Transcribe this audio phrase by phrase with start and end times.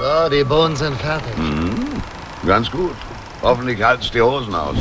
[0.00, 1.36] So, die Bohnen sind fertig.
[1.36, 2.00] Mhm.
[2.46, 2.96] Ganz gut.
[3.42, 4.76] Hoffentlich halt's die Hosen aus.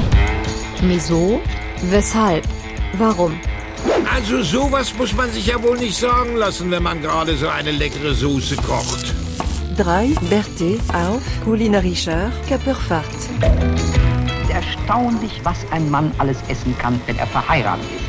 [0.81, 1.41] Wieso?
[1.81, 2.45] Weshalb?
[2.97, 3.37] Warum?
[4.15, 7.71] Also sowas muss man sich ja wohl nicht sagen lassen, wenn man gerade so eine
[7.71, 9.13] leckere Soße kocht.
[9.75, 10.15] 3.
[10.29, 13.19] Berthe auf kulinarischer Körperfahrt.
[14.49, 18.08] Erstaunlich, was ein Mann alles essen kann, wenn er verheiratet ist.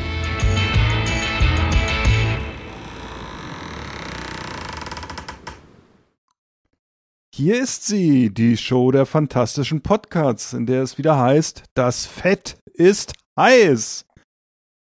[7.33, 12.57] Hier ist sie, die Show der fantastischen Podcasts, in der es wieder heißt, das Fett
[12.73, 14.05] ist heiß.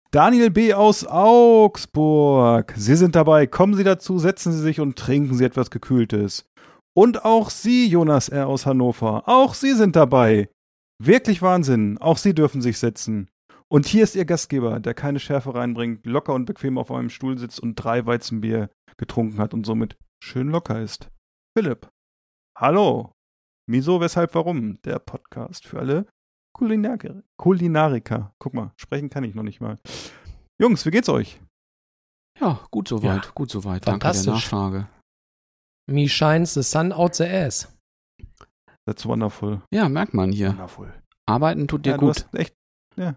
[0.10, 0.74] Daniel B.
[0.74, 2.74] aus Augsburg.
[2.76, 3.46] Sie sind dabei.
[3.46, 6.46] Kommen Sie dazu, setzen Sie sich und trinken Sie etwas Gekühltes.
[6.96, 8.48] Und auch Sie, Jonas R.
[8.48, 9.24] aus Hannover.
[9.28, 10.50] Auch Sie sind dabei.
[11.00, 12.00] Wirklich Wahnsinn.
[12.00, 13.30] Auch Sie dürfen sich setzen.
[13.68, 17.38] Und hier ist Ihr Gastgeber, der keine Schärfe reinbringt, locker und bequem auf einem Stuhl
[17.38, 21.10] sitzt und drei Weizenbier getrunken hat und somit schön locker ist.
[21.56, 21.93] Philipp.
[22.58, 23.12] Hallo.
[23.70, 24.82] Wieso, weshalb, warum?
[24.84, 26.06] Der Podcast für alle
[26.56, 27.24] Kulinariker.
[27.38, 28.34] Kulinariker.
[28.40, 29.80] Guck mal, sprechen kann ich noch nicht mal.
[30.62, 31.42] Jungs, wie geht's euch?
[32.40, 33.32] Ja, gut soweit, Ja.
[33.34, 33.88] gut soweit.
[33.88, 34.34] Danke der Fantastisch.
[34.52, 34.88] Nachfrage.
[35.90, 37.68] Me shines the sun out the ass.
[38.86, 39.62] That's wonderful.
[39.74, 40.50] Ja, merkt man hier.
[40.50, 40.94] Wonderful.
[41.26, 42.28] Arbeiten tut dir Ja, gut.
[42.34, 42.54] echt,
[42.98, 43.16] Ja,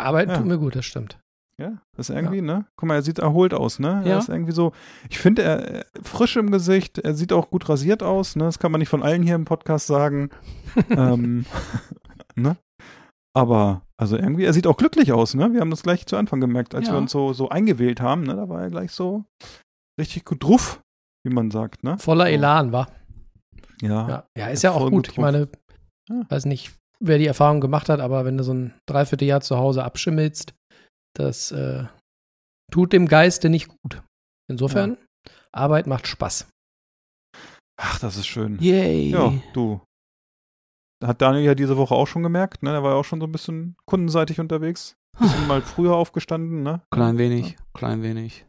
[0.00, 0.38] arbeiten Ja.
[0.38, 1.18] tut mir gut, das stimmt.
[1.60, 2.66] Ja, das ist irgendwie, ne?
[2.76, 4.02] Guck mal, er sieht erholt aus, ne?
[4.04, 4.18] Er Ja.
[4.18, 4.72] ist irgendwie so,
[5.08, 8.44] ich finde, er er- frisch im Gesicht, er sieht auch gut rasiert aus, ne?
[8.44, 10.30] Das kann man nicht von allen hier im Podcast sagen.
[10.90, 11.46] ähm,
[12.36, 12.56] ne?
[13.34, 15.52] Aber, also irgendwie, er sieht auch glücklich aus, ne?
[15.52, 16.94] Wir haben das gleich zu Anfang gemerkt, als Ja.
[16.94, 18.36] wir uns so, so eingewählt haben, ne?
[18.36, 19.24] Da war er gleich so
[20.00, 20.82] richtig gut drauf,
[21.26, 21.98] wie man sagt, ne?
[21.98, 22.88] Voller Elan, war.
[23.82, 24.08] Ja.
[24.08, 24.92] Ja, ja ist ja auch gut.
[24.92, 25.48] gut Ich meine,
[26.08, 26.22] Ja.
[26.28, 29.84] weiß nicht, wer die Erfahrung gemacht hat, aber wenn du so ein Dreivierteljahr zu Hause
[29.84, 30.54] abschimmelst,
[31.18, 31.84] das äh,
[32.70, 34.02] tut dem Geiste nicht gut.
[34.50, 34.98] Insofern,
[35.52, 36.48] Arbeit macht Spaß.
[37.80, 38.58] Ach, das ist schön.
[38.60, 39.10] Yay.
[39.10, 39.80] Ja, du.
[41.04, 42.70] Hat Daniel ja diese Woche auch schon gemerkt, ne?
[42.70, 44.96] Er war ja auch schon so ein bisschen kundenseitig unterwegs.
[45.18, 46.82] Bisschen mal früher aufgestanden, ne?
[46.90, 48.46] Klein wenig, klein wenig.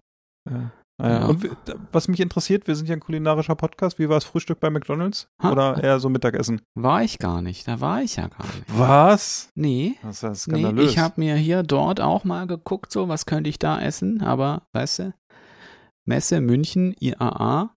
[0.50, 0.72] Ja.
[1.00, 1.20] Naja.
[1.20, 1.26] Ja.
[1.28, 1.48] Und
[1.92, 4.00] was mich interessiert, wir sind ja ein kulinarischer Podcast.
[4.00, 5.30] Wie war das Frühstück bei McDonalds?
[5.42, 5.52] Ha.
[5.52, 6.62] Oder eher so Mittagessen?
[6.76, 8.64] War ich gar nicht, da war ich ja gar nicht.
[8.68, 9.52] Was?
[9.54, 10.92] Nee, Das ist ja nee skandalös.
[10.92, 14.64] ich habe mir hier dort auch mal geguckt, so, was könnte ich da essen, aber,
[14.74, 15.14] weißt du,
[16.06, 17.76] Messe München, IAA,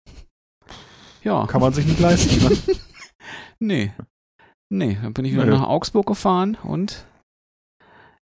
[1.22, 2.56] ja, Kann man sich nicht leisten, ne?
[3.58, 3.92] nee,
[4.70, 5.50] nee, dann bin ich wieder Nö.
[5.52, 7.04] nach Augsburg gefahren und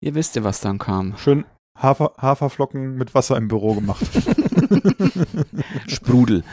[0.01, 1.15] ihr wisst ja, was dann kam.
[1.17, 1.45] Schön
[1.77, 4.05] Hafer, Haferflocken mit Wasser im Büro gemacht.
[5.87, 6.43] Sprudel.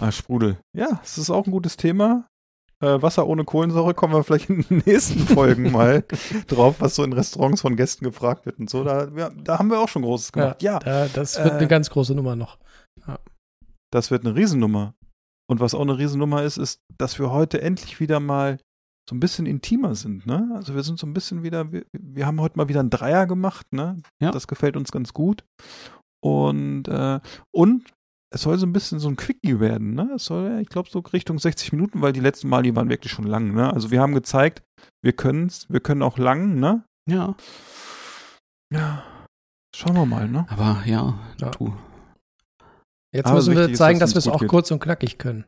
[0.00, 0.58] ah, Sprudel.
[0.76, 2.28] Ja, es ist auch ein gutes Thema.
[2.82, 6.04] Äh, Wasser ohne Kohlensäure kommen wir vielleicht in den nächsten Folgen mal
[6.46, 8.84] drauf, was so in Restaurants von Gästen gefragt wird und so.
[8.84, 10.62] Da, ja, da haben wir auch schon Großes gemacht.
[10.62, 12.58] Ja, Da, das wird Äh, eine ganz große Nummer noch.
[13.92, 14.94] das wird eine Riesennummer.
[15.48, 18.58] Und was auch eine Riesennummer ist, ist, dass wir heute endlich wieder mal
[19.08, 20.50] so ein bisschen intimer sind, ne?
[20.54, 23.26] Also wir sind so ein bisschen wieder, wir, wir haben heute mal wieder einen Dreier
[23.26, 23.96] gemacht, ne?
[24.20, 24.30] Ja.
[24.32, 25.44] Das gefällt uns ganz gut.
[26.24, 27.20] Und, äh,
[27.54, 27.84] und
[28.34, 30.10] es soll so ein bisschen so ein Quickie werden, ne?
[30.16, 33.12] Es soll, ich glaube, so Richtung 60 Minuten, weil die letzten Mal, die waren wirklich
[33.12, 33.72] schon lang, ne?
[33.72, 34.62] Also wir haben gezeigt,
[35.02, 36.84] wir können's, wir können auch lang, ne?
[37.08, 37.36] Ja,
[38.72, 39.04] Ja.
[39.74, 40.46] Schauen wir mal, ne?
[40.48, 41.50] aber ja, Ja.
[41.50, 41.76] du.
[43.14, 44.48] Jetzt Aber müssen wir wichtig ist, zeigen, dass dass wir es es auch geht.
[44.48, 45.44] kurz und knackig können.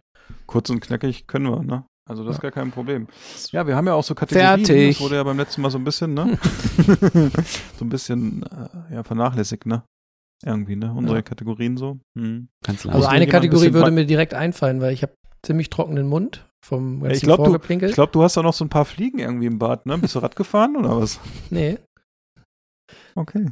[0.46, 1.84] Kurz und knackig können wir, ne?
[2.08, 2.50] Also das ist Ja.
[2.50, 3.06] gar kein Problem.
[3.52, 4.64] Ja, wir haben ja auch so Kategorien.
[4.64, 4.96] Fertig.
[4.96, 6.38] Das wurde ja beim letzten Mal so ein bisschen, ne?
[7.78, 8.42] so ein bisschen
[8.91, 9.82] äh, ja, vernachlässigt, ne?
[10.44, 10.92] Irgendwie, ne?
[10.94, 11.22] Unsere Ja.
[11.22, 11.98] Kategorien so.
[12.16, 12.48] Hm.
[12.64, 15.12] Ganz Also eine ein Kategorie bisschen würde mir direkt einfallen, weil ich habe
[15.44, 17.88] ziemlich trockenen Mund vom ganzen Ich glaub, du- Vorgeplänkel.
[17.91, 19.98] Ich glaube, du hast auch noch so ein paar Fliegen irgendwie im Bad, ne?
[19.98, 21.20] Bist du Rad gefahren oder was?
[21.50, 21.78] nee,
[23.14, 23.46] Okay.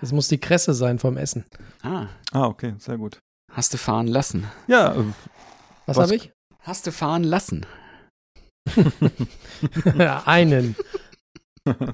[0.00, 1.44] das muss die Kresse sein vom Essen.
[1.82, 3.18] ah, Ah, okay, sehr gut.
[3.52, 4.46] hast du fahren lassen.
[4.68, 5.04] Ja, äh,
[5.86, 6.32] Was, Was- habe ich?
[6.60, 7.66] Hast du fahren lassen.
[10.26, 10.76] Einen.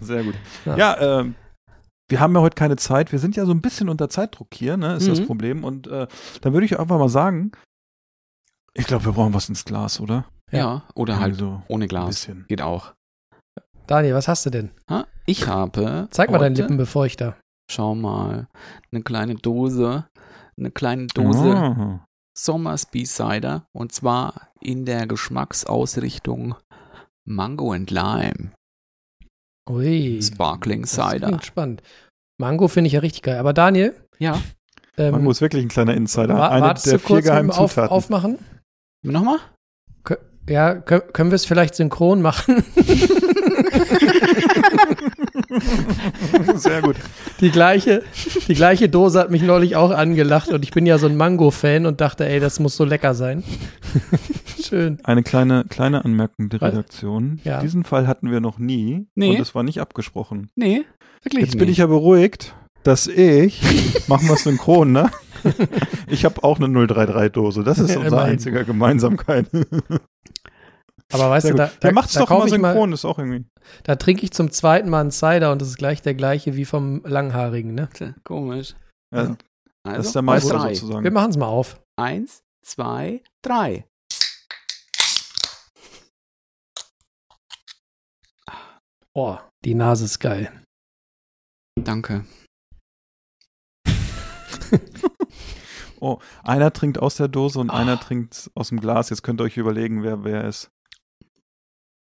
[0.00, 0.34] sehr gut.
[0.64, 0.76] Ja.
[0.76, 1.34] Ja, ähm,
[2.08, 3.10] wir haben ja heute keine Zeit.
[3.12, 4.94] Wir sind ja so ein bisschen unter Zeitdruck hier, ne?
[4.96, 5.26] Ist das Mhm.
[5.26, 5.64] Problem.
[5.64, 6.06] Und äh,
[6.40, 7.52] dann würde ich einfach mal sagen,
[8.74, 10.26] ich glaube, wir brauchen was ins Glas, oder?
[10.52, 10.82] Ja, Ja.
[10.94, 12.06] oder halt so ohne ein Glas.
[12.08, 12.44] bisschen.
[12.48, 12.92] Geht auch.
[13.86, 14.70] Daniel, was hast du denn?
[14.90, 15.06] Ha?
[15.26, 16.08] Ich habe.
[16.10, 17.36] Zeig mal deinen Lippenbefeuchter.
[17.70, 18.48] Schau mal.
[18.92, 20.06] Eine kleine Dose.
[20.58, 22.04] Eine kleine Dose Ah.
[22.38, 23.66] Sommersby Cider.
[23.72, 26.54] Und zwar in der Geschmacksausrichtung
[27.26, 28.52] Mango and Lime.
[29.68, 30.20] Ui.
[30.22, 31.26] Sparkling das Cider.
[31.26, 31.82] klingt spannend.
[32.40, 33.38] Mango finde ich ja richtig geil.
[33.38, 34.40] Aber Daniel, Ja.
[34.96, 36.36] ähm, Mango ist wirklich ein kleiner Insider.
[36.36, 37.90] wa- Eine wartest der du vier geheimen Auf, Zutaten.
[37.92, 38.38] aufmachen?
[39.04, 39.38] Nochmal?
[40.48, 42.62] Ja, kö- können wir es vielleicht synchron machen?
[46.56, 46.96] Sehr gut.
[47.40, 48.02] Die gleiche,
[48.48, 51.86] die gleiche Dose hat mich neulich auch angelacht und ich bin ja so ein Mango-Fan
[51.86, 53.42] und dachte, ey, das muss so lecker sein.
[54.62, 54.98] Schön.
[55.04, 57.40] Eine kleine, kleine Anmerkung der Redaktion.
[57.44, 57.60] Ja.
[57.60, 59.30] Diesen Fall hatten wir noch nie Nee.
[59.30, 60.50] und es war nicht abgesprochen.
[60.56, 60.84] Nee,
[61.22, 61.58] wirklich Jetzt nicht.
[61.60, 63.62] bin ich ja beruhigt, dass ich,
[64.08, 65.10] machen wir synchron, ne?
[66.08, 67.62] Ich habe auch eine 033-Dose.
[67.62, 69.46] Das ist unsere einzige Gemeinsamkeit.
[71.12, 71.72] Aber weißt Sehr du, gut.
[71.72, 73.44] da, da, ja, macht's da doch mal, synchron, ist auch irgendwie.
[73.84, 76.64] da trinke ich zum zweiten Mal einen Cider und das ist gleich der gleiche wie
[76.64, 77.88] vom Langhaarigen, ne?
[78.24, 78.74] Komisch.
[79.14, 79.36] Ja, Also,
[79.84, 80.74] das ist der Meister auf drei.
[80.74, 81.04] sozusagen.
[81.04, 81.80] Wir machen es mal auf.
[81.96, 83.86] Eins, zwei, drei.
[89.14, 90.52] Oh, die Nase ist geil.
[91.80, 92.24] Danke.
[95.98, 97.78] Oh, einer trinkt aus der Dose und Ah.
[97.78, 99.08] einer trinkt aus dem Glas.
[99.08, 100.68] Jetzt könnt ihr euch überlegen, wer wer ist.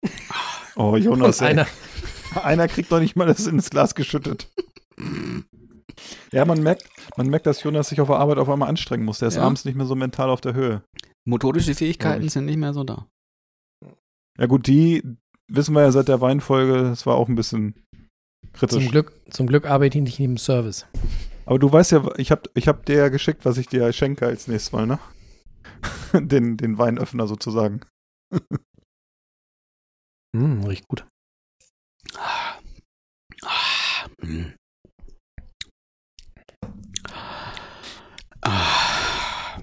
[0.77, 1.67] Oh, Jonas, Und einer,
[2.43, 4.51] Einer kriegt doch nicht mal das ins Glas geschüttet.
[6.33, 6.83] Ja, man merkt,
[7.15, 9.19] man merkt, dass Jonas sich auf der Arbeit auf einmal anstrengen muss.
[9.19, 9.43] Der ist Ja.
[9.43, 10.83] abends nicht mehr so mental auf der Höhe.
[11.25, 13.07] Motorische Fähigkeiten sind nicht mehr so da.
[14.37, 15.01] Ja gut, die
[15.47, 17.75] wissen wir ja seit der Weinfolge, das war auch ein bisschen
[18.51, 18.79] kritisch.
[18.83, 20.85] zum Glück, zum Glück arbeite ich nicht im Service.
[21.45, 24.25] Aber du weißt ja, ich hab, ich hab dir ja geschickt, was ich dir schenke
[24.25, 24.99] als nächstes Mal, ne?
[26.13, 27.81] Den, den Weinöffner sozusagen.
[30.35, 31.07] Hm, riecht gut.
[32.17, 32.59] Ah.
[33.41, 34.05] Ah.
[34.19, 34.53] Hm.
[38.41, 39.61] Ah.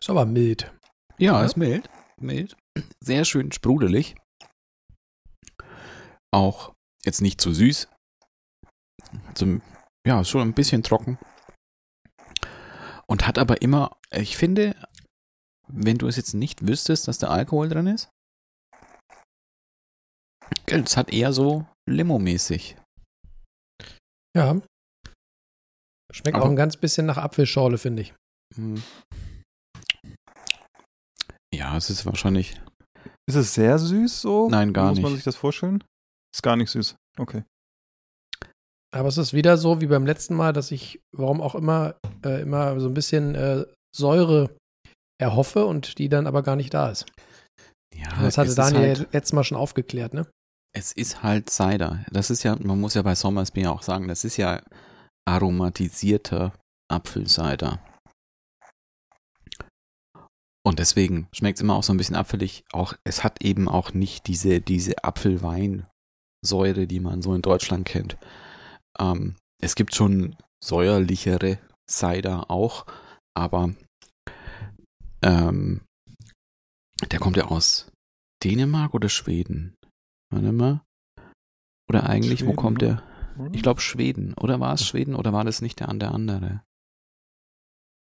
[0.00, 0.72] Ist aber mild.
[1.18, 1.44] Ja, Ja.
[1.44, 1.88] ist mild.
[2.20, 2.56] Mild.
[3.00, 4.16] Sehr schön sprudelig.
[6.32, 6.72] Auch
[7.04, 7.88] jetzt nicht zu süß.
[9.34, 9.62] Zum,
[10.04, 11.16] ja, ist schon ein bisschen trocken.
[13.06, 14.74] Und hat aber immer, ich finde,
[15.68, 18.10] wenn du es jetzt nicht wüsstest, dass da Alkohol drin ist,
[20.66, 22.76] es hat eher so Limo-mäßig.
[24.36, 24.60] Ja.
[26.12, 28.14] Schmeckt Aber- auch ein ganz bisschen nach Apfelschorle, finde ich.
[28.56, 28.82] Hm.
[31.54, 32.60] Ja, es ist wahrscheinlich.
[33.28, 34.48] Ist es sehr süß so?
[34.50, 35.18] Nein, gar Wie Muss man nicht.
[35.20, 35.82] sich das vorstellen?
[36.34, 36.96] Ist gar nicht süß.
[37.18, 37.44] Okay.
[38.94, 42.42] Aber es ist wieder so wie beim letzten Mal, dass ich, warum auch immer, äh,
[42.42, 43.64] immer so ein bisschen äh,
[43.96, 44.56] Säure
[45.20, 47.06] erhoffe und die dann aber gar nicht da ist.
[47.96, 50.28] Ja, das hatte Daniel Halt, letztes Mal schon aufgeklärt, ne?
[50.74, 52.04] Es ist halt Cider.
[52.10, 54.60] Das ist ja, man muss ja bei Sommersby auch sagen, das ist ja
[55.26, 56.52] aromatisierter
[56.90, 57.78] Apfelcider.
[60.66, 62.64] Und deswegen schmeckt es immer auch so ein bisschen apfelig.
[62.72, 68.16] Auch, es hat eben auch nicht diese, diese Apfelweinsäure, die man so in Deutschland kennt.
[68.98, 72.86] Ähm, es gibt schon säuerlichere Cider auch,
[73.36, 73.74] aber
[75.22, 75.82] ähm,
[77.10, 77.90] der kommt ja aus
[78.42, 79.74] Dänemark oder Schweden?
[80.34, 80.80] Warte mal.
[81.88, 83.02] Oder eigentlich, wo Schweden, kommt ne?
[83.36, 83.50] der?
[83.52, 84.34] Ich glaube Schweden.
[84.34, 86.62] Oder war es Schweden oder war das nicht der, der andere?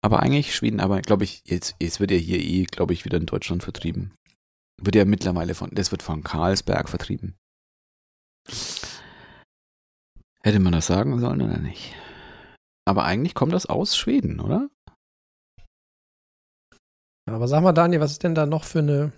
[0.03, 3.19] Aber eigentlich Schweden, aber glaube ich, jetzt, jetzt wird er hier eh, glaube ich, wieder
[3.19, 4.15] in Deutschland vertrieben.
[4.83, 7.37] Wird ja mittlerweile von, das wird von Karlsberg vertrieben.
[10.43, 11.95] Hätte man das sagen sollen oder nicht?
[12.87, 14.69] Aber eigentlich kommt das aus Schweden, oder?
[17.27, 19.13] Aber sag mal, Daniel, was ist denn da noch für eine,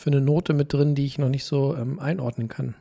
[0.00, 2.74] für eine Note mit drin, die ich noch nicht so ähm, einordnen kann?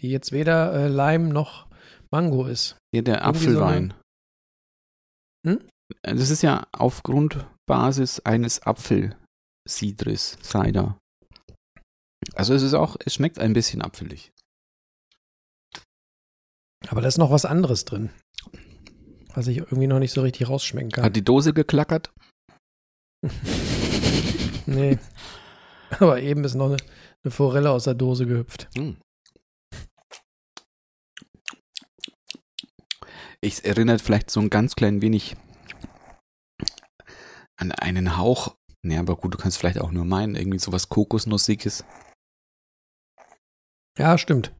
[0.00, 1.66] Die jetzt weder äh, Leim noch
[2.10, 2.76] Mango ist.
[2.94, 3.94] Hier der Irgendwie so Apfelwein.
[5.46, 5.60] Hm?
[6.02, 10.98] Das ist ja auf Grundbasis eines Apfelsidris, Cider.
[12.34, 14.32] Also es ist auch, es schmeckt ein bisschen apfelig.
[16.88, 18.10] Aber da ist noch was anderes drin.
[19.34, 21.04] Was ich irgendwie noch nicht so richtig rausschmecken kann.
[21.04, 22.10] Hat die Dose geklackert?
[24.66, 24.98] nee.
[25.98, 26.76] Aber eben ist noch eine,
[27.24, 28.68] eine Forelle aus der Dose gehüpft.
[28.76, 28.96] Hm.
[33.42, 35.36] Ich erinnert vielleicht so ein ganz klein wenig
[37.56, 38.56] an einen Hauch.
[38.82, 41.84] Ne, aber gut, du kannst vielleicht auch nur meinen, irgendwie sowas Kokosnussiges.
[43.98, 44.54] Ja, stimmt.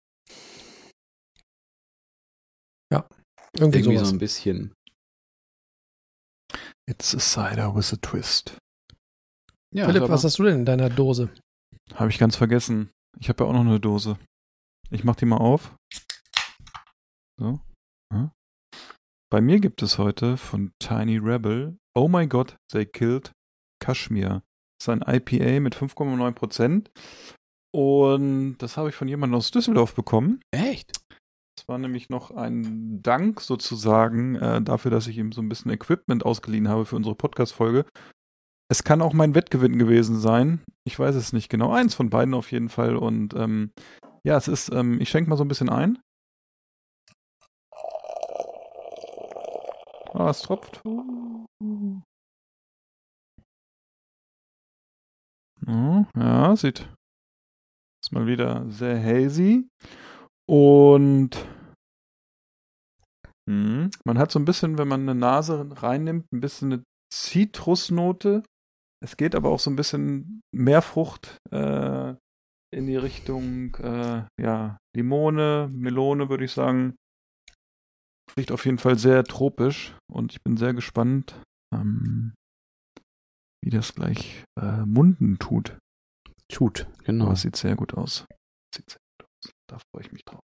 [2.93, 3.09] Ja,
[3.55, 4.75] irgendwie, Irgendwie so ein bisschen.
[6.87, 8.59] It's a cider with a twist.
[9.73, 11.31] Ja, Philipp, was hast du denn in deiner Dose?
[11.95, 12.91] Habe ich ganz vergessen.
[13.19, 14.19] Ich habe ja auch noch eine Dose.
[14.91, 15.77] Ich mach die mal auf.
[17.39, 17.61] So.
[18.13, 18.33] Ja.
[19.31, 23.33] Bei mir gibt es heute von Tiny Rebel Oh My God, They Killed
[23.81, 24.43] Kashmir.
[24.79, 26.87] Das ist ein IPA mit 5,9%.
[27.73, 30.41] Und das habe ich von jemandem aus Düsseldorf bekommen.
[30.51, 31.01] Echt?
[31.57, 35.71] Das war nämlich noch ein Dank sozusagen äh, dafür, dass ich ihm so ein bisschen
[35.71, 37.85] Equipment ausgeliehen habe für unsere Podcast-Folge.
[38.71, 40.63] Es kann auch mein Wettgewinn gewesen sein.
[40.85, 41.73] Ich weiß es nicht genau.
[41.73, 42.95] Eins von beiden auf jeden Fall.
[42.95, 43.73] Und ähm,
[44.23, 45.99] ja, es ist, ähm, ich schenke mal so ein bisschen ein.
[50.13, 50.83] Ah, oh, es tropft.
[50.87, 51.47] Oh,
[56.17, 56.89] ja, sieht.
[58.05, 59.69] Ist mal wieder sehr hazy.
[60.49, 61.45] Und
[63.49, 68.45] hm, man hat so ein bisschen, wenn man eine Nase reinnimmt, ein bisschen eine Zitrusnote,
[69.03, 72.15] es geht aber auch so ein bisschen mehr Frucht äh,
[72.73, 76.97] in die Richtung äh, ja, Limone, Melone, würde ich sagen.
[78.37, 81.41] Riecht auf jeden Fall sehr tropisch und ich bin sehr gespannt,
[81.75, 82.35] ähm,
[83.65, 85.77] wie das gleich äh, munden tut.
[86.53, 87.25] Tut, genau.
[87.25, 88.27] Aber es sieht sehr gut aus.
[88.75, 89.53] Sieht sehr gut aus.
[89.69, 90.41] Da freue ich mich drauf.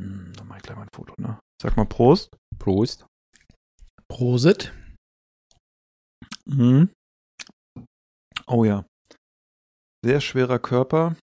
[0.00, 1.38] Hm, dann mache ich gleich mal ein Foto, ne?
[1.60, 2.36] Sag mal Prost.
[2.58, 3.06] Prost.
[4.08, 4.72] Prosit.
[6.48, 6.90] Mhm.
[8.46, 8.84] Oh ja.
[10.04, 11.16] Sehr schwerer Körper.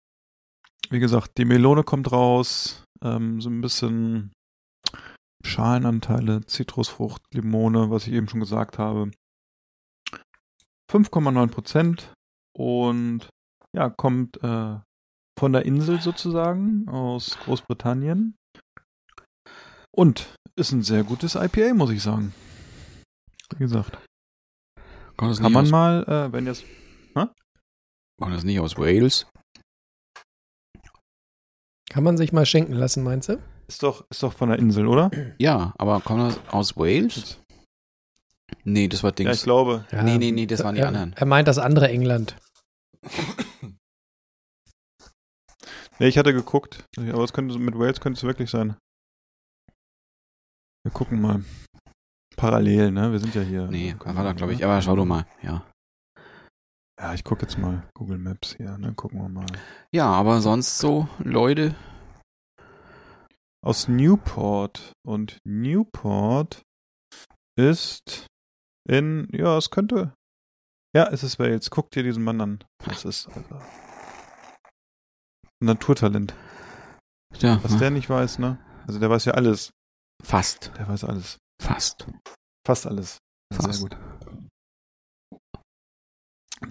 [0.89, 2.83] Wie gesagt, die Melone kommt raus.
[3.01, 4.31] Ähm, so ein bisschen
[5.43, 9.11] Schalenanteile, Zitrusfrucht, Limone, was ich eben schon gesagt habe.
[10.91, 12.13] 5,9 Prozent
[12.55, 13.29] und
[13.75, 14.79] ja, kommt äh,
[15.37, 18.35] von der Insel sozusagen aus Großbritannien.
[19.95, 22.33] Und ist ein sehr gutes IPA, muss ich sagen.
[23.51, 24.06] Wie gesagt.
[25.17, 26.63] Kommt das Kann nicht man aus, mal, äh, wenn jetzt.
[28.19, 29.27] kommt das nicht aus Wales?
[31.89, 33.41] Kann man sich mal schenken lassen, meinst du?
[33.67, 35.09] Ist doch, ist doch von der Insel, oder?
[35.39, 37.39] Ja, aber kommt das aus Wales?
[38.63, 39.43] Nee, das war Ja, ich Dings.
[39.43, 39.85] glaube.
[39.91, 41.13] Ja, nee, nee, nee, das waren die er, anderen.
[41.13, 42.35] Er meint das andere England.
[45.99, 46.85] Nee, ich hatte geguckt.
[46.97, 48.77] Aber es könnte mit Wales könnte es wirklich sein.
[50.83, 51.43] Wir gucken mal.
[52.37, 53.11] Parallel, ne?
[53.11, 53.67] Wir sind ja hier.
[53.67, 54.59] Nee, war da, glaube ich.
[54.59, 54.65] ne?
[54.65, 55.65] Aber schau doch mal, ja.
[56.99, 58.93] Ja, ich gucke jetzt mal Google Maps hier, ne?
[58.93, 59.45] Gucken wir mal.
[59.91, 61.75] Ja, aber sonst so, Leute.
[63.63, 64.93] Aus Newport.
[65.05, 66.61] Und Newport
[67.57, 68.27] ist
[68.87, 70.13] in, ja, es könnte.
[70.95, 71.69] Ja, es ist Wales.
[71.69, 72.63] Guck dir diesen Mann an.
[72.85, 73.55] Das ist also,
[75.59, 76.33] ein Naturtalent.
[77.39, 78.57] Ja, Was der nicht weiß, ne?
[78.87, 79.71] Also der weiß ja alles.
[80.23, 80.71] fast.
[80.77, 81.37] Der weiß alles.
[81.61, 82.07] Fast.
[82.65, 83.17] Fast alles.
[83.53, 83.73] Fast.
[83.73, 83.97] Sehr gut.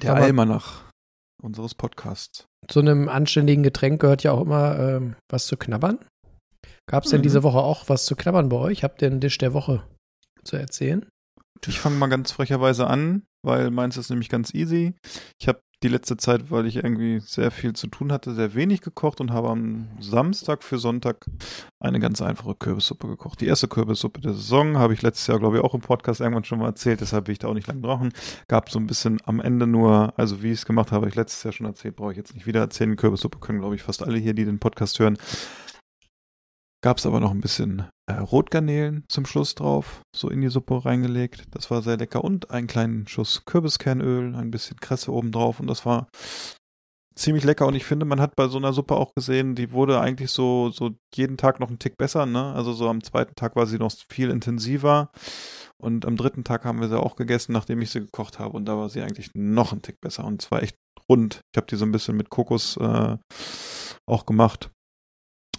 [0.03, 0.91] Der Aber- Almanach
[1.43, 2.47] unseres Podcasts.
[2.69, 6.05] Zu einem anständigen Getränk gehört ja auch immer ähm, was zu knabbern.
[6.89, 7.25] Gab es denn Mhm.
[7.25, 8.83] diese Woche auch was zu knabbern bei euch?
[8.85, 9.87] Habt ihr einen Dish der Woche
[10.45, 11.09] zu erzählen?
[11.67, 14.95] Ich fange mal ganz frecherweise an, weil meins ist nämlich ganz easy.
[15.41, 18.81] Ich habe die letzte Zeit, weil ich irgendwie sehr viel zu tun hatte, sehr wenig
[18.81, 21.27] gekocht und habe am Samstag für Sonntag
[21.79, 23.41] eine ganz einfache Kürbissuppe gekocht.
[23.43, 26.45] Die erste Kürbissuppe der Saison habe ich letztes Jahr, glaube ich, auch im Podcast irgendwann
[26.45, 28.13] schon mal erzählt, deshalb will ich da auch nicht lange brauchen.
[28.49, 31.15] Gab so ein bisschen am Ende nur, also wie ich es gemacht habe, habe ich
[31.15, 32.97] letztes Jahr schon erzählt, brauche ich jetzt nicht wieder erzählen.
[32.97, 35.19] Kürbissuppe können, glaube ich, fast alle hier, die den Podcast hören.
[36.87, 40.85] Gab es aber noch ein bisschen äh, Rotgarnelen zum Schluss drauf, so in die Suppe
[40.85, 41.43] reingelegt.
[41.51, 42.23] Das war sehr lecker.
[42.23, 45.59] Und einen kleinen Schuss Kürbiskernöl, ein bisschen Kresse oben drauf.
[45.59, 46.07] Und das war
[47.17, 47.67] ziemlich lecker.
[47.67, 50.71] Und ich finde, man hat bei so einer Suppe auch gesehen, die wurde eigentlich so,
[50.71, 52.25] so jeden Tag noch einen Tick besser.
[52.25, 52.53] Ne?
[52.55, 55.11] Also so am zweiten Tag war sie noch viel intensiver.
[55.83, 58.57] Und am dritten Tag haben wir sie auch gegessen, nachdem ich sie gekocht habe.
[58.57, 60.25] Und da war sie eigentlich noch einen Tick besser.
[60.25, 60.77] Und zwar echt
[61.11, 61.41] rund.
[61.53, 63.17] Ich habe die so ein bisschen mit Kokos äh,
[64.09, 64.71] auch gemacht.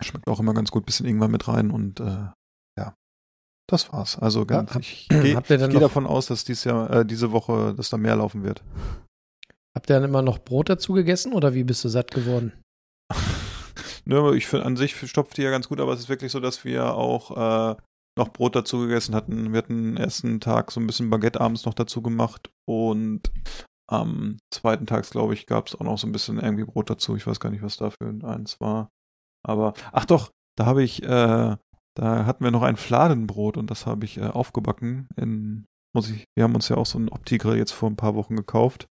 [0.02, 2.28] Schmeckt auch immer ganz gut, bisschen Ingwer mit rein und äh,
[2.78, 2.94] ja,
[3.70, 4.18] das war's.
[4.18, 5.36] Also ganz, hab- ich gehe
[5.70, 8.64] geh davon aus, dass dies Jahr, äh, diese Woche, dass da mehr laufen wird.
[9.76, 12.54] Habt ihr dann immer noch Brot dazu gegessen oder wie bist du satt geworden?
[14.06, 16.40] Nö, ich finde an sich stopft die ja ganz gut, aber es ist wirklich so,
[16.40, 17.32] dass wir auch
[17.72, 17.76] äh,
[18.18, 19.52] noch Brot dazu gegessen hatten.
[19.52, 23.32] Wir hatten den ersten Tag so ein bisschen Baguette abends noch dazu gemacht und
[23.90, 27.16] am zweiten Tag, glaube ich, gab es auch noch so ein bisschen irgendwie Brot dazu.
[27.16, 28.90] Ich weiß gar nicht, was da für eins war.
[29.48, 33.86] Aber, ach doch, da habe ich, äh, da hatten wir noch ein Fladenbrot und das
[33.86, 35.08] habe ich äh, aufgebacken.
[35.16, 38.16] In, muss ich, wir haben uns ja auch so einen Opti-Grill jetzt vor ein paar
[38.16, 38.88] Wochen gekauft.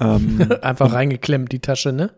[0.00, 2.14] Ähm, Einfach reingeklemmt, die Tasche, ne?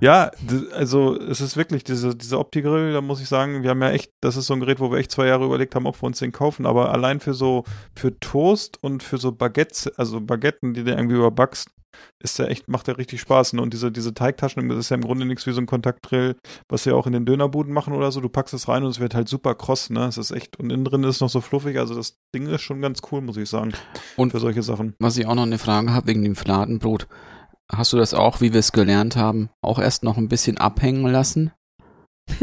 [0.00, 0.30] ja,
[0.72, 4.10] also es ist wirklich diese, diese Opti-Grill, da muss ich sagen, wir haben ja echt,
[4.22, 6.18] das ist so ein Gerät, wo wir echt zwei Jahre überlegt haben, ob wir uns
[6.18, 7.64] den kaufen, aber allein für so,
[7.94, 11.70] für Toast und für so Baguettes, also Baguetten, die du irgendwie überbackst,
[12.18, 13.52] ist der echt, macht der richtig Spaß.
[13.54, 13.62] Ne?
[13.62, 16.36] Und diese, diese Teigtaschen, das ist ja im Grunde nichts wie so ein Kontaktgrill,
[16.68, 18.20] was wir auch in den Dönerbuden machen oder so.
[18.20, 20.06] Du packst es rein und es wird halt super kross, ne?
[20.06, 22.62] Es ist echt, und innen drin ist es noch so fluffig, also das Ding ist
[22.62, 23.72] schon ganz cool, muss ich sagen.
[24.16, 24.94] Und- für solche Sachen.
[24.98, 27.06] Was ich auch noch eine Frage habe wegen dem Fladenbrot.
[27.72, 31.06] Hast du das auch, wie wir es gelernt haben, auch erst noch ein bisschen abhängen
[31.06, 31.52] lassen?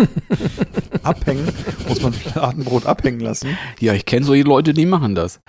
[1.04, 1.48] Abhängen,
[1.88, 3.58] muss man Fladenbrot abhängen lassen.
[3.80, 5.42] Ja, ich kenne solche Leute, die machen das.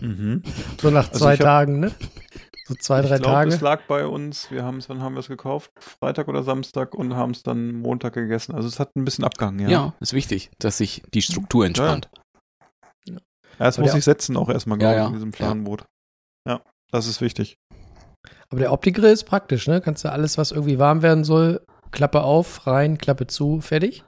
[0.00, 0.42] Mhm.
[0.80, 1.92] So nach Also zwei hab- Tagen, ne?
[2.72, 3.50] So zwei, drei ich glaube, Tage.
[3.50, 5.70] es lag bei uns, wir haben es, wann haben wir es gekauft?
[5.78, 8.54] Freitag oder Samstag und haben es dann Montag gegessen.
[8.54, 9.68] Also es hat ein bisschen abgehangen, ja.
[9.68, 12.08] Ja, ist wichtig, dass sich die Struktur entspannt.
[13.06, 13.18] Ja,
[13.58, 15.06] es Aber muss sich setzen auch erstmal, Ja, glaube ich, ja.
[15.08, 15.84] in diesem Fladenbrot.
[16.48, 17.58] Ja, das ist wichtig.
[18.48, 19.80] Aber der Opti-Grill ist praktisch, ne?
[19.80, 24.04] Kannst du alles, was irgendwie warm werden soll, Klappe auf, rein, Klappe zu, fertig.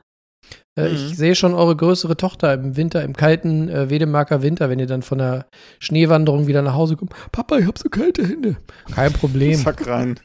[0.77, 0.95] Äh, Mhm.
[0.95, 4.87] Ich sehe schon eure größere Tochter im Winter, im kalten äh, Wedemarker Winter, wenn ihr
[4.87, 5.47] dann von der
[5.79, 7.13] Schneewanderung wieder nach Hause kommt.
[7.33, 8.57] Papa, ich hab so kalte Hände.
[8.93, 9.55] Kein Problem.
[9.59, 10.19] Zack rein.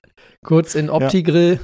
[0.43, 1.59] Kurz in Opti-Grill,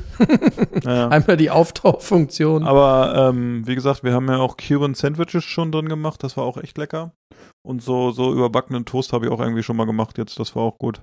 [0.84, 1.08] Ja.
[1.10, 2.64] einmal die Auftauchfunktion.
[2.66, 6.44] Aber ähm, wie gesagt, wir haben ja auch Cuban Sandwiches schon drin gemacht, das war
[6.44, 7.14] auch echt lecker.
[7.66, 10.64] Und so, so überbackenen Toast habe ich auch irgendwie schon mal gemacht jetzt, das war
[10.64, 11.02] auch gut.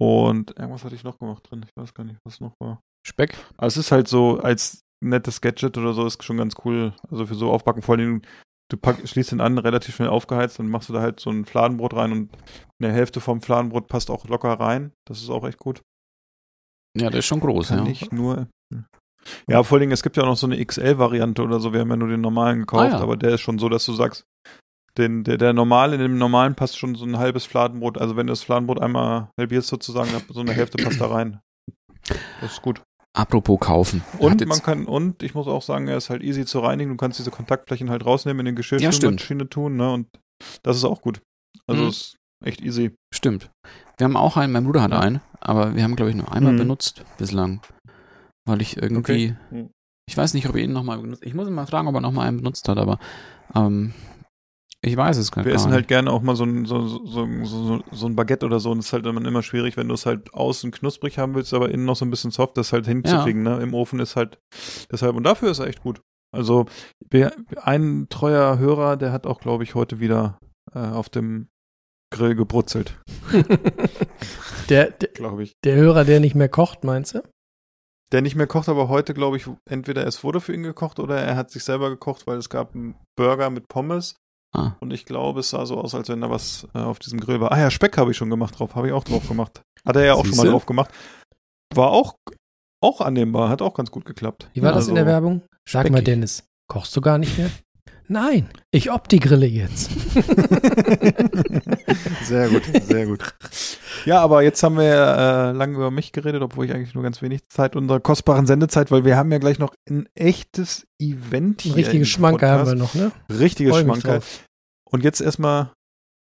[0.00, 2.80] Und irgendwas hatte ich noch gemacht drin, ich weiß gar nicht, was noch war.
[3.06, 3.36] Speck.
[3.56, 6.92] Aber es ist halt so, als nettes Gadget oder so, ist schon ganz cool.
[7.10, 8.22] Also für so Aufbacken, vor allem,
[8.70, 11.44] du pack, schließt den an, relativ schnell aufgeheizt, dann machst du da halt so ein
[11.44, 12.30] Fladenbrot rein und
[12.82, 14.92] eine Hälfte vom Fladenbrot passt auch locker rein.
[15.06, 15.82] Das ist auch echt gut.
[16.96, 17.92] Ja, der ist schon groß, Kann ja.
[17.92, 18.48] ich nur.
[19.48, 21.72] Ja, vor allen Dingen, es gibt ja auch noch so eine XL-Variante oder so.
[21.72, 23.00] Wir haben ja nur den normalen gekauft, Ah, ja.
[23.00, 24.24] aber der ist schon so, dass du sagst,
[24.96, 27.98] den, der, der normale, in dem normalen passt schon so ein halbes Fladenbrot.
[27.98, 31.40] Also wenn du das Fladenbrot einmal halbierst sozusagen, so eine Hälfte passt da rein.
[32.40, 32.82] Das ist gut.
[33.18, 34.02] Apropos kaufen.
[34.18, 36.90] Und man kann, und ich muss auch sagen, er ist halt easy zu reinigen.
[36.92, 39.92] Du kannst diese Kontaktflächen halt rausnehmen, in den Ja, Geschirrspülmaschine tun, ne?
[39.92, 40.06] Und
[40.62, 41.20] das ist auch gut.
[41.66, 41.88] Also Mhm.
[41.88, 42.94] ist echt easy.
[43.12, 43.50] Stimmt.
[43.96, 45.00] Wir haben auch einen, mein Bruder hat Ja.
[45.00, 46.58] einen, aber wir haben, glaube ich, nur einmal Mhm.
[46.58, 47.60] benutzt bislang.
[48.46, 49.70] Weil ich irgendwie, Mhm.
[50.08, 51.24] ich weiß nicht, ob er ihn nochmal benutzt.
[51.24, 53.00] Ich muss ihn mal fragen, ob er nochmal einen benutzt hat, aber
[53.56, 53.94] ähm,
[54.80, 55.60] ich weiß es gar Wir nicht.
[55.60, 58.60] essen halt gerne auch mal so ein, so, so, so, so, so ein Baguette oder
[58.60, 61.34] so und es ist halt dann immer schwierig, wenn du es halt außen knusprig haben
[61.34, 63.60] willst, aber innen noch so ein bisschen soft, das halt hinzukriegen, ne?
[63.60, 64.38] Im Ofen ist halt
[64.90, 66.00] deshalb und dafür ist er echt gut.
[66.30, 66.66] Also
[67.10, 67.32] wir,
[67.62, 70.38] ein treuer Hörer, der hat auch, glaube ich, heute wieder
[70.72, 71.48] äh, auf dem
[72.10, 73.00] Grill gebrutzelt,
[74.68, 75.54] der, der, glaube ich.
[75.64, 77.22] der Hörer, der nicht mehr kocht, meinst du?
[78.12, 81.18] Der nicht mehr kocht, aber heute, glaube ich, entweder es wurde für ihn gekocht oder
[81.20, 84.16] er hat sich selber gekocht, weil es gab einen Burger mit Pommes
[84.54, 84.72] Ah.
[84.80, 87.40] Und ich glaube, es sah so aus, als wenn da was äh, auf diesem Grill
[87.40, 87.52] war.
[87.52, 88.74] Ah ja, Speck habe ich schon gemacht drauf.
[88.74, 89.62] Habe ich auch drauf gemacht.
[89.86, 90.46] Hat er ja auch schon Siehste?
[90.46, 90.90] mal drauf gemacht.
[91.74, 92.14] War auch,
[92.82, 93.50] auch annehmbar.
[93.50, 94.48] Hat auch ganz gut geklappt.
[94.54, 95.42] Wie war das in der Also, Werbung?
[95.68, 96.04] Sag mal, speckig.
[96.06, 97.50] Dennis, kochst du gar nicht mehr?
[98.08, 99.90] Nein, ich Opti-Grille jetzt.
[102.24, 103.34] sehr gut, sehr gut.
[104.06, 107.20] Ja, aber jetzt haben wir äh, lange über mich geredet, obwohl ich eigentlich nur ganz
[107.20, 111.76] wenig Zeit unserer kostbaren Sendezeit, weil wir haben ja gleich noch ein echtes Event hier.
[111.76, 113.12] Richtiges im Schmanker haben wir noch, ne?
[113.30, 114.22] Richtiges Schmankerl.
[114.90, 115.74] Und jetzt erstmal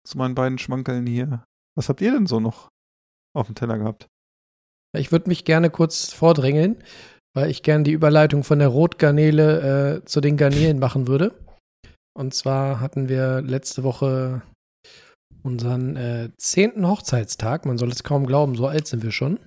[0.06, 1.46] zu meinen beiden Schmankeln hier.
[1.76, 2.68] Was habt ihr denn so noch
[3.34, 4.08] auf dem Teller gehabt?
[4.94, 6.84] Ich würde mich gerne kurz vordrängeln,
[7.34, 11.47] weil ich gerne die Überleitung von der Rotgarnele äh, zu den Garnelen machen würde.
[12.18, 14.42] Und zwar hatten wir letzte Woche
[15.44, 17.68] unseren äh, zehnten Hochzeitstag.
[17.68, 19.38] Man soll es kaum glauben, so alt sind wir schon.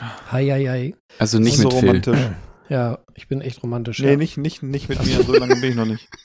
[0.00, 0.96] Hi, hi, hi.
[1.18, 1.88] Also nicht so mit Phil.
[1.88, 2.20] romantisch.
[2.70, 3.98] Ja, ich bin echt romantisch.
[3.98, 4.16] Nee, ja.
[4.16, 6.08] nicht, nicht, nicht mit mir, so lange bin ich noch nicht.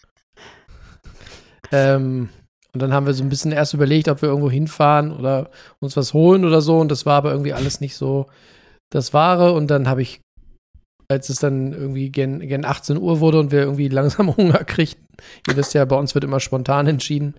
[1.69, 2.29] Ähm,
[2.71, 5.97] und dann haben wir so ein bisschen erst überlegt, ob wir irgendwo hinfahren oder uns
[5.97, 6.79] was holen oder so.
[6.79, 8.27] Und das war aber irgendwie alles nicht so
[8.89, 9.51] das Wahre.
[9.51, 10.21] Und dann habe ich,
[11.09, 15.05] als es dann irgendwie gen, gen 18 Uhr wurde und wir irgendwie langsam Hunger kriegten,
[15.47, 17.35] ihr wisst ja, bei uns wird immer spontan entschieden.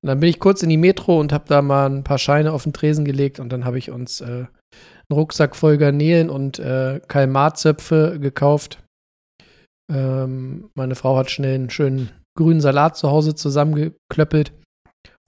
[0.00, 2.52] Und dann bin ich kurz in die Metro und habe da mal ein paar Scheine
[2.52, 4.46] auf den Tresen gelegt und dann habe ich uns äh, einen
[5.10, 8.82] Rucksack voll Garnelen und äh, Kalmarzöpfe gekauft.
[9.90, 14.52] Ähm, meine Frau hat schnell einen schönen grünen Salat zu Hause zusammengeklöppelt.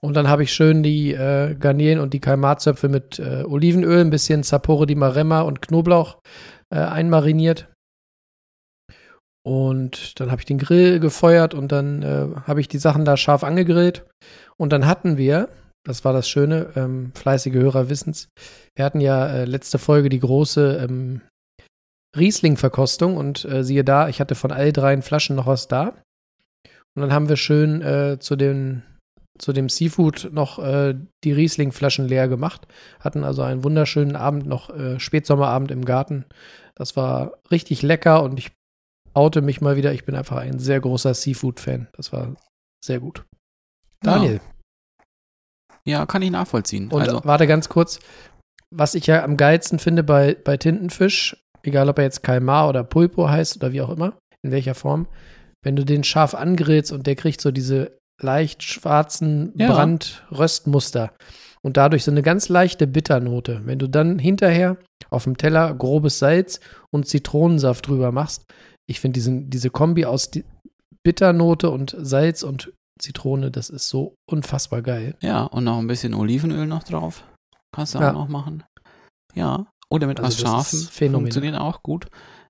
[0.02, 4.10] Und dann habe ich schön die äh, Garnelen und die Kalmarzöpfe mit äh, Olivenöl, ein
[4.10, 6.18] bisschen Sapore di Maremma und Knoblauch
[6.70, 7.69] äh, einmariniert.
[9.42, 13.16] Und dann habe ich den Grill gefeuert und dann äh, habe ich die Sachen da
[13.16, 14.04] scharf angegrillt.
[14.58, 15.48] Und dann hatten wir,
[15.84, 18.28] das war das Schöne, ähm, fleißige Hörer wissen's,
[18.76, 21.22] wir hatten ja äh, letzte Folge die große ähm,
[22.16, 25.94] Riesling-Verkostung und äh, siehe da, ich hatte von all dreien Flaschen noch was da.
[26.94, 28.82] Und dann haben wir schön äh, zu, den,
[29.38, 32.66] zu dem Seafood noch äh, die Riesling-Flaschen leer gemacht.
[32.98, 36.26] Hatten also einen wunderschönen Abend noch, äh, Spätsommerabend im Garten.
[36.74, 38.50] Das war richtig lecker und ich
[39.14, 39.92] oute mich mal wieder.
[39.92, 41.88] Ich bin einfach ein sehr großer Seafood-Fan.
[41.94, 42.34] Das war
[42.84, 43.24] sehr gut.
[44.02, 44.40] Daniel,
[45.84, 46.88] Ja, kann ich nachvollziehen.
[46.90, 48.00] und also, warte ganz kurz.
[48.72, 52.84] Was ich ja am geilsten finde bei, bei Tintenfisch, egal ob er jetzt Kalmar oder
[52.84, 55.06] Pulpo heißt oder wie auch immer, in welcher Form,
[55.62, 59.72] wenn du den scharf angrillst und der kriegt so diese leicht schwarzen Ja.
[59.72, 61.12] Brandröstmuster
[61.62, 63.62] und dadurch so eine ganz leichte Bitternote.
[63.64, 64.76] Wenn du dann hinterher
[65.10, 66.60] auf dem Teller grobes Salz
[66.94, 68.44] und Zitronensaft drüber machst,
[68.90, 70.44] ich finde diesen, diese Kombi aus die
[71.04, 75.16] Bitternote und Salz und Zitrone, das ist so unfassbar geil.
[75.22, 77.24] ja, und noch ein bisschen Olivenöl noch drauf.
[77.74, 78.10] Kannst du Ja.
[78.10, 78.64] auch noch machen.
[79.34, 79.66] Ja.
[79.88, 80.78] Oder mit Also was das Scharfem.
[80.80, 81.20] ist phänomenal.
[81.22, 82.08] Funktioniert auch gut.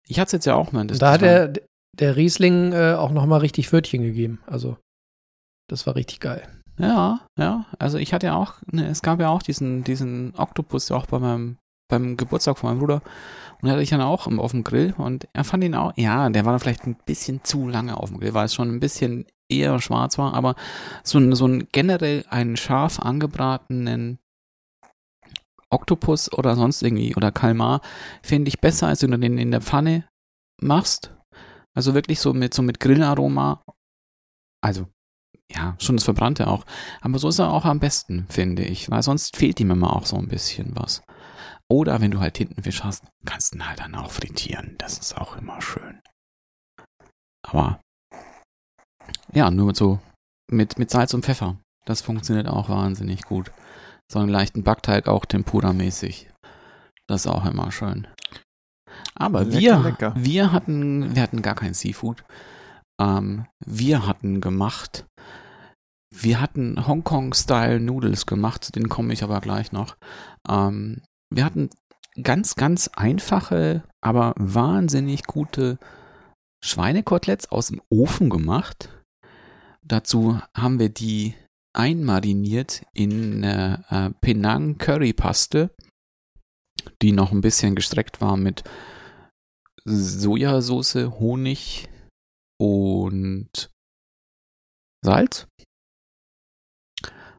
[0.08, 0.86] Ich hatte es jetzt ja auch mal.
[0.86, 1.52] Da hat der,
[1.98, 4.40] der Riesling äh, auch noch mal richtig Pfötchen gegeben.
[4.46, 4.76] Also,
[5.68, 6.42] das war richtig geil.
[6.78, 7.66] Ja, ja.
[7.78, 11.06] Also ich hatte ja auch, ne, es gab ja auch diesen, diesen Oktopus ja auch
[11.06, 11.58] bei meinem,
[11.90, 13.02] beim Geburtstag von meinem Bruder.
[13.60, 16.46] Und hatte ich dann auch auf dem Grill und er fand ihn auch, ja, der
[16.46, 19.26] war dann vielleicht ein bisschen zu lange auf dem Grill, weil es schon ein bisschen
[19.50, 20.54] eher schwarz war, aber
[21.04, 24.18] so ein, so ein generell einen scharf angebratenen
[25.70, 27.80] Oktopus oder sonst irgendwie oder Kalmar
[28.22, 30.04] finde ich besser, als wenn du den in der Pfanne
[30.60, 31.14] machst.
[31.74, 33.62] Also wirklich so mit, so mit Grillaroma.
[34.62, 34.86] Also,
[35.50, 36.64] ja, schon das Verbrannte auch.
[37.00, 40.06] Aber so ist er auch am besten, finde ich, weil sonst fehlt ihm immer auch
[40.06, 41.02] so ein bisschen was.
[41.70, 44.74] Oder wenn du halt Tintenfisch hast, kannst du ihn halt dann auch frittieren.
[44.78, 46.00] Das ist auch immer schön.
[47.46, 47.80] Aber,
[49.32, 50.00] ja, nur mit so,
[50.50, 51.56] mit, mit Salz und Pfeffer.
[51.86, 53.52] Das funktioniert auch wahnsinnig gut.
[54.10, 56.28] So einen leichten Backteig auch tempura-mäßig.
[57.06, 58.08] Das ist auch immer schön.
[59.14, 60.14] Aber Lecker, wir, lecker.
[60.16, 62.24] wir hatten, wir hatten gar kein Seafood.
[63.00, 65.06] Ähm, wir hatten gemacht,
[66.12, 69.96] wir hatten Hongkong-Style Noodles gemacht, zu denen komme ich aber gleich noch.
[70.48, 71.70] Ähm, wir hatten
[72.22, 75.78] ganz, ganz einfache, aber wahnsinnig gute
[76.62, 78.90] Schweinekoteletts aus dem Ofen gemacht.
[79.82, 81.34] Dazu haben wir die
[81.72, 85.70] einmariniert in äh, äh, Penang Currypaste,
[87.00, 88.64] die noch ein bisschen gestreckt war mit
[89.84, 91.88] Sojasauce, Honig
[92.58, 93.70] und
[95.02, 95.46] Salz.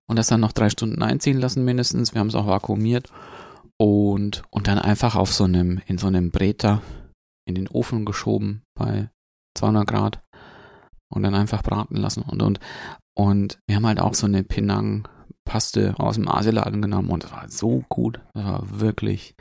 [0.10, 2.14] Und das dann noch drei Stunden einziehen lassen mindestens.
[2.14, 3.12] Wir haben es auch vakuumiert.
[3.82, 6.84] Und, und dann einfach auf so einem, in so einem Breter
[7.48, 9.10] in den Ofen geschoben bei
[9.58, 10.22] 200 Grad.
[11.12, 12.22] Und dann einfach braten lassen.
[12.22, 12.60] Und, und,
[13.18, 17.10] und wir haben halt auch so eine Penang-Paste aus dem Asialaden genommen.
[17.10, 18.22] Und das war so gut.
[18.36, 19.34] Das war wirklich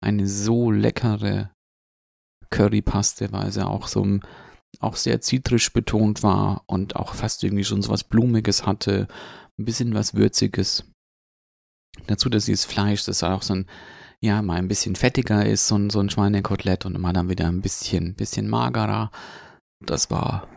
[0.00, 1.50] eine so leckere
[2.50, 4.22] Currypaste, weil sie auch so ein
[4.78, 9.08] auch sehr zitrisch betont war und auch fast irgendwie schon so was Blumiges hatte,
[9.58, 10.84] ein bisschen was Würziges.
[12.06, 13.66] Dazu, dass dieses Fleisch, das auch so ein,
[14.20, 17.46] ja, mal ein bisschen fettiger ist, so ein, so ein Schweinekotelett und mal dann wieder
[17.46, 19.10] ein bisschen, bisschen magerer.
[19.84, 20.48] Das war,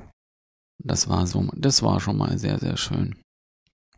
[0.84, 3.15] das war so, das war schon mal sehr, sehr schön.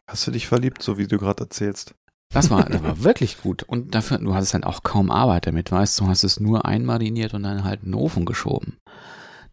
[0.08, 1.95] Hast du dich verliebt, so wie du gerade erzählst?
[2.32, 3.63] Das war, das war wirklich gut.
[3.63, 7.34] Und dafür, du hattest dann auch kaum Arbeit damit, weißt du, hast es nur einmariniert
[7.34, 8.78] und dann halt in den Ofen geschoben.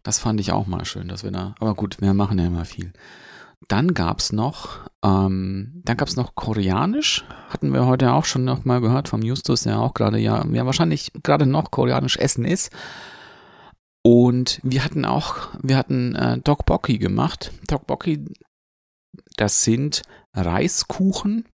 [0.03, 2.65] Das fand ich auch mal schön, dass wir da, aber gut, wir machen ja immer
[2.65, 2.91] viel.
[3.69, 8.79] Dann gab's noch, ähm, dann gab's noch Koreanisch, hatten wir heute auch schon noch mal
[8.79, 12.71] gehört vom Justus, der auch gerade ja, ja wahrscheinlich gerade noch Koreanisch essen ist.
[14.05, 17.51] Und wir hatten auch, wir hatten äh, Tteokbokki gemacht.
[17.67, 18.25] Tteokbokki,
[19.37, 21.47] das sind Reiskuchen.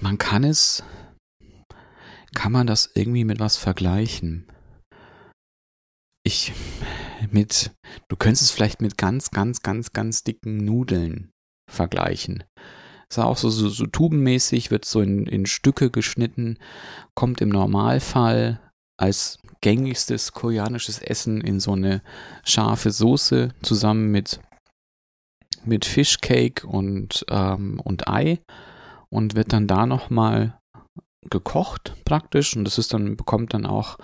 [0.00, 0.82] Man kann es,
[2.34, 4.46] kann man das irgendwie mit was vergleichen?
[6.26, 6.52] Ich
[7.30, 7.72] mit,
[8.08, 11.33] du könntest es vielleicht mit ganz, ganz, ganz, ganz dicken Nudeln
[11.70, 12.44] vergleichen.
[13.08, 16.58] Ist auch so, so, so tubenmäßig, wird so in, in Stücke geschnitten,
[17.14, 18.60] kommt im Normalfall
[18.96, 22.02] als gängigstes koreanisches Essen in so eine
[22.44, 24.40] scharfe Soße zusammen mit,
[25.64, 28.40] mit Fishcake und, ähm, und Ei
[29.10, 30.58] und wird dann da nochmal
[31.30, 33.98] gekocht praktisch und das ist dann, bekommt dann auch,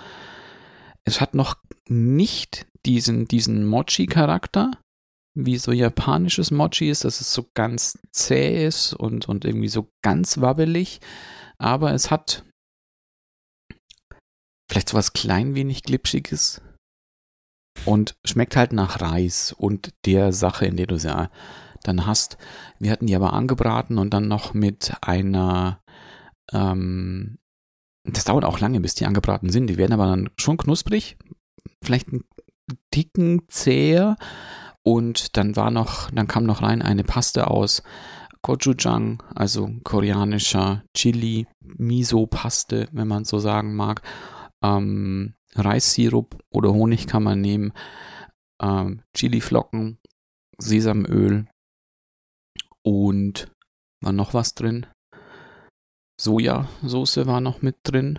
[1.04, 1.56] es hat noch
[1.88, 4.70] nicht diesen, diesen Mochi-Charakter,
[5.34, 9.92] wie so japanisches Mochi ist, dass es so ganz zäh ist und, und irgendwie so
[10.02, 11.00] ganz wabbelig,
[11.58, 12.44] aber es hat
[14.70, 16.60] vielleicht so was klein wenig glitschiges
[17.84, 21.28] und schmeckt halt nach Reis und der Sache, in der du sie
[21.82, 22.36] dann hast.
[22.78, 25.82] Wir hatten die aber angebraten und dann noch mit einer,
[26.52, 27.38] ähm,
[28.04, 29.68] das dauert auch lange, bis die angebraten sind.
[29.68, 31.16] Die werden aber dann schon knusprig,
[31.82, 32.24] vielleicht einen
[32.94, 34.16] dicken zäher
[34.82, 37.82] und dann war noch, dann kam noch rein eine Paste aus
[38.42, 44.02] Gochujang, also koreanischer Chili, Miso-Paste, wenn man so sagen mag.
[44.62, 47.72] Ähm, Reissirup oder Honig kann man nehmen,
[48.62, 49.98] ähm, Chiliflocken,
[50.58, 51.48] Sesamöl
[52.82, 53.50] und
[54.02, 54.86] war noch was drin.
[56.20, 58.18] Sojasauce war noch mit drin.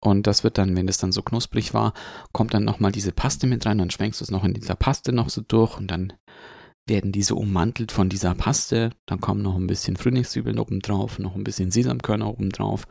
[0.00, 1.94] Und das wird dann, wenn es dann so knusprig war,
[2.32, 5.12] kommt dann nochmal diese Paste mit rein, dann schwenkst du es noch in dieser Paste
[5.12, 6.12] noch so durch und dann
[6.88, 8.90] werden diese ummantelt von dieser Paste.
[9.06, 12.86] Dann kommen noch ein bisschen Frühlingszwiebeln oben drauf, noch ein bisschen Sesamkörner oben drauf.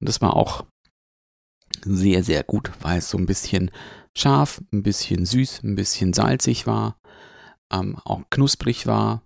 [0.00, 0.64] Und das war auch
[1.84, 3.70] sehr, sehr gut, weil es so ein bisschen
[4.16, 6.98] scharf, ein bisschen süß, ein bisschen salzig war,
[7.72, 9.22] ähm, auch knusprig war.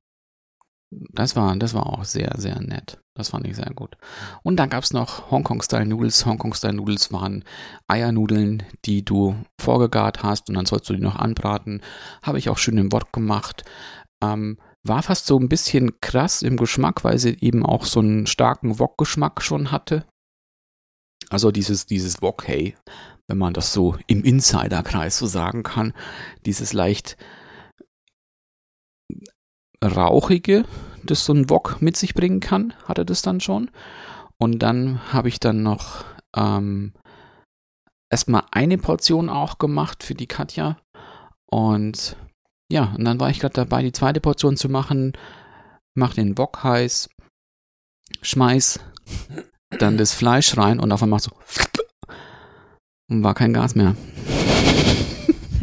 [0.90, 3.01] Das war, das war auch sehr, sehr nett.
[3.14, 3.96] Das fand ich sehr gut.
[4.42, 6.24] Und dann gab es noch Hongkong-Style-Noodles.
[6.24, 7.44] Hongkong-Style-Noodles waren
[7.86, 11.82] Eiernudeln, die du vorgegart hast und dann sollst du die noch anbraten.
[12.22, 13.64] Habe ich auch schön im Wok gemacht.
[14.22, 18.26] Ähm, War fast so ein bisschen krass im Geschmack, weil sie eben auch so einen
[18.26, 20.06] starken Wok-Geschmack schon hatte.
[21.28, 22.76] Also dieses, dieses Wok, hey,
[23.28, 25.92] wenn man das so im Insiderkreis so sagen kann,
[26.46, 27.16] dieses leicht
[29.82, 30.64] rauchige,
[31.04, 33.70] das so ein Wok mit sich bringen kann, hatte das dann schon.
[34.38, 36.04] Und dann habe ich dann noch
[36.36, 36.92] ähm,
[38.10, 40.78] erstmal eine Portion auch gemacht für die Katja.
[41.46, 42.16] Und
[42.70, 45.12] ja, und dann war ich gerade dabei, die zweite Portion zu machen.
[45.94, 47.10] Mach den Wok heiß,
[48.22, 48.80] schmeiß
[49.78, 51.32] dann das Fleisch rein und auf einmal so
[53.12, 53.94] und war kein Gas mehr.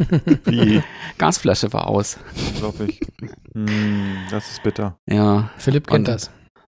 [0.44, 0.82] Wie?
[1.18, 2.18] Gasflasche war aus.
[2.54, 3.00] Unglaublich.
[3.54, 4.96] Hm, das ist bitter.
[5.08, 5.50] Ja.
[5.58, 6.30] Philipp kennt Und- das.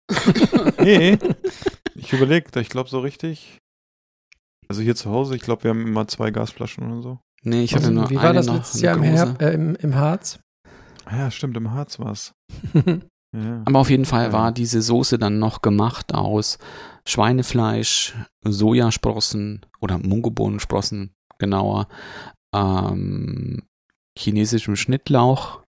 [0.79, 1.17] Nee,
[1.95, 3.57] ich überlege, ich glaube so richtig.
[4.69, 7.19] Also hier zu Hause, ich glaube, wir haben immer zwei Gasflaschen oder so.
[7.43, 9.03] Nee, ich hatte nur Wie eine war das noch, letztes Jahr im.
[9.03, 10.39] Herb, äh, im, im Harz?
[11.05, 12.33] Ah Ja, stimmt, im Harz war's.
[13.35, 13.61] Ja.
[13.65, 14.33] Aber auf jeden Fall Ja.
[14.33, 16.57] war diese Soße dann noch gemacht aus
[17.07, 21.87] Schweinefleisch, Sojasprossen oder Mungobohnensprossen genauer,
[22.53, 23.67] ähm,
[24.17, 25.63] chinesischem Schnittlauch,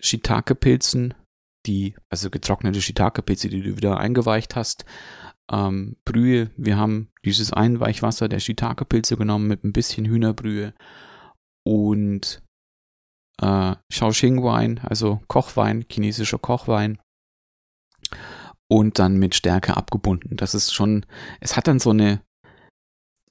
[0.00, 1.14] Shiitake-Pilzen,
[1.66, 4.84] die, also getrocknete Shiitake-Pilze, die du wieder eingeweicht hast,
[5.50, 6.50] ähm, Brühe.
[6.56, 10.74] Wir haben dieses Einweichwasser der Shiitake-Pilze genommen mit ein bisschen Hühnerbrühe
[11.64, 12.42] und
[13.40, 16.98] äh, Shaoxing-Wein, also Kochwein, chinesischer Kochwein.
[18.68, 20.36] Und dann mit Stärke abgebunden.
[20.36, 21.06] Das ist schon,
[21.40, 22.20] es hat dann so eine,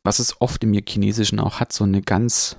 [0.05, 2.57] was es oft im Chinesischen auch hat, so eine ganz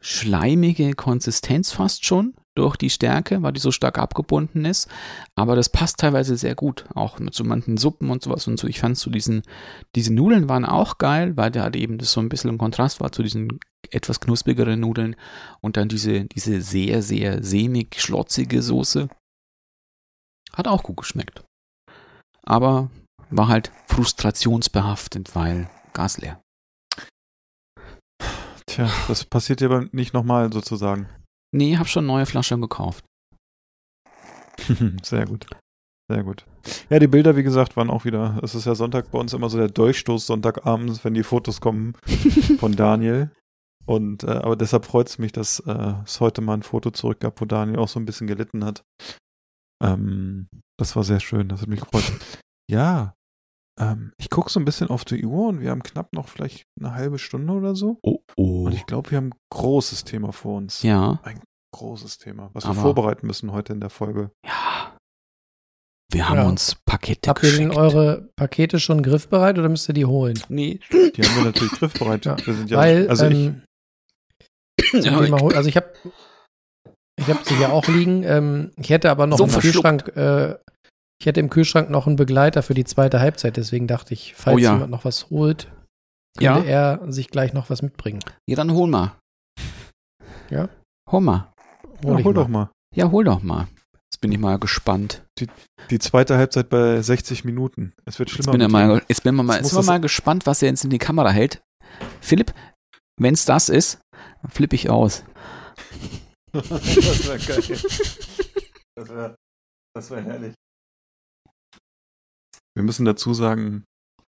[0.00, 4.88] schleimige Konsistenz fast schon durch die Stärke, weil die so stark abgebunden ist.
[5.36, 8.66] Aber das passt teilweise sehr gut, auch mit so manchen Suppen und sowas und so.
[8.66, 9.42] Ich fand so diesen,
[9.94, 13.00] diese Nudeln waren auch geil, weil da halt eben das so ein bisschen im Kontrast
[13.00, 15.16] war zu diesen etwas knusprigeren Nudeln
[15.60, 19.08] und dann diese, diese sehr, sehr sämig, schlotzige Soße.
[20.52, 21.44] Hat auch gut geschmeckt.
[22.42, 22.90] Aber
[23.36, 26.40] war halt frustrationsbehaftet, weil Gas leer.
[28.66, 31.08] Tja, das passiert dir aber nicht nochmal sozusagen.
[31.54, 33.04] Nee, hab schon neue Flaschen gekauft.
[35.02, 35.46] Sehr gut.
[36.08, 36.46] Sehr gut.
[36.90, 39.48] Ja, die Bilder, wie gesagt, waren auch wieder, es ist ja Sonntag bei uns immer
[39.48, 41.94] so der Durchstoß Sonntagabends, wenn die Fotos kommen
[42.58, 43.30] von Daniel.
[43.84, 47.20] Und äh, aber deshalb freut es mich, dass äh, es heute mal ein Foto zurück
[47.20, 48.84] gab, wo Daniel auch so ein bisschen gelitten hat.
[49.82, 52.04] Ähm, das war sehr schön, das hat mich gefreut.
[52.70, 53.14] Ja,
[53.80, 56.64] ähm, ich gucke so ein bisschen auf die Uhr und wir haben knapp noch vielleicht
[56.78, 57.98] eine halbe Stunde oder so.
[58.02, 58.64] Oh, oh.
[58.66, 60.82] Und ich glaube, wir haben ein großes Thema vor uns.
[60.82, 61.20] Ja,
[61.74, 64.30] Großes Thema, was Aber- wir vorbereiten müssen heute in der Folge.
[64.46, 64.94] ja.
[66.12, 66.46] Wir haben Ja.
[66.46, 67.76] uns Pakete Habt ihr denn geschickt.
[67.78, 70.38] eure Pakete schon griffbereit oder müsst ihr die holen?
[70.50, 70.78] Nee.
[70.92, 72.24] Die haben wir natürlich griffbereit.
[72.26, 73.62] Ja, wir sind ja, Weil, also ich, ähm,
[74.92, 75.90] Ja, die mal hol- also ich habe
[77.18, 78.24] ich hab sie ja auch liegen.
[78.24, 79.50] Ähm, ich hätte aber noch So im.
[79.52, 80.58] Kühlschrank, äh,
[81.22, 83.56] ich hätte im Kühlschrank noch einen Begleiter für die zweite Halbzeit.
[83.56, 84.72] Deswegen dachte ich, falls Oh ja.
[84.72, 85.70] jemand noch was holt,
[86.40, 86.54] Ja.
[86.54, 88.18] könnte er sich gleich noch was mitbringen.
[88.48, 89.12] ja, dann hol mal.
[90.50, 90.68] Ja.
[91.10, 91.52] Hol mal.
[92.04, 92.34] Hol ja, hol mal.
[92.34, 92.70] doch mal.
[92.96, 93.68] Ja, hol doch mal.
[94.10, 95.22] Jetzt bin ich mal gespannt.
[95.90, 97.92] Die zweite Halbzeit bei 60 Minuten.
[98.04, 98.52] Es wird Jetzt schlimmer.
[98.52, 100.00] bin, ich mit mal, jetzt bin ich mal, Jetzt jetzt muss sind wir das- mal
[100.00, 101.62] gespannt, was er jetzt in die Kamera hält.
[102.20, 102.52] Philipp,
[103.20, 104.00] wenn es das ist,
[104.42, 105.22] dann flippe ich aus.
[106.52, 107.78] das wäre geil.
[108.96, 109.34] Das wäre
[109.94, 110.54] das wär herrlich.
[112.74, 113.84] Wir müssen dazu sagen,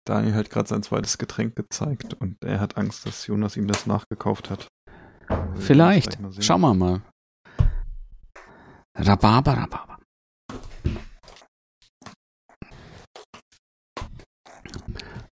[0.06, 3.88] Daniel hat gerade sein zweites Getränk gezeigt und er hat Angst, dass Jonas ihm das
[3.88, 4.68] nachgekauft hat.
[5.56, 6.20] Vielleicht.
[6.20, 6.32] mal.
[6.42, 7.02] Schauen wir mal.
[8.96, 9.98] Rhabarber, Rhabarber.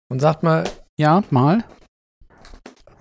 [0.08, 0.64] Und sagt mal,
[0.98, 1.64] Ja, mal.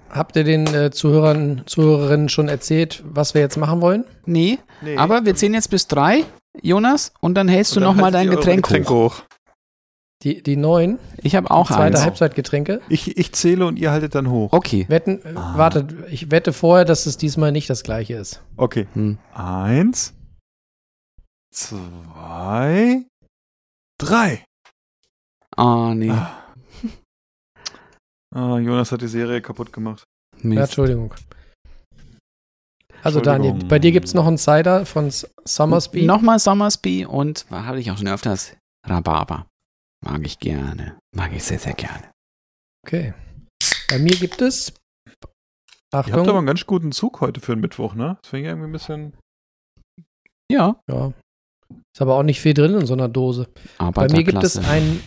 [0.09, 4.05] habt ihr den äh, Zuhörern, Zuhörerinnen schon erzählt, was wir jetzt machen wollen?
[4.25, 4.97] Nee, Nee.
[4.97, 6.23] aber wir zählen jetzt bis drei,
[6.61, 9.19] Jonas, und dann hältst Und du nochmal dein Getränk, Getränke hoch.
[9.19, 9.23] hoch.
[10.23, 12.01] Die, die neuen, Ich habe auch zweite eins.
[12.03, 12.79] Halbzeitgetränke.
[12.89, 14.53] Ich, ich zähle und ihr haltet dann hoch.
[14.53, 14.85] Okay.
[14.87, 15.57] Wetten, äh, Ah.
[15.57, 18.41] wartet, ich wette vorher, dass es diesmal nicht das gleiche ist.
[18.55, 18.87] Okay.
[18.93, 19.17] Hm.
[19.33, 20.13] Eins,
[21.51, 23.03] zwei,
[23.99, 24.45] drei.
[25.57, 26.11] Ah, nee.
[26.11, 26.37] Ah.
[28.33, 30.03] Ah, Jonas hat die Serie kaputt gemacht.
[30.41, 30.61] Ja, Mist.
[30.61, 31.13] Entschuldigung.
[33.03, 35.11] Also Daniel, bei dir gibt es noch einen Cider von
[35.43, 36.03] Summersby.
[36.03, 38.55] Nochmal Summersby und hatte ich auch schon öfters?
[38.87, 39.47] Rhabarber.
[40.03, 40.97] Mag ich gerne.
[41.15, 42.09] Mag ich sehr, sehr gerne.
[42.85, 43.13] Okay.
[43.89, 44.73] Bei mir gibt es.
[45.93, 46.37] Ihr habt aber Achtung.
[46.37, 48.17] einen ganz guten Zug heute für den Mittwoch, ne?
[48.21, 49.13] Das finde ich irgendwie ein bisschen.
[50.51, 51.13] Ja, Ja.
[51.95, 53.47] Ist aber auch nicht viel drin in so einer Dose.
[53.77, 55.01] Bei mir gibt es ein,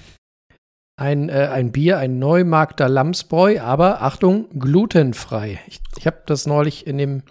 [0.99, 5.61] ein, äh, ein Bier, ein Neumarkter Lamsbräu, aber Achtung, glutenfrei.
[5.67, 7.23] Ich, ich habe das neulich in dem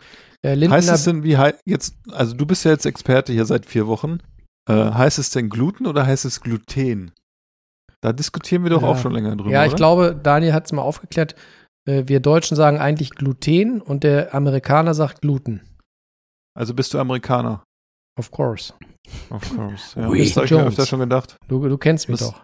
[0.46, 3.46] Äh, Lindner, Heißt es denn, wie hei- jetzt, also du bist ja jetzt Experte hier
[3.46, 4.20] seit vier Wochen.
[4.70, 7.12] Äh, heißt es denn Gluten oder heißt es Gluten?
[8.04, 8.90] Da diskutieren wir doch Ja.
[8.90, 9.50] auch schon länger drüber.
[9.52, 9.78] ja, ich oder?
[9.78, 11.36] glaube, Daniel hat es mal aufgeklärt.
[11.88, 15.62] Äh, wir Deutschen sagen eigentlich Gluten und der Amerikaner sagt Gluten.
[16.54, 17.64] Also bist du Amerikaner.
[18.20, 18.74] Of course.
[19.30, 20.00] Of course.
[20.00, 20.08] Ja.
[20.14, 21.38] Das habe ich mir öfter schon gedacht.
[21.48, 22.44] Du, du kennst mich Miss- doch.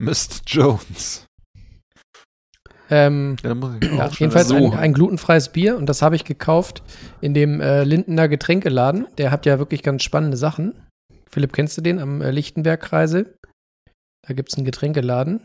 [0.00, 0.42] Mr.
[0.46, 1.26] Jones.
[2.90, 6.82] Ähm, Ja, ja, jedenfalls ein, ein glutenfreies Bier und das habe ich gekauft
[7.20, 9.06] in dem äh, Lindener Getränkeladen.
[9.18, 10.74] Der hat ja wirklich ganz spannende Sachen.
[11.28, 13.36] Philipp, kennst du den am äh, Lichtenberg-Kreisel?
[14.26, 15.40] Da gibt es einen Getränkeladen.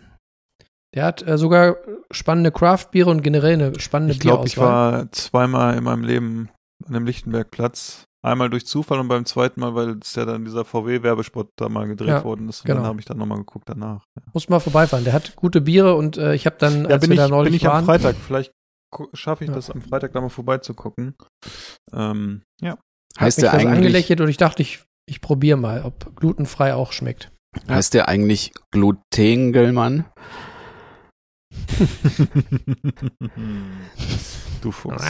[0.96, 1.78] Der hat äh, sogar
[2.12, 4.92] spannende Craft-Biere und generell eine spannende Ich glaube, ich Bierauswahl.
[5.04, 6.50] war zweimal in meinem Leben
[6.86, 8.06] an dem Lichtenbergplatz.
[8.22, 11.88] Einmal durch Zufall und beim zweiten Mal, weil es ja dann dieser VW-Werbespot da mal
[11.88, 12.62] gedreht Ja, worden ist.
[12.62, 12.80] Und genau.
[12.80, 14.04] dann habe ich dann nochmal geguckt danach.
[14.34, 15.06] Muss mal vorbeifahren.
[15.06, 17.28] Der hat gute Biere und äh, ich habe dann, Ja, als bin wir ich, da
[17.28, 18.16] bin neulich ich am waren, Freitag.
[18.16, 18.52] Vielleicht
[19.14, 19.56] schaffe ich Ja.
[19.56, 21.16] das am Freitag da mal vorbeizugucken.
[21.94, 22.72] Ähm, ja.
[22.72, 22.80] hat
[23.22, 26.74] Heißt mich der das eigentlich, angelächelt und ich dachte, ich, ich probiere mal, ob glutenfrei
[26.74, 27.32] auch schmeckt.
[27.68, 30.06] Heißt der eigentlich Glutengelmann?
[34.62, 35.04] du Fuchs.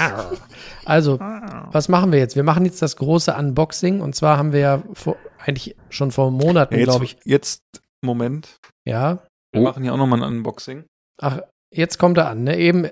[0.86, 2.36] Also, was machen wir jetzt?
[2.36, 6.32] Wir machen jetzt das große Unboxing und zwar haben wir ja vor, eigentlich schon vor
[6.32, 7.62] Monaten, Ja, glaube ich, jetzt,
[8.04, 8.58] Moment.
[8.88, 9.19] ja.
[9.52, 9.63] Wir Oh.
[9.63, 10.86] machen hier auch nochmal ein Unboxing.
[11.21, 11.39] Ach,
[11.73, 12.58] jetzt kommt er an, ne?
[12.58, 12.88] Eben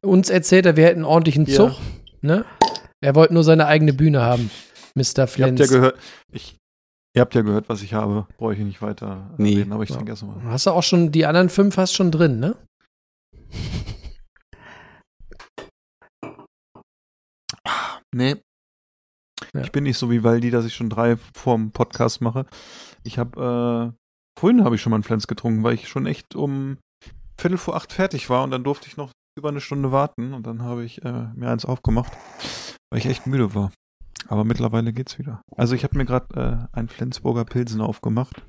[0.00, 1.54] uns erzählt er, wir hätten einen ordentlichen Ja.
[1.56, 1.72] Zug,
[2.22, 2.44] ne?
[3.00, 4.50] Er wollte nur seine eigene Bühne haben,
[4.94, 5.22] Mr.
[5.22, 5.60] Habt Flens.
[5.60, 5.98] ja gehört,
[6.32, 6.56] ich,
[7.14, 8.26] ihr habt ja gehört, was ich habe.
[8.36, 9.56] Brauche ich nicht weiter Nee.
[9.56, 9.96] reden, aber ich Ja.
[9.96, 10.42] trinke erst mal.
[10.44, 12.56] Hast du auch schon die anderen fünf hast schon drin, ne?
[18.14, 18.36] Nee.
[19.54, 19.60] Ja.
[19.62, 22.46] Ich bin nicht so wie Waldi, dass ich schon drei vorm Podcast mache.
[23.04, 26.34] Ich habe, äh, vorhin habe ich schon mal einen Flens getrunken, weil ich schon echt
[26.34, 26.78] um
[27.40, 30.46] Viertel vor acht fertig war und dann durfte ich noch über eine Stunde warten und
[30.46, 32.12] dann habe ich äh, mir eins aufgemacht,
[32.90, 33.70] weil ich echt müde war.
[34.26, 35.42] Aber mittlerweile geht's wieder.
[35.56, 38.42] Also ich habe mir gerade äh, einen Flensburger Pilsen aufgemacht.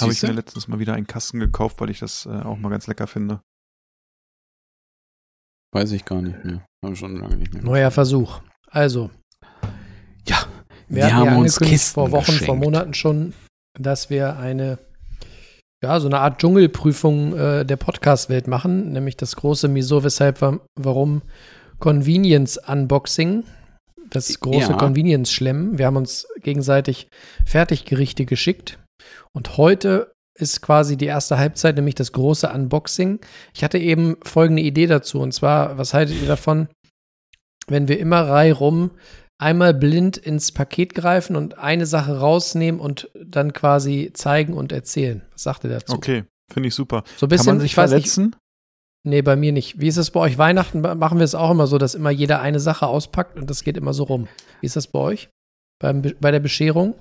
[0.00, 2.70] Habe ich mir letztens mal wieder einen Kasten gekauft, weil ich das äh, auch mal
[2.70, 3.40] ganz lecker finde.
[5.72, 6.64] Weiß ich gar nicht mehr.
[6.84, 7.62] Habe schon lange nicht mehr.
[7.62, 8.40] Neuer Versuch.
[8.70, 9.10] Also,
[10.26, 10.38] Ja,
[10.88, 12.64] wir, wir haben ja uns Kisten vor Wochen, vor geschenkt.
[12.64, 13.34] Monaten schon,
[13.78, 14.78] dass wir eine,
[15.82, 20.60] ja, so eine Art Dschungelprüfung äh, der Podcast-Welt machen, nämlich das große Wieso, weshalb, wa-
[20.80, 21.22] warum
[21.78, 23.44] Convenience-Unboxing.
[24.10, 24.76] Das große Ja.
[24.76, 25.78] Convenience-Schlemmen.
[25.78, 27.08] Wir haben uns gegenseitig
[27.44, 28.78] Fertiggerichte geschickt.
[29.32, 33.20] Und heute ist quasi die erste Halbzeit, nämlich das große Unboxing.
[33.54, 35.20] Ich hatte eben folgende Idee dazu.
[35.20, 36.68] Und zwar, was haltet ihr davon,
[37.66, 38.90] wenn wir immer reihum
[39.38, 45.22] einmal blind ins Paket greifen und eine Sache rausnehmen und dann quasi zeigen und erzählen?
[45.32, 45.94] Was sagt ihr dazu?
[45.94, 47.04] Okay, finde ich super.
[47.16, 48.36] So ein Kann bisschen, man sich ich weiß nicht, verletzen?
[49.06, 49.78] Nee, bei mir nicht.
[49.80, 50.38] Wie ist es bei euch?
[50.38, 53.62] Weihnachten machen wir es auch immer so, dass immer jeder eine Sache auspackt und das
[53.62, 54.28] geht immer so rum.
[54.60, 55.28] Wie ist das bei euch?
[55.78, 56.94] Beim, Be- bei der Bescherung?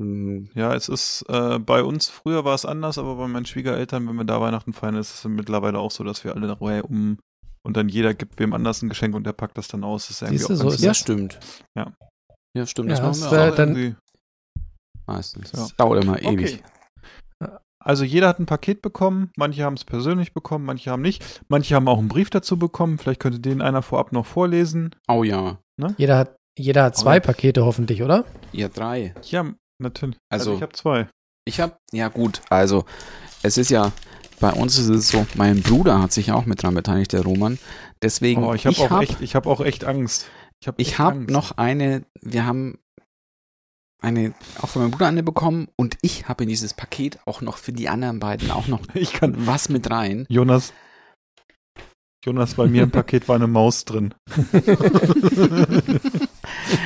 [0.00, 4.06] Hm, Ja, es ist äh, bei uns, früher war es anders, aber bei meinen Schwiegereltern,
[4.08, 7.18] wenn wir da Weihnachten feiern, ist es mittlerweile auch so, dass wir alle Reihe um
[7.64, 10.06] und dann jeder gibt wem anders ein Geschenk und der packt das dann aus.
[10.08, 11.40] Das ist irgendwie Siehste, auch so ist Ja, stimmt.
[11.76, 11.92] Ja.
[12.56, 12.90] Ja, stimmt.
[12.90, 13.96] Ja, Das das machen wir auch dann- Irgendwie-
[15.06, 15.52] meistens.
[15.52, 15.58] Ja.
[15.60, 16.62] Das dauert immer ewig.
[17.84, 21.74] Also jeder hat ein Paket bekommen, manche haben es persönlich bekommen, manche haben nicht, manche
[21.74, 24.94] haben auch einen Brief dazu bekommen, vielleicht könnte den einer vorab noch vorlesen.
[25.08, 25.58] Oh ja.
[25.96, 28.24] Jeder hat, jeder hat zwei Aber- Pakete hoffentlich, oder?
[28.52, 29.14] Ihr drei.
[29.24, 29.46] Ja,
[29.78, 30.16] natürlich.
[30.30, 31.08] Also, Also- ich habe zwei.
[31.44, 32.84] Ich habe, ja gut, also
[33.42, 33.90] es ist ja,
[34.38, 37.58] bei uns ist es so, mein Bruder hat sich auch mit dran beteiligt, der Roman.
[38.00, 40.26] Deswegen, Oh, ich habe auch hab- echt, ich habe auch echt Angst.
[40.60, 42.78] Ich habe Ich habe noch eine, wir haben
[44.02, 47.56] eine, auch von meinem Bruder eine bekommen und ich habe in dieses Paket auch noch
[47.56, 50.26] für die anderen beiden auch noch ich kann was mit rein.
[50.28, 50.72] Jonas
[52.24, 54.14] Jonas, bei mir im Paket war eine Maus drin.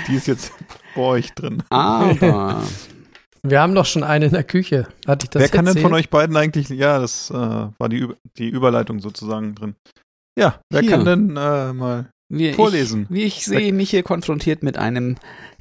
[0.08, 0.50] Die ist jetzt
[0.94, 1.62] bei euch drin.
[1.68, 2.62] Aber
[3.42, 4.88] Wir haben doch schon eine in der Küche.
[5.06, 5.84] Hatte ich das Wer kann denn erzählt?
[5.84, 9.76] von euch beiden eigentlich, ja, das äh, war die, die Überleitung sozusagen drin.
[10.38, 10.90] Ja, wer Hier.
[10.90, 13.02] kann denn äh, mal wie Vorlesen.
[13.04, 15.16] Ich, wie ich sehe mich hier konfrontiert mit einem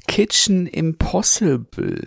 [0.06, 2.02] Kitchen Impossible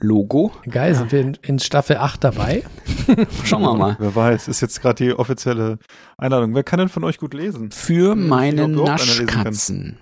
[0.00, 0.52] Logo.
[0.70, 2.62] Geil, sind wir in, in Staffel 8 dabei?
[3.44, 3.96] Schauen wir mal.
[3.98, 5.78] Wer weiß, ist jetzt gerade die offizielle
[6.18, 6.54] Einladung.
[6.54, 7.70] Wer kann denn von euch gut lesen?
[7.70, 8.74] Für meine kann.
[8.74, 9.98] Naschkatzen.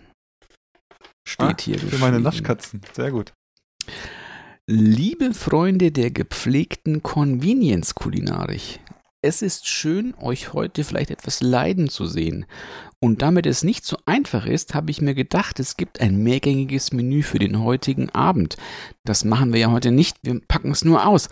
[1.27, 2.21] Steht Ah, hier Für meine.
[2.21, 2.81] Naschkatzen.
[2.93, 3.33] Sehr gut.
[4.69, 8.81] Liebe Freunde der gepflegten Convenience-Kulinarik,
[9.23, 12.47] es ist schön, euch heute vielleicht etwas leiden zu sehen.
[13.01, 16.93] Und damit es nicht so einfach ist, habe ich mir gedacht, es gibt ein mehrgängiges
[16.93, 18.57] Menü für den heutigen Abend.
[19.05, 21.29] Das machen wir ja heute nicht, wir packen es nur aus.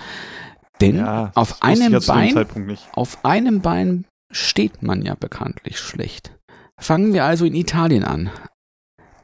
[0.80, 2.46] Denn Ja, auf einem Bein
[2.92, 6.32] auf einem Bein steht man ja bekanntlich schlecht.
[6.80, 8.30] Fangen wir also in Italien an.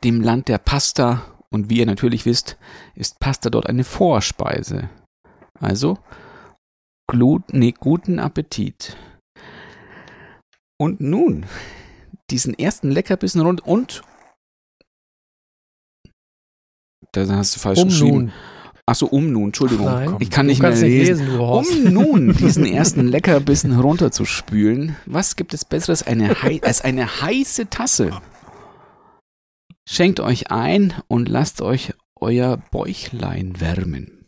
[0.04, 1.22] dem Land der Pasta.
[1.50, 2.56] Und wie ihr natürlich wisst,
[2.94, 4.88] ist Pasta dort eine Vorspeise.
[5.58, 5.98] Also,
[7.10, 8.96] glut, nee, guten Appetit.
[10.78, 11.44] Und nun,
[12.30, 14.02] diesen ersten Leckerbissen rund und.
[17.12, 18.16] Da hast du falsch Um geschrieben.
[18.16, 18.32] nun.
[18.86, 19.86] Achso, um nun, Entschuldigung.
[19.86, 20.88] Nein, ich kann nicht mehr lesen.
[20.88, 21.40] nicht lesen.
[21.40, 28.20] Um nun diesen ersten Leckerbissen runterzuspülen, was gibt es Besseres eine als eine heiße Tasse?
[29.88, 34.19] Schenkt euch ein und lasst euch euer Bäuchlein wärmen.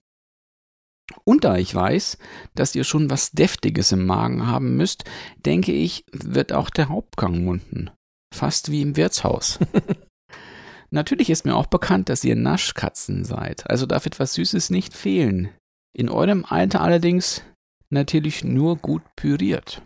[1.24, 2.18] Und da ich weiß,
[2.54, 5.04] dass ihr schon was Deftiges im Magen haben müsst,
[5.44, 7.90] denke ich, wird auch der Hauptgang munden.
[8.34, 9.58] Fast wie im Wirtshaus.
[10.90, 15.48] Natürlich ist mir auch bekannt, dass ihr Naschkatzen seid, also darf etwas Süßes nicht fehlen.
[15.96, 17.42] In eurem Alter allerdings
[17.88, 19.82] natürlich nur gut püriert.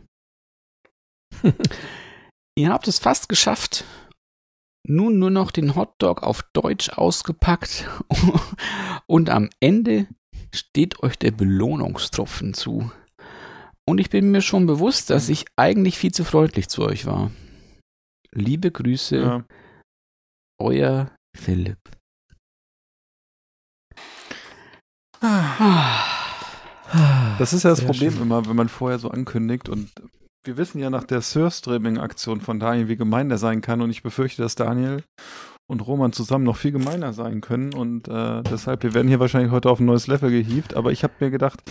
[2.58, 3.84] ihr habt es fast geschafft.
[4.88, 7.88] Nun nur noch den Hotdog auf Deutsch ausgepackt
[9.06, 10.06] und am Ende
[10.56, 12.90] steht euch der Belohnungstropfen zu.
[13.88, 17.30] Und ich bin mir schon bewusst, dass ich eigentlich viel zu freundlich zu euch war.
[18.32, 19.44] Liebe Grüße, Ja.
[20.60, 21.78] euer Philipp.
[27.38, 28.22] Das ist ja das Sehr Problem schön.
[28.22, 29.90] immer, wenn man vorher so ankündigt und
[30.44, 34.02] wir wissen ja nach der Surstreaming-Aktion von Daniel, wie gemein der sein kann und ich
[34.02, 35.02] befürchte, dass Daniel
[35.68, 39.50] und Roman zusammen noch viel gemeiner sein können und äh, deshalb, wir werden hier wahrscheinlich
[39.50, 41.62] heute auf ein neues Level gehievt, aber ich habe mir gedacht,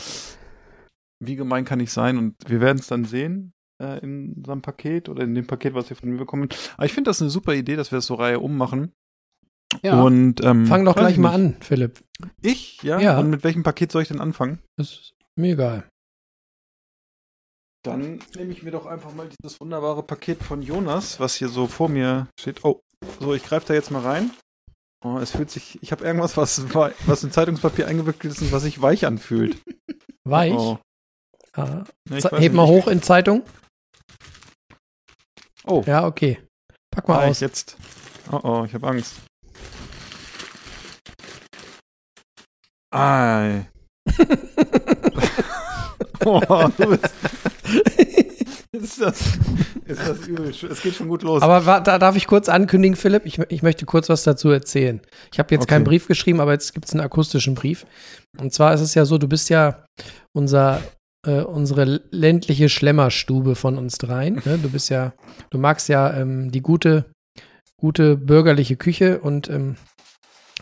[1.20, 5.10] wie gemein kann ich sein und wir werden es dann sehen äh, in unserem Paket
[5.10, 6.50] oder in dem Paket, was wir von mir bekommen.
[6.76, 8.94] Aber ich finde das eine super Idee, dass wir es so Reihe ummachen.
[9.82, 10.02] Ja.
[10.02, 12.00] Und ähm, Fang doch gleich ich mal an, Philipp.
[12.42, 13.00] Ich, ja?
[13.00, 13.20] Ja.
[13.20, 14.60] Und mit welchem Paket soll ich denn anfangen?
[14.78, 15.90] Das ist mir egal.
[17.84, 21.68] Dann nehme ich mir doch einfach mal dieses wunderbare Paket von Jonas, was hier so
[21.68, 22.64] vor mir steht.
[22.64, 22.82] Oh,
[23.20, 24.32] so, ich greife da jetzt mal rein.
[25.04, 28.64] Oh, es fühlt sich, ich habe irgendwas, was, was in Zeitungspapier eingewickelt ist und was
[28.64, 29.62] sich weich anfühlt.
[30.24, 30.54] Weich.
[30.54, 30.80] Oh,
[31.54, 31.84] Ah.
[32.10, 33.44] ne, weiß Heb mal hoch in Zeitung.
[35.66, 36.40] Oh, Ja, okay.
[36.92, 37.40] Pack mal ah, aus.
[37.40, 37.78] jetzt.
[38.32, 39.14] Oh, oh, ich habe Angst.
[42.92, 43.68] Ei.
[46.26, 47.14] oh, du bist,
[48.84, 49.22] ist das,
[49.86, 50.50] ist das übel.
[50.50, 51.42] Es geht schon gut los.
[51.42, 53.26] Aber wa- da darf ich kurz ankündigen, Philipp.
[53.26, 55.02] Ich, ich möchte kurz was dazu erzählen.
[55.32, 55.76] Ich habe jetzt Okay.
[55.76, 57.86] keinen Brief geschrieben, aber jetzt gibt es einen akustischen Brief.
[58.38, 59.84] Und zwar ist es ja so, du bist ja
[60.34, 60.82] unser,
[61.28, 64.42] äh, unsere ländliche Schlemmerstube von uns dreien.
[64.46, 64.58] Ne?
[64.62, 65.14] Du bist ja,
[65.50, 67.06] du magst ja ähm, die gute,
[67.78, 69.76] gute bürgerliche Küche und ähm,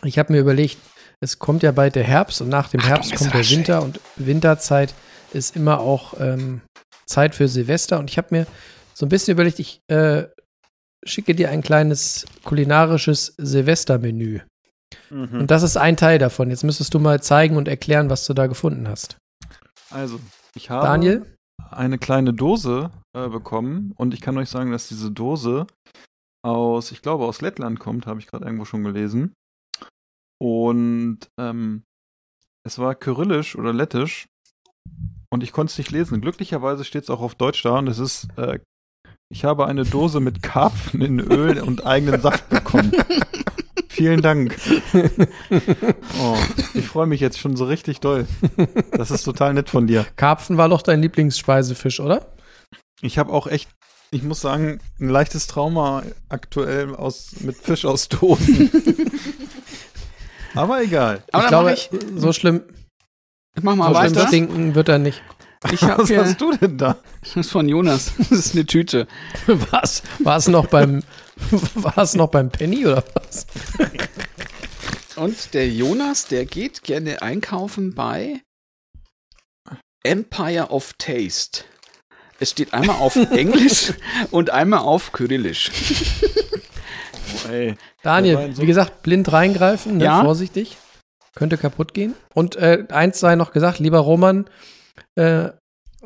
[0.02, 0.76] ich habe mir überlegt,
[1.20, 3.48] es kommt ja bald der Herbst und nach dem Achtung, Herbst kommt der.
[3.50, 4.92] Winter und Winterzeit
[5.32, 6.60] ist immer auch ähm,
[7.06, 8.46] Zeit für Silvester und ich habe mir
[8.94, 10.24] so ein bisschen überlegt, ich äh,
[11.04, 14.40] schicke dir ein kleines kulinarisches Silvestermenü.
[15.10, 15.40] Mhm.
[15.40, 16.50] Und das ist ein Teil davon.
[16.50, 19.18] Jetzt müsstest du mal zeigen und erklären, was du da gefunden hast.
[19.90, 20.20] Also,
[20.54, 21.36] ich habe Daniel?
[21.70, 25.66] eine kleine Dose äh, bekommen und ich kann euch sagen, dass diese Dose
[26.44, 29.32] aus, ich glaube, aus Lettland kommt, habe ich gerade irgendwo schon gelesen.
[30.40, 31.84] Und ähm,
[32.66, 34.26] es war kyrillisch oder lettisch
[35.34, 36.20] und ich konnte es nicht lesen.
[36.20, 38.60] Glücklicherweise steht es auch auf Deutsch da und es ist, äh,
[39.28, 42.92] ich habe eine Dose mit Karpfen in Öl und eigenen Saft bekommen.
[43.88, 44.56] Vielen Dank.
[46.20, 46.36] Oh,
[46.74, 48.26] ich freue mich jetzt schon so richtig doll.
[48.92, 50.04] Das ist total nett von dir.
[50.16, 52.26] Karpfen war doch dein Lieblingssspeisefisch, oder?
[53.02, 53.68] Ich habe auch echt,
[54.10, 58.70] ich muss sagen, ein leichtes Trauma aktuell aus, mit Fisch aus Dosen.
[60.54, 61.22] Aber egal.
[61.32, 62.62] Aber ich dann glaube, ich, so schlimm,
[63.56, 64.28] ich mach so mal schlimm weiter.
[64.28, 65.22] stinken wird er nicht.
[65.72, 66.96] Ich habe Was hast du denn da?
[67.22, 68.12] das ist von Jonas.
[68.18, 69.06] Das ist eine Tüte.
[69.46, 70.02] Was?
[70.18, 71.02] War es noch beim,
[71.74, 73.46] war es noch beim Penny oder was?
[75.16, 78.40] Und der Jonas, der geht gerne einkaufen bei
[80.02, 81.64] Empire of Taste.
[82.40, 83.94] Es steht einmal auf Englisch
[84.30, 85.70] und einmal auf Kyrillisch.
[87.48, 90.04] Oh, Daniel, so- wie gesagt, blind reingreifen, ne?
[90.04, 90.22] Ja.
[90.22, 90.76] vorsichtig.
[91.34, 92.14] Könnte kaputt gehen.
[92.34, 94.48] Und äh, eins sei noch gesagt, lieber Roman,
[95.16, 95.48] äh,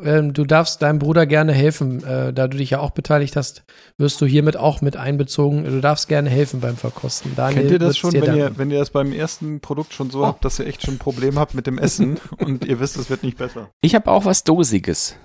[0.02, 2.04] ähm, du darfst deinem Bruder gerne helfen.
[2.04, 3.64] Äh, da du dich ja auch beteiligt hast,
[3.98, 5.64] wirst du hiermit auch mit einbezogen.
[5.64, 7.32] Du darfst gerne helfen beim Verkosten.
[7.34, 10.22] Daniel, Kennt ihr das schon, wenn ihr, wenn ihr das beim ersten Produkt schon so
[10.22, 10.26] Oh.
[10.26, 13.10] habt, dass ihr echt schon ein Problem habt mit dem Essen und ihr wisst, es
[13.10, 13.70] wird nicht besser?
[13.82, 15.16] Ich habe auch was Dosiges.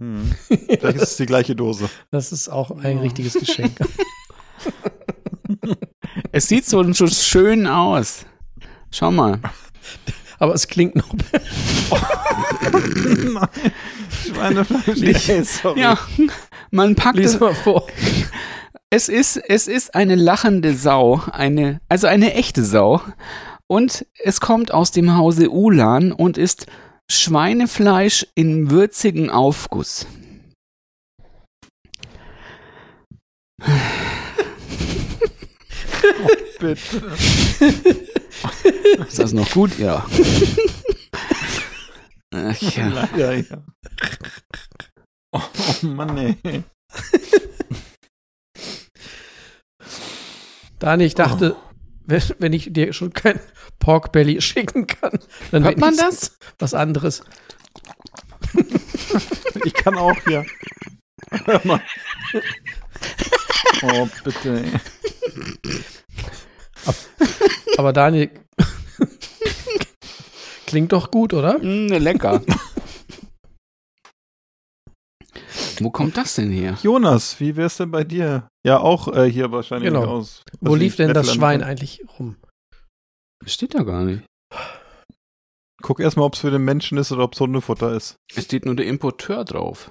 [0.00, 0.32] Hm.
[0.48, 1.90] Vielleicht ist es die gleiche Dose.
[2.12, 3.00] Das ist auch ein Oh.
[3.02, 3.72] richtiges Geschenk.
[6.30, 8.24] Es sieht so, so schön aus.
[8.92, 9.40] Schau mal.
[10.38, 11.08] Aber es klingt noch.
[13.32, 13.48] Nein.
[14.26, 15.00] Schweinefleisch.
[15.00, 15.80] Ich- Ey, sorry.
[15.80, 15.98] Ja,
[16.70, 17.86] man packt Lies es, mal vor.
[18.90, 23.00] Es ist, es ist eine lachende Sau, eine, also eine echte Sau.
[23.66, 26.66] Und es kommt aus dem Hause Ulan und ist
[27.10, 30.06] Schweinefleisch in würzigen Aufguss.
[36.60, 37.02] Bitte.
[39.08, 39.78] Ist das noch gut?
[39.78, 40.06] Ja.
[42.34, 42.88] Ach ja.
[42.88, 43.62] Leider, ja.
[45.32, 45.40] Oh,
[45.82, 46.64] Mann, ey.
[50.78, 51.56] Dani, ich dachte,
[52.06, 53.38] wenn, wenn ich dir schon kein
[53.78, 55.18] Pork Belly schicken kann,
[55.50, 57.22] dann Hört man wenigstens was anderes.
[59.64, 60.44] Ich kann auch hier.
[61.44, 61.82] Hör mal.
[63.82, 64.72] Oh, bitte, ey.
[67.78, 68.30] Aber Daniel,
[70.66, 71.58] klingt doch gut, oder?
[71.58, 72.42] Mm, lecker.
[75.80, 76.78] Wo kommt das denn her?
[76.82, 78.48] Jonas, wie wär's denn bei dir?
[78.66, 80.04] Ja, auch äh, hier wahrscheinlich Genau.
[80.06, 80.42] aus.
[80.60, 81.68] Wo lief denn das Schwein kenn.
[81.68, 82.36] eigentlich rum?
[83.46, 84.22] Steht da gar nicht.
[85.82, 88.14] Guck erstmal, ob es für den Menschen ist oder ob es Hundefutter ist.
[88.36, 89.90] Es steht nur der Importeur drauf.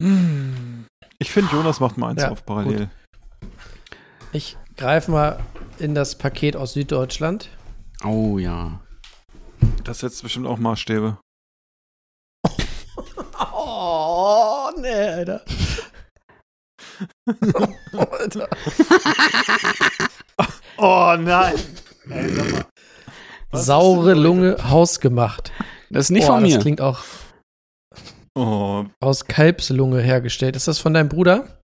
[0.00, 2.88] Ich finde, Jonas macht mal eins Ja, auf parallel.
[4.32, 5.40] Ich greife mal
[5.78, 7.48] in das Paket aus Süddeutschland.
[8.04, 8.80] Oh ja.
[9.84, 11.18] Das setzt bestimmt auch Maßstäbe.
[13.54, 15.42] Oh, nee, Alter.
[17.92, 18.48] Alter.
[20.80, 21.54] Oh nein!
[22.08, 22.64] Ey, sag mal.
[23.50, 25.50] Was Saure Lunge hausgemacht.
[25.90, 26.54] Das ist nicht Boah, von mir.
[26.54, 27.00] Das klingt auch
[28.36, 30.54] Oh, aus Kalbslunge hergestellt.
[30.54, 31.58] Ist das von deinem Bruder?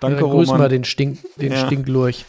[0.00, 1.66] Danke, Dann grüß mal den, Stink, den Ja.
[1.66, 2.24] Stinklurch.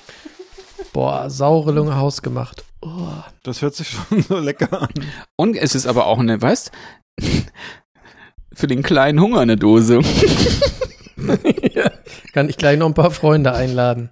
[0.93, 2.63] Boah, saure Lunge hausgemacht.
[2.81, 3.09] Oh.
[3.43, 4.89] Das hört sich schon so lecker an.
[5.35, 6.71] Und es ist aber auch eine, weißt
[8.53, 9.99] für den kleinen Hunger eine Dose.
[11.73, 11.91] ja.
[12.33, 14.09] Kann ich gleich noch ein paar Freunde einladen.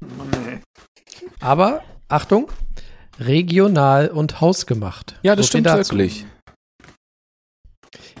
[0.00, 0.60] Mann, ey.
[1.40, 2.50] Aber, Achtung,
[3.18, 5.18] regional und hausgemacht.
[5.22, 5.92] Ja, das So stimmt dazu.
[5.92, 6.26] wirklich.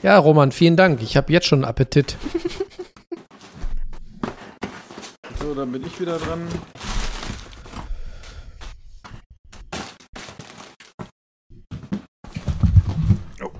[0.02, 1.02] Ja, Roman, vielen Dank.
[1.02, 2.16] Ich habe jetzt schon Appetit.
[5.40, 6.46] So, dann bin ich wieder dran.
[13.42, 13.50] Oh,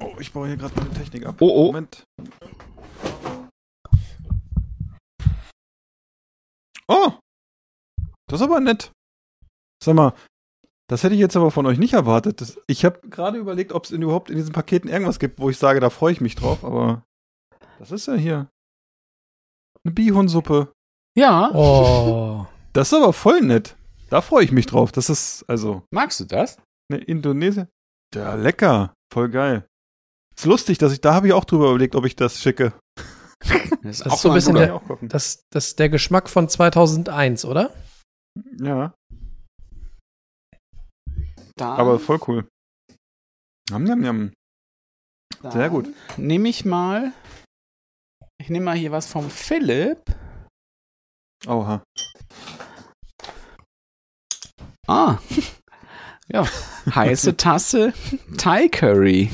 [0.00, 1.34] oh ich baue hier gerade meine Technik ab.
[1.40, 1.66] Oh, oh.
[1.66, 2.04] Moment.
[6.86, 7.14] Oh!
[8.28, 8.92] Das ist aber nett.
[9.82, 10.14] Sag mal,
[10.88, 12.40] das hätte ich jetzt aber von euch nicht erwartet.
[12.40, 15.50] Das, ich habe gerade überlegt, ob es in, überhaupt in diesen Paketen irgendwas gibt, wo
[15.50, 17.02] ich sage, da freue ich mich drauf, aber
[17.80, 18.48] das ist ja hier.
[19.82, 20.75] Eine Bihunsuppe.
[21.16, 21.50] Ja.
[21.54, 22.46] Oh.
[22.72, 23.76] Das ist aber voll nett.
[24.10, 24.92] Da freue ich mich drauf.
[24.92, 26.58] Das ist also Magst du das?
[26.92, 27.68] eine Indonesien.
[28.14, 28.94] Ja, lecker.
[29.12, 29.66] Voll geil.
[30.36, 32.72] Ist lustig, dass ich da habe ich auch drüber überlegt, ob ich das schicke.
[33.82, 34.80] Das ist so ein bisschen der-.
[35.02, 37.72] Das, das ist der Geschmack von 2001, oder?
[38.60, 38.92] Ja,
[41.56, 42.46] Da, aber voll cool.
[43.70, 44.32] Nam, nam, nam.
[45.50, 45.88] sehr gut.
[46.18, 47.12] Nehme ich mal.
[48.38, 50.02] Ich nehme mal hier was vom Philipp.
[51.46, 51.82] Oha.
[54.86, 55.18] Ah.
[56.28, 56.44] Ja.
[56.92, 57.92] Heiße Tasse
[58.36, 59.30] Thai Curry.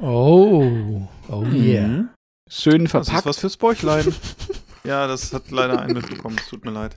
[0.00, 1.02] Oh.
[1.28, 1.86] Oh yeah.
[1.86, 2.08] Mhm.
[2.48, 3.26] Schön Das ist verpackt.
[3.26, 4.06] was fürs Bäuchlein.
[4.84, 6.38] ja, das hat leider einen mitbekommen.
[6.40, 6.96] Es tut mir leid.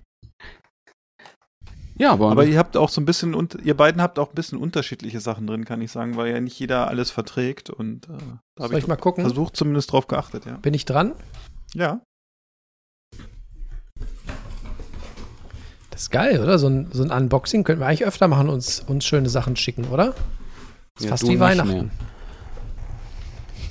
[1.98, 4.36] Ja, aber, Aber ihr habt auch so ein bisschen, und ihr beiden habt auch ein
[4.36, 7.70] bisschen unterschiedliche Sachen drin, kann ich sagen, weil ja nicht jeder alles verträgt.
[7.70, 9.26] Und äh, da Soll habe ich ich mal gucken?
[9.26, 10.56] versucht, zumindest drauf geachtet, ja.
[10.56, 11.16] Bin ich dran?
[11.74, 12.00] Ja.
[16.02, 16.58] Das ist geil, oder?
[16.58, 19.86] So ein, so ein Unboxing könnten wir eigentlich öfter machen, uns, uns schöne Sachen schicken,
[19.90, 20.14] oder?
[20.14, 20.16] Das
[20.98, 21.92] ist Ja, fast wie Weihnachten.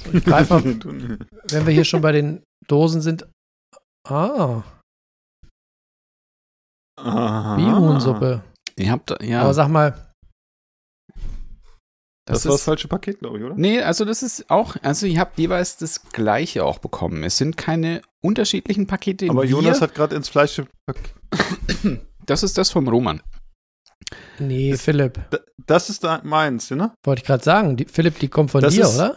[0.05, 0.63] So, ich greife mal,
[1.49, 3.27] wenn wir hier schon bei den Dosen sind.
[4.09, 4.63] Ah,
[7.01, 7.57] Aha.
[7.57, 8.45] Bihuhnsuppe.
[8.77, 9.43] ihr habt, ja.
[9.43, 10.13] Aber sag mal,
[12.27, 13.57] Das, das war das falsche Paket, glaube ich, oder?
[13.57, 17.25] nee, also das ist auch, also ihr habt jeweils das gleiche auch bekommen.
[17.25, 19.29] Es sind keine unterschiedlichen Pakete.
[19.31, 20.63] Aber Wir- Jonas hat gerade ins Fleisch.
[22.27, 23.21] Das ist das vom Roman.
[24.39, 25.19] nee, Das- Philipp,
[25.67, 26.93] Das ist da meins, ne?
[27.05, 27.77] wollte ich gerade sagen.
[27.77, 29.17] Die, Philipp, die kommt von Das dir, ist- oder?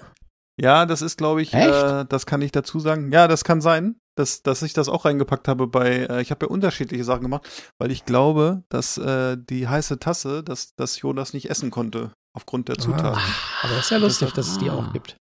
[0.60, 1.68] Ja, das ist, glaube ich, Echt?
[1.68, 3.12] äh, das kann ich dazu sagen.
[3.12, 6.46] Ja, das kann sein, dass, dass ich das auch reingepackt habe bei, äh, ich habe
[6.46, 7.50] ja unterschiedliche Sachen gemacht,
[7.80, 12.70] weil ich glaube, dass äh, die heiße Tasse, dass, dass Jonas nicht essen konnte, aufgrund
[12.70, 13.20] der Zutaten.
[13.20, 15.18] Ah, aber das ist ja lustig, dass es die auch gibt.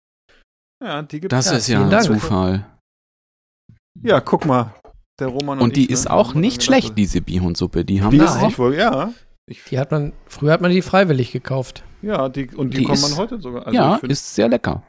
[0.81, 2.05] Ja, die gibt Das Ja, ist ja ein Dank.
[2.05, 2.65] Zufall.
[4.03, 4.75] Ja, guck mal.
[5.19, 7.85] Der Roman und, Und die ich, ist ne, auch nicht schlecht, diese Bihunsuppe.
[7.85, 8.47] Die haben Die wir ist auch.
[8.47, 9.13] nicht wohl, ja.
[9.49, 11.85] Ich, Die hat man, früher hat man die freiwillig gekauft.
[12.03, 13.67] ja, die, und die, Die kann ist- man heute sogar.
[13.67, 14.83] Also ja, ist sehr lecker.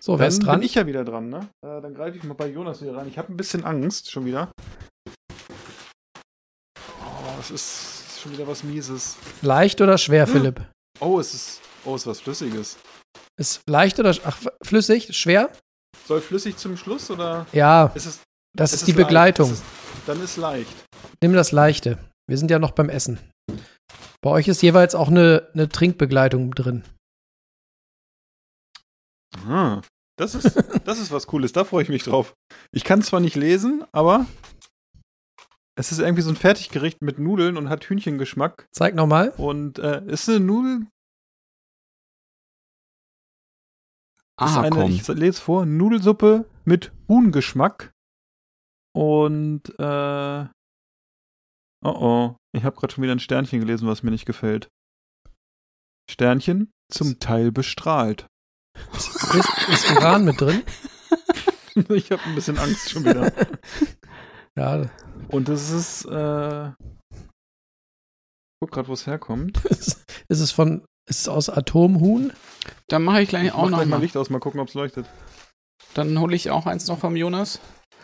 [0.00, 0.60] So, wer ist Dann dran?
[0.60, 1.48] bin ich ja wieder dran, ne?
[1.64, 3.08] Äh, dann greife ich mal bei Jonas wieder rein.
[3.08, 4.50] Ich habe ein bisschen Angst schon wieder.
[7.00, 9.16] Oh, es ist, schon wieder was Mieses.
[9.40, 10.60] Leicht oder schwer, Philipp?
[11.00, 12.76] Oh, es ist, oh, es ist was Flüssiges.
[13.40, 15.16] Ist leicht oder ach, flüssig?
[15.16, 15.50] Schwer?
[16.06, 18.20] Soll flüssig zum Schluss oder Ja, ist es?
[18.56, 19.06] das es ist die leicht?
[19.06, 19.52] Begleitung.
[19.52, 19.62] Ist,
[20.06, 20.72] dann ist leicht.
[21.22, 21.98] Nimm das Leichte.
[22.28, 23.18] Wir sind ja noch beim Essen.
[24.22, 26.84] Bei euch ist jeweils auch eine, eine Trinkbegleitung drin.
[29.48, 29.82] Ah,
[30.16, 31.52] das ist, das ist was Cooles.
[31.52, 32.34] Da freue ich mich drauf.
[32.72, 34.26] Ich kann zwar nicht lesen, aber
[35.76, 38.66] es ist irgendwie so ein Fertiggericht mit Nudeln und hat Hühnchengeschmack.
[38.72, 39.30] Zeig nochmal.
[39.36, 40.86] Und äh, ist eine Nudel.
[44.40, 44.90] Ist Ah, eine, komm.
[44.90, 47.92] ich lese vor, Nudelsuppe mit Huhngeschmack.
[48.96, 50.44] Und äh,
[51.84, 54.68] oh oh, ich habe gerade schon wieder ein Sternchen gelesen, was mir nicht gefällt.
[56.10, 58.26] Sternchen zum Teil bestrahlt.
[58.92, 60.62] Ist, ist Uran mit drin?
[61.88, 63.32] ich habe ein bisschen Angst schon wieder.
[64.56, 64.88] Ja,
[65.30, 66.70] Und es ist, äh,
[68.62, 69.64] guck gerade, wo es herkommt.
[69.64, 72.32] ist es von, ist es aus Atomhuhn?
[72.88, 74.00] Dann mache ich gleich Ich auch noch mal mal.
[74.00, 75.06] Licht aus, mal gucken, ob es leuchtet.
[75.94, 77.60] Dann hole ich auch eins noch vom Jonas.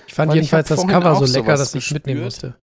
[0.06, 2.54] Ich fand jedenfalls das Cover so lecker, sowas dass ich mitnehmen gespürt.
[2.54, 2.60] musste.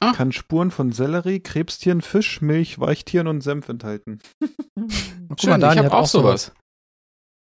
[0.00, 0.12] Ah.
[0.12, 4.18] Kann Spuren von Sellerie, Krebstieren, Fisch, Milch, Weichtieren und Senf enthalten.
[5.28, 6.52] Guck Schön, ich habe auch sowas.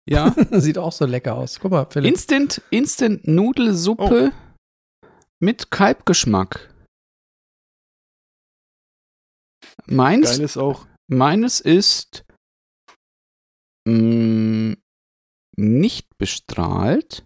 [0.09, 0.33] Ja.
[0.51, 1.59] Sieht auch so lecker aus.
[1.59, 2.09] Guck mal, Philipp.
[2.11, 4.31] Instant, Instant Nudelsuppe
[5.39, 6.72] mit Kalbgeschmack.
[9.88, 12.23] Meins, Geil ist auch, meines ist
[13.88, 14.75] mh,
[15.57, 17.25] nicht bestrahlt.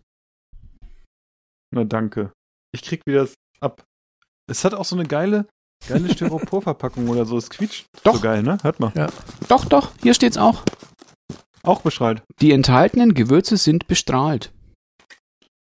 [1.73, 2.31] na danke.
[2.73, 3.83] Ich krieg wieder das ab.
[4.49, 5.47] Es hat auch so eine geile,
[5.87, 7.37] geile Styroporverpackung oder so.
[7.37, 8.15] Es quietscht Doch.
[8.15, 8.57] so geil, ne?
[8.61, 8.91] Hört mal.
[9.47, 10.63] Doch, doch, hier steht's auch.
[11.63, 12.23] Auch bestrahlt.
[12.41, 14.53] Die enthaltenen Gewürze sind bestrahlt.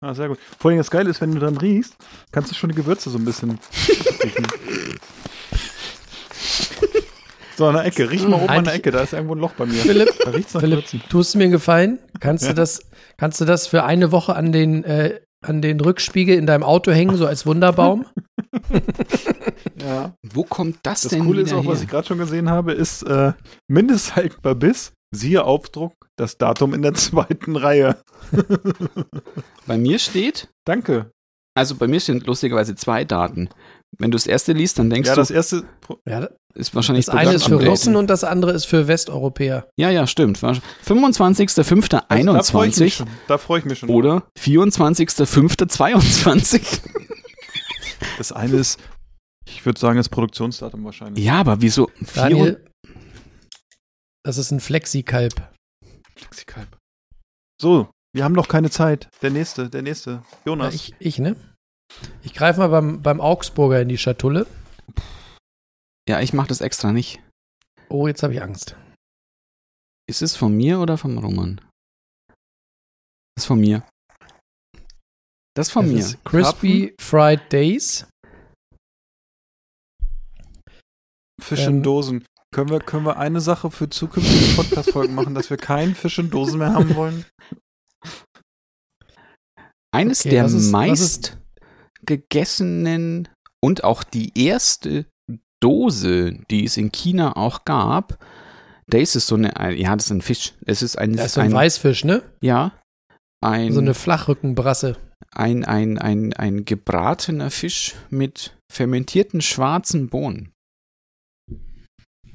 [0.00, 0.38] Ah, sehr gut.
[0.58, 1.96] Vor allem das Geile ist, wenn du dran riechst,
[2.30, 3.58] kannst du schon die Gewürze so ein bisschen
[4.22, 4.46] riechen.
[7.58, 8.08] So, an der Ecke.
[8.10, 8.90] Riech mal oben an der Ecke.
[8.92, 9.74] Da ist irgendwo ein Loch bei mir.
[9.82, 11.98] Philipp, Da riecht's nach Philipp, tust du mir einen Gefallen?
[12.20, 12.50] Kannst Ja.
[12.50, 12.80] du das,
[13.16, 16.92] kannst du das für eine Woche an den, äh, an den Rückspiegel in deinem Auto
[16.92, 18.06] hängen, so als Wunderbaum?
[19.80, 20.12] Ja.
[20.32, 21.84] Wo kommt das, Das denn Coole ist auch, was her?
[21.84, 23.32] ich gerade schon gesehen habe, ist äh,
[23.68, 27.96] mindesthaltbar bis, siehe Aufdruck, das Datum in der zweiten Reihe.
[29.66, 31.10] Bei mir steht, Danke.
[31.56, 33.48] also bei mir stehen lustigerweise zwei Daten.
[34.00, 35.64] Wenn du das erste liest, dann denkst Ja, du, das erste.
[36.06, 37.60] Ja, ist wahrscheinlich das eine ist für.
[37.66, 39.66] Russen und das andere ist für Westeuropäer.
[39.76, 40.40] Ja, ja, stimmt.
[40.42, 40.68] War- Also, da
[42.44, 43.08] freue ich mich 25.05.21 schon.
[43.26, 43.88] Da freue ich mich schon.
[43.90, 46.80] oder 24.05.22.
[48.16, 48.78] Das eine ist,
[49.48, 51.24] ich würde sagen, das Produktionsdatum wahrscheinlich.
[51.24, 51.90] Ja, aber wieso?
[52.14, 52.64] Daniel,
[54.24, 55.50] das ist ein Flexikalb.
[56.16, 56.76] Flexikalb.
[57.60, 59.08] So, wir haben noch keine Zeit.
[59.22, 60.10] Der nächste, der nächste.
[60.10, 60.74] Ja, Jonas.
[60.74, 61.34] ich, ich, ne?
[62.22, 64.46] Ich greife mal beim, beim Augsburger in die Schatulle.
[66.08, 67.20] Ja, ich mache das extra nicht.
[67.88, 68.76] Oh, jetzt habe ich Angst.
[70.08, 71.60] Ist es von mir oder vom Roman?
[73.36, 73.86] Das ist von mir.
[75.54, 76.00] Das ist von Das mir.
[76.00, 78.06] ist Crispy Fried Days.
[81.40, 82.24] Fisch ähm, in Dosen.
[82.54, 86.30] Können wir, können wir eine Sache für zukünftige Podcast-Folgen machen, dass wir keinen Fisch in
[86.30, 87.26] Dosen mehr haben wollen?
[89.94, 91.37] Eines Okay, der meist
[92.08, 93.28] gegessenen
[93.62, 95.06] und auch die erste
[95.62, 98.18] Dose, die es in China auch gab.
[98.88, 100.54] Da ist es so eine, ein- ja, das ist ein Fisch.
[100.64, 102.22] Es ist ein, Das ist so ein ein Weißfisch, ne?
[102.40, 102.72] ja,
[103.44, 104.96] ein, So eine Flachrückenbrasse.
[105.32, 110.52] ein, ein, ein, ein gebratener Fisch mit fermentierten schwarzen Bohnen.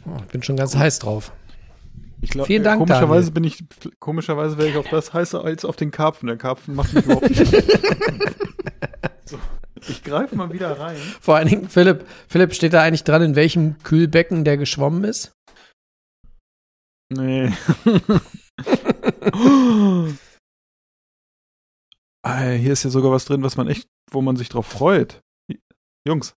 [0.06, 1.32] Oh, ich bin schon ganz heiß drauf.
[2.22, 3.34] Ich glaub, Vielen Dank, Komischerweise Daniel.
[3.34, 3.64] bin ich,
[4.00, 6.28] komischerweise wäre ich auf das heißer als auf den Karpfen.
[6.28, 7.54] Der Karpfen macht mich überhaupt nicht.
[9.26, 9.40] So,
[9.88, 10.98] ich greife mal wieder rein.
[11.22, 15.34] Vor allen Dingen, Philipp, Philipp, steht da eigentlich dran, in welchem Kühlbecken der geschwommen ist?
[17.10, 17.54] Nee.
[22.24, 25.22] ah, hier ist ja sogar was drin, was man echt, wo man sich drauf freut.
[26.08, 26.34] Jungs.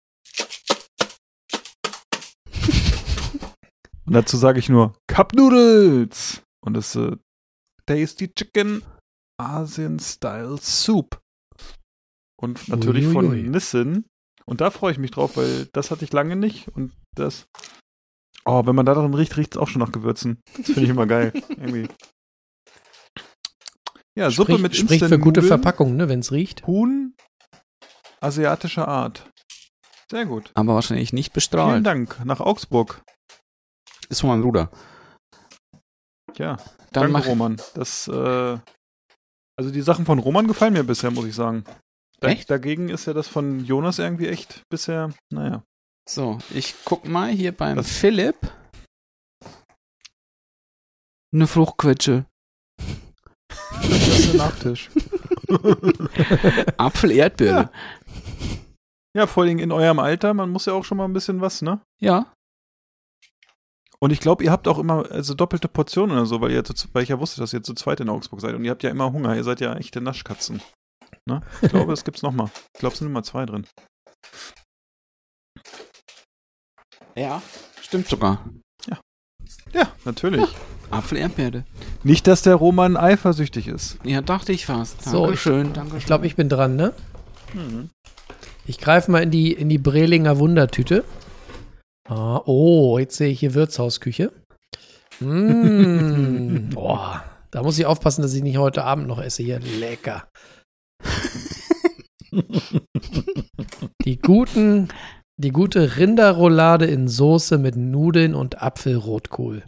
[4.06, 6.44] Und dazu sage ich nur Cup Noodles.
[6.64, 7.18] Und es ist äh,
[7.86, 8.84] Tasty Chicken
[9.40, 11.23] Asian Style Soup.
[12.44, 13.50] Und natürlich von Uiuiui.
[13.50, 14.06] Nissin.
[14.46, 16.68] Und da freue ich mich drauf, weil das hatte ich lange nicht.
[16.70, 17.46] Und das.
[18.46, 20.42] Oh, wenn man da dran riecht, riecht es auch schon nach Gewürzen.
[20.58, 21.32] Das finde ich immer geil.
[21.50, 21.88] Irgendwie.
[24.18, 25.48] Ja, Suppe Sprich- mit Spricht für gute Instant-Nudeln.
[25.48, 26.68] Verpackung, ne, wenn es riecht.
[26.68, 27.16] Huhn
[28.22, 29.30] asiatischer Art.
[30.10, 30.52] Sehr gut.
[30.54, 31.86] Aber wahrscheinlich nicht Vielen bestrahlt.
[31.86, 32.24] Dank.
[32.26, 33.02] Nach Augsburg.
[34.10, 34.72] ist von meinem Bruder.
[36.38, 37.58] Ja, Dann danke mach, Roman.
[37.76, 38.58] Das, äh,
[39.58, 41.64] also die Sachen von Roman gefallen mir bisher, muss ich sagen.
[42.24, 42.50] Da, Echt?
[42.50, 45.62] Dagegen ist ja das von Jonas irgendwie echt bisher, naja.
[46.10, 48.38] So, ich guck mal hier beim Das- Philipp.
[51.34, 52.26] Eine Fruchtquetsche.
[53.82, 54.90] Das ist ein Nachtisch.
[56.78, 57.70] Apfel, Erdbeere.
[59.16, 61.62] Ja, vor allem in eurem Alter, man muss ja auch schon mal ein bisschen was,
[61.62, 61.82] ne?
[62.00, 62.32] Ja.
[64.00, 66.64] Und ich glaube, ihr habt auch immer also doppelte Portionen oder so, weil ihr
[66.94, 68.90] weil ich ja wusste, dass ihr zu zweit in Augsburg seid und ihr habt ja
[68.90, 69.36] immer Hunger.
[69.36, 70.62] Ihr seid ja echte Naschkatzen.
[71.26, 71.42] Ne?
[71.62, 72.50] Ich glaube, es gibt's noch mal.
[72.74, 73.66] Ich glaube, es sind immer zwei drin.
[77.16, 77.42] Ja.
[77.82, 78.44] Stimmt sogar.
[79.74, 80.48] Ja, natürlich.
[80.92, 81.64] Apfel, Erdbeere.
[82.04, 83.98] Nicht, dass der Roman eifersüchtig ist.
[84.04, 85.04] Ja, dachte ich fast.
[85.04, 85.98] So, Dankeschön, danke.
[85.98, 86.94] Ich glaube, ich bin dran, ne?
[87.54, 87.90] Mhm.
[88.66, 91.04] Ich greife mal in die, in die Brelinger Wundertüte.
[92.08, 94.32] Ah, oh, jetzt sehe ich hier Wirtshausküche.
[95.20, 99.60] Mmh, boah, da muss ich aufpassen, dass ich nicht heute Abend noch esse hier.
[99.60, 100.28] Lecker.
[104.06, 104.90] Die guten,
[105.38, 109.64] die gute Rinderroulade in Soße mit Nudeln und Apfelrotkohl.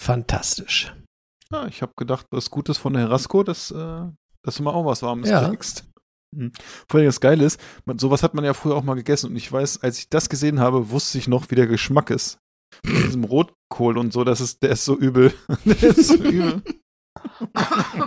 [0.00, 0.94] Fantastisch.
[1.52, 4.02] Ja, ich habe gedacht, was Gutes von Herasco, dass, äh,
[4.42, 5.48] dass du mal auch was Warmes Ja.
[5.48, 5.84] kriegst.
[6.34, 6.52] Mhm.
[6.88, 9.36] Vor allem das Geile ist, man, sowas hat man ja früher auch mal gegessen und
[9.36, 12.38] ich weiß, als ich das gesehen habe, wusste ich noch, wie der Geschmack ist.
[12.84, 15.32] Von diesem Rotkohl und so, das ist, der ist so übel.
[15.64, 16.62] der ist so übel.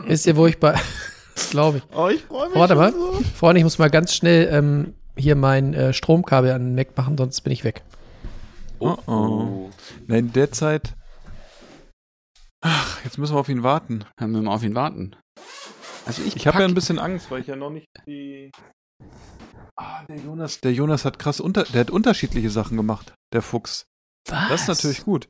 [0.05, 0.77] Wisst ihr, wo ich bei.
[1.37, 1.83] Das glaube ich.
[1.95, 2.57] Oh, ich freue mich.
[2.57, 2.91] Warte schon mal.
[2.91, 3.21] So.
[3.35, 7.15] Freunde, ich muss mal ganz schnell ähm, hier mein äh, Stromkabel an den Mac machen,
[7.15, 7.83] sonst bin ich weg.
[8.79, 9.69] Oh, oh.
[10.07, 10.95] Nein, in der Zeit.
[12.61, 14.03] Ach, jetzt müssen wir auf ihn warten.
[14.19, 15.15] Haben wir mal auf ihn warten.
[16.07, 18.51] Also ich, Ich habe ja ein bisschen Angst, weil ich ja noch nicht die.
[19.75, 23.85] Ah, der Jonas, der Jonas hat krass unter, der hat unterschiedliche Sachen gemacht, der Fuchs.
[24.27, 24.49] Was?
[24.49, 25.27] Das ist natürlich gut.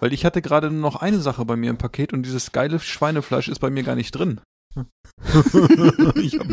[0.00, 2.80] Weil ich hatte gerade nur noch eine Sache bei mir im Paket und dieses geile
[2.80, 4.40] Schweinefleisch ist bei mir gar nicht drin.
[6.16, 6.46] ich hab,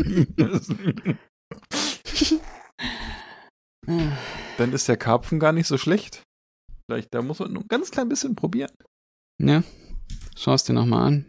[4.58, 6.22] dann ist der Karpfen gar nicht so schlecht.
[6.88, 8.70] Vielleicht, da muss man nur ein ganz klein bisschen probieren.
[9.42, 9.62] Ja.
[10.36, 11.28] Schau es dir nochmal an.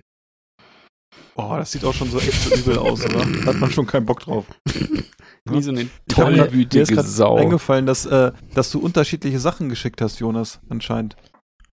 [1.35, 3.25] Oh, das sieht auch schon so echt so übel aus, oder?
[3.25, 4.45] Da hat man schon keinen Bock drauf.
[5.49, 7.37] Wie so eine Ich hab grad- mir ist tollwütige Sau.
[7.37, 11.15] eingefallen, dass, äh, dass du unterschiedliche Sachen geschickt hast, Jonas, anscheinend.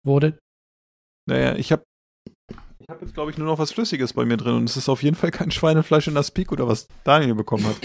[0.06, 0.38] Wurde.
[1.28, 1.82] Naja, ich habe
[2.90, 4.88] ich hab jetzt, glaube ich, nur noch was Flüssiges bei mir drin und es ist
[4.88, 7.76] auf jeden Fall kein Schweinefleisch in das Peak oder was Daniel bekommen hat.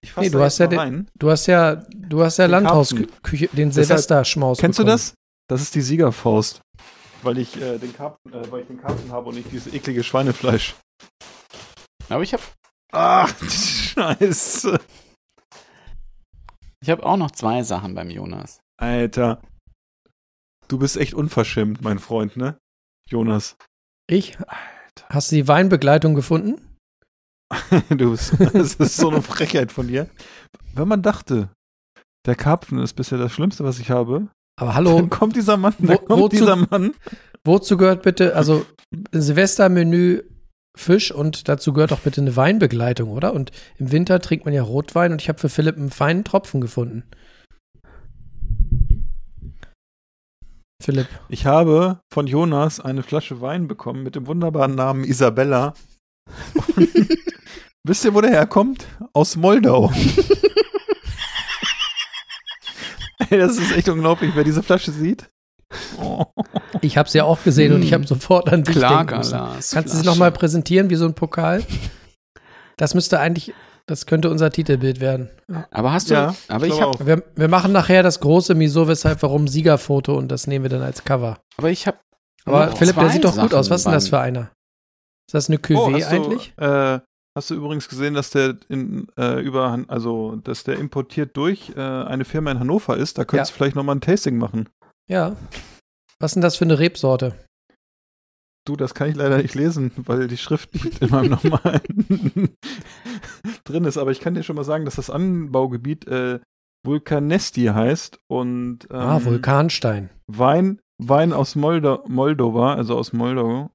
[0.00, 1.10] Ich fass Nee, du hast ja den- rein.
[1.18, 4.56] Du hast ja, du hast ja Den Landhausküche, den Silvesterschmaus.
[4.58, 4.96] Kennst du bekommen.
[4.96, 5.14] das?
[5.50, 6.62] Das ist die Siegerfaust.
[7.22, 10.02] Weil ich, äh, den Karpfen, äh, weil ich den Karpfen habe und nicht dieses eklige
[10.02, 10.74] Schweinefleisch.
[12.08, 12.42] Aber ich habe
[12.92, 14.80] Ah, Scheiße.
[16.80, 18.60] ich hab auch noch zwei Sachen beim Jonas.
[18.80, 19.42] Alter.
[20.68, 22.56] Du bist echt unverschämt, mein Freund, ne?
[23.10, 23.56] Jonas.
[24.08, 24.36] Ich?
[25.08, 26.60] Hast du die Weinbegleitung gefunden?
[27.90, 30.08] Du bist, das ist so eine Frechheit von dir.
[30.74, 31.50] Wenn man dachte,
[32.26, 34.28] der Karpfen ist bisher das Schlimmste, was ich habe,
[34.58, 36.94] Aber hallo, dann kommt dieser Mann, Wo- kommt wozu- dieser Mann.
[37.44, 38.64] wozu gehört bitte, also
[39.12, 40.22] Silvestermenü
[40.76, 43.32] Fisch und dazu gehört auch bitte eine Weinbegleitung, oder?
[43.32, 46.60] Und im Winter trinkt man ja Rotwein und ich habe für Philipp einen feinen Tropfen
[46.60, 47.04] gefunden.
[50.84, 55.72] Philipp, Ich habe von Jonas eine Flasche Wein bekommen mit dem wunderbaren Namen Isabella.
[56.76, 56.90] Und
[57.84, 58.86] wisst ihr, wo der herkommt?
[59.14, 59.90] Aus Moldau.
[63.30, 65.30] Ey, das ist echt unglaublich, wer diese Flasche sieht.
[65.98, 66.26] Oh.
[66.82, 69.38] ich habe sie ja auch gesehen und ich habe sofort an dich denken müssen.
[69.38, 71.64] Kannst du sie nochmal präsentieren wie so ein Pokal?
[72.76, 73.54] Das müsste eigentlich,
[73.86, 75.30] das könnte unser Titelbild werden.
[75.70, 77.06] Aber hast du, Ja, aber ich habe, auch.
[77.06, 80.82] Wir, wir machen nachher das große Wieso, weshalb, warum Siegerfoto und das nehmen wir dann
[80.82, 81.38] als Cover.
[81.58, 81.98] aber ich habe
[82.44, 83.70] Aber noch Philipp, der sieht doch gut Sachen aus.
[83.70, 84.50] Was ist denn das für einer?
[85.28, 86.52] Ist das eine Cuvée Oh, du, eigentlich?
[86.58, 87.00] Äh,
[87.36, 91.80] hast du übrigens gesehen, dass der in, äh, über, also, dass der importiert durch äh,
[91.80, 93.18] eine Firma in Hannover ist?
[93.18, 93.54] Da könntest Ja.
[93.54, 94.68] du vielleicht nochmal ein Tasting machen.
[95.10, 95.36] Ja.
[96.20, 97.34] Was ist denn das für eine Rebsorte?
[98.66, 102.56] Du, das kann ich leider nicht lesen, weil die Schrift nicht in meinem normalen
[103.64, 103.98] drin ist.
[103.98, 106.40] Aber ich kann dir schon mal sagen, dass das Anbaugebiet äh,
[106.84, 110.10] Vulkanesti heißt und ähm, ah, Vulkanstein.
[110.26, 113.70] Wein, Wein aus Moldo Moldova, also aus Moldau.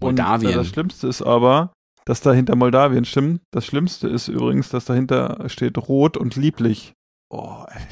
[0.00, 0.52] Und, Moldawien.
[0.52, 1.72] äh, das Schlimmste ist aber,
[2.04, 3.42] dass dahinter Moldawien stimmt.
[3.52, 6.94] Das Schlimmste ist übrigens, dass dahinter steht rot und lieblich.
[7.30, 7.80] Oh, ey.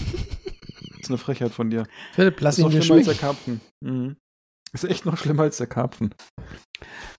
[1.03, 1.84] Das ist eine Frechheit von dir.
[2.12, 3.26] Philipp, lass ist ihn noch dir schlimmer als der schmecken.
[3.26, 3.61] Karpfen.
[3.80, 4.16] Mhm.
[4.72, 6.14] Ist echt noch schlimmer als der Karpfen.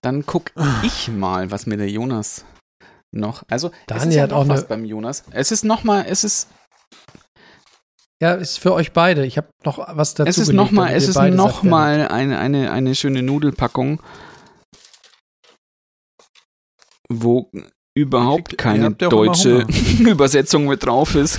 [0.00, 0.52] Dann guck
[0.82, 2.46] ich mal, was mir der Jonas
[3.14, 3.42] noch.
[3.48, 5.24] Also, es ist Daniel ja hat noch auch was eine- beim Jonas.
[5.30, 6.48] Es ist noch mal, es ist
[8.22, 9.26] Ja, ist für euch beide.
[9.26, 12.38] Ich habe noch was dazu Es ist gelegt, nochmal, damit es ist wer- nochmal eine,
[12.38, 14.00] eine, eine schöne Nudelpackung,
[17.10, 17.50] wo
[17.96, 19.66] überhaupt kriegt- ihr keine deutsche
[20.00, 21.38] Übersetzung mit drauf ist.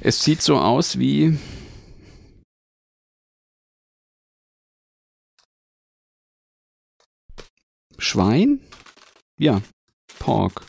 [0.00, 1.38] es sieht so aus wie
[7.98, 8.60] Schwein?
[9.40, 9.62] Ja,
[10.18, 10.62] Pork.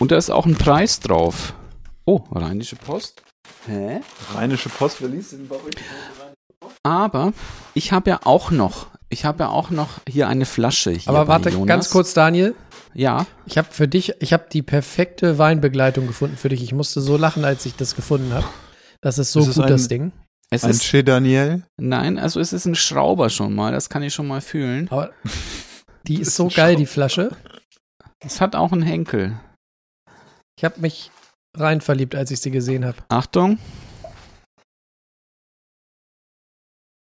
[0.00, 1.54] Und da ist auch ein Preis drauf.
[2.06, 3.22] Oh, Rheinische Post.
[3.66, 4.00] Hä?
[4.34, 5.74] Rheinische Post, wer liest denn bei euch?
[6.84, 7.32] Aber
[7.74, 10.92] ich habe ja auch noch, ich habe ja auch noch hier eine Flasche.
[10.92, 11.66] Hier Aber bei warte, Jonas.
[11.66, 12.54] ganz kurz, Daniel.
[12.94, 16.62] Ja, Ich habe für dich, ich habe die perfekte Weinbegleitung gefunden für dich.
[16.62, 18.46] Ich musste so lachen, als ich das gefunden habe.
[19.00, 20.12] Das ist so Ist gut, ein- das Ding.
[20.50, 21.62] Es Ein ist, Che Daniel.
[21.80, 24.88] nein, also es ist ein Schrauber schon mal, das kann ich schon mal fühlen.
[24.90, 25.12] Aber
[26.06, 27.08] die ist ist so geil, die Schrauber.
[27.08, 27.36] Flasche.
[28.18, 29.40] Es hat auch einen Henkel.
[30.58, 31.10] Ich habe mich
[31.56, 32.98] rein verliebt, als ich sie gesehen habe.
[33.08, 33.58] Achtung.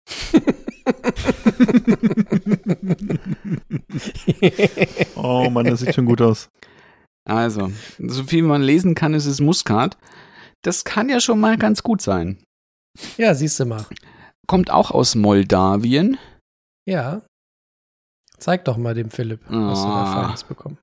[5.15, 6.49] Oh Mann, das sieht schon gut aus.
[7.25, 9.97] Also, so viel man lesen kann, ist es Muskat.
[10.61, 12.43] Das kann ja schon mal ganz gut sein.
[13.17, 13.85] Ja, siehst du mal.
[14.47, 16.17] Kommt auch aus Moldawien.
[16.87, 17.21] Ja.
[18.37, 20.23] Zeig doch mal dem Philipp, was du da Ah.
[20.25, 20.77] Feines bekommen.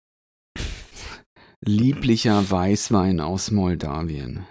[1.62, 4.46] Lieblicher Weißwein aus Moldawien.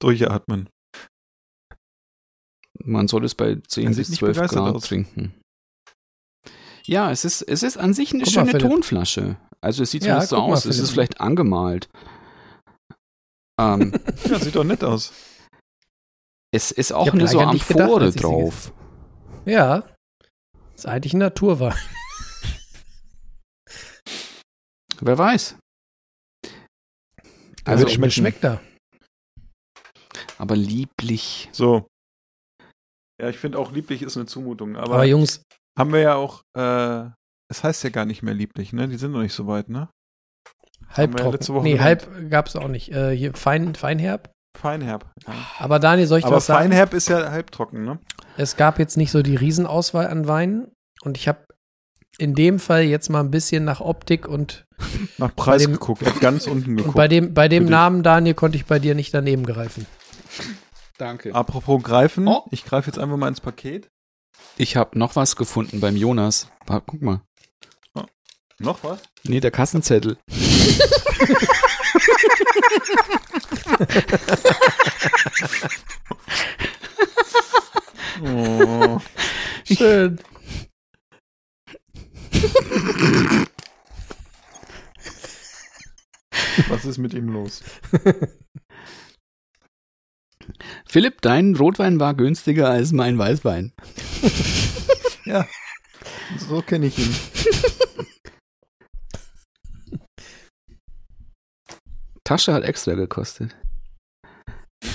[0.00, 0.68] Durchatmen.
[2.82, 4.84] Man soll es bei 10 Er bis sieht nicht 12 begeistert Grad aus.
[4.84, 5.34] trinken.
[6.86, 8.70] Ja, es ist, es ist an sich eine Guck mal, schöne Philipp.
[8.70, 9.36] Tonflasche.
[9.60, 10.64] Also es sieht Ja, zumindest so guck mal, aus.
[10.64, 11.88] Es ist vielleicht angemalt.
[13.60, 13.92] Ähm,
[14.24, 15.12] Ja, sieht doch nett aus.
[16.54, 18.72] es ist auch eine so gedacht, Amphore sie drauf.
[19.44, 19.84] Ja.
[20.74, 21.76] Ist eigentlich ein Naturwein.
[25.00, 25.56] Wer weiß.
[27.64, 28.40] Also, wird mir schmecken.
[28.40, 28.60] schmeckt er.
[30.38, 31.48] Aber lieblich.
[31.52, 31.86] So.
[33.20, 34.76] Ja, ich finde auch lieblich ist eine Zumutung.
[34.76, 35.42] Aber, Aber Jungs,
[35.78, 37.10] haben wir ja auch, äh,
[37.50, 38.88] es heißt ja gar nicht mehr lieblich, ne?
[38.88, 39.90] Die sind noch nicht so weit, ne?
[40.96, 41.54] Letzte halbtrocken.
[41.54, 42.92] Woche Nee, halb gab's auch nicht.
[42.92, 44.30] Äh, hier fein, feinherb.
[44.58, 45.10] Feinherb.
[45.26, 45.32] Ja.
[45.58, 46.68] Aber Daniel, soll ich dir Aber was sagen?
[46.70, 47.98] Feinherb ist ja halbtrocken, ne?
[48.36, 50.68] Es gab jetzt nicht so die Riesenauswahl an Weinen.
[51.02, 51.46] Und ich habe
[52.18, 54.66] in dem Fall jetzt mal ein bisschen nach Optik und,
[55.18, 56.96] Nach Preis dem- geguckt, hab ganz unten und geguckt.
[56.96, 57.70] bei dem, bei dem dich.
[57.70, 59.86] Namen, Daniel, konnte ich bei dir nicht daneben greifen.
[60.98, 61.34] Danke.
[61.34, 62.44] Apropos greifen, Oh.
[62.50, 63.88] ich greife jetzt einfach mal ins Paket.
[64.56, 66.50] Ich habe noch was gefunden beim Jonas.
[66.66, 67.22] Wa- Guck mal.
[68.60, 69.00] Noch was?
[69.24, 70.16] Nee, der Kassenzettel.
[78.22, 79.00] Oh.
[79.64, 80.20] Schön.
[86.68, 87.62] was ist mit ihm los?
[90.86, 93.72] Philipp, dein Rotwein war günstiger als mein Weißwein.
[95.24, 95.46] Ja,
[96.48, 97.14] so kenne ich ihn.
[102.30, 103.56] Tasche hat extra gekostet.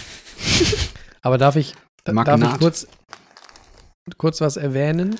[1.21, 1.75] Aber darf ich, äh,
[2.05, 2.53] darf Magnat.
[2.53, 2.87] ich kurz,
[4.17, 5.19] kurz was erwähnen?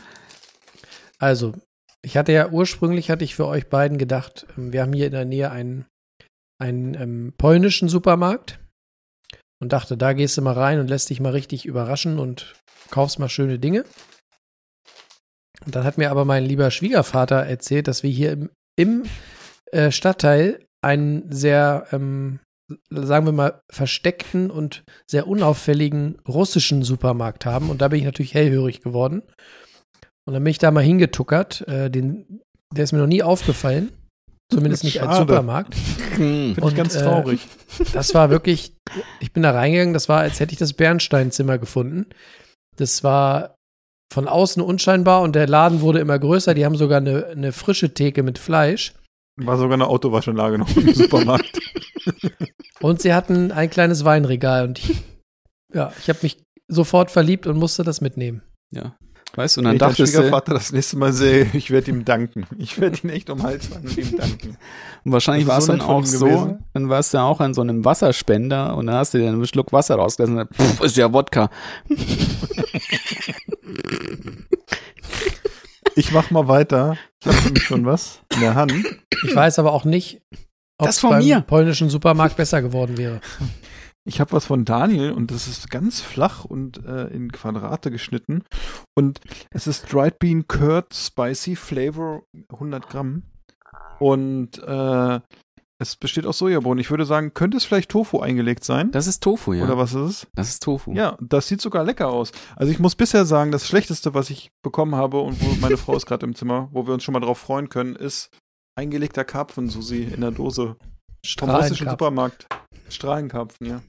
[1.20, 1.56] Also,
[2.02, 5.12] ich hatte ja ursprünglich, hatte ich für euch beiden gedacht, ähm, wir haben hier in
[5.12, 5.88] der Nähe einen,
[6.58, 8.62] einen ähm, polnischen Supermarkt
[9.62, 12.56] und dachte, da gehst du mal rein und lässt dich mal richtig überraschen und
[12.92, 13.84] kaufst mal schöne Dinge.
[15.66, 19.04] Und dann hat mir aber mein lieber Schwiegervater erzählt, dass wir hier im, im
[19.74, 22.40] äh, Stadtteil einen sehr, ähm,
[22.90, 27.70] sagen wir mal, versteckten und sehr unauffälligen russischen Supermarkt haben.
[27.70, 29.24] Und da bin ich natürlich hellhörig geworden.
[30.26, 31.68] Und dann bin ich da mal hingetuckert.
[31.68, 32.42] Äh, den,
[32.74, 33.92] der ist mir noch nie aufgefallen.
[34.52, 35.18] Zumindest nicht als.
[35.18, 35.76] Supermarkt.
[36.16, 36.54] Hm.
[36.54, 37.48] Finde ich ganz äh, traurig.
[37.94, 38.78] Das war wirklich,
[39.20, 42.06] ich bin da reingegangen, das war, als hätte ich das Bernsteinzimmer gefunden.
[42.78, 43.56] Das war
[44.14, 46.54] von außen unscheinbar und der Laden wurde immer größer.
[46.54, 48.94] Die haben sogar eine, eine frische Theke mit Fleisch.
[49.38, 51.60] War sogar eine Autowaschanlage noch im Supermarkt.
[52.82, 54.98] Und sie hatten ein kleines Weinregal und ich,
[55.74, 58.44] ja, ich habe mich sofort verliebt und musste das mitnehmen.
[58.72, 58.96] Ja.
[59.36, 62.06] Weißt du, und dann ich dachtest du, Schwiegervater das nächste Mal sehe, ich werde ihm
[62.06, 62.46] danken.
[62.58, 64.58] Ich werde ihn echt um Hals fallen und ihm danken.
[65.04, 66.64] und wahrscheinlich war es so dann auch so, gewesen.
[66.74, 69.74] dann warst du auch an so einem Wasserspender und dann hast du dir einen Schluck
[69.74, 71.50] Wasser rausgelassen und dann, pff, ist ja Wodka.
[75.96, 76.98] Ich mach mal weiter.
[77.22, 78.74] Ich habe nämlich schon was in der Hand.
[79.24, 80.22] Ich weiß aber auch nicht,
[80.78, 81.42] ob Das es von beim mir.
[81.42, 83.22] polnischen Supermarkt besser geworden wäre.
[84.04, 88.44] Ich habe was von Daniel und das ist ganz flach und äh, in Quadrate geschnitten.
[88.94, 89.20] Und
[89.50, 93.24] es ist Dried Bean Curd Spicy Flavor 100 Gramm.
[94.00, 95.20] Und äh,
[95.78, 96.80] es besteht aus Sojabohnen.
[96.80, 98.92] Ich würde sagen, könnte es vielleicht Tofu eingelegt sein?
[98.92, 99.66] Das ist Tofu, ja.
[99.66, 100.28] Oder was ist es?
[100.34, 100.94] Das ist Tofu.
[100.94, 102.32] Ja, das sieht sogar lecker aus.
[102.56, 105.96] Also ich muss bisher sagen, das Schlechteste, was ich bekommen habe und wo meine Frau
[105.96, 108.30] ist gerade im Zimmer, wo wir uns schon mal drauf freuen können, ist
[108.78, 110.78] eingelegter Karpfen, Susi, in der Dose.
[111.38, 111.90] Vom russischen Strahlenkarpfen.
[111.90, 112.48] Supermarkt.
[112.90, 113.82] Strahlenkarpfen, ja.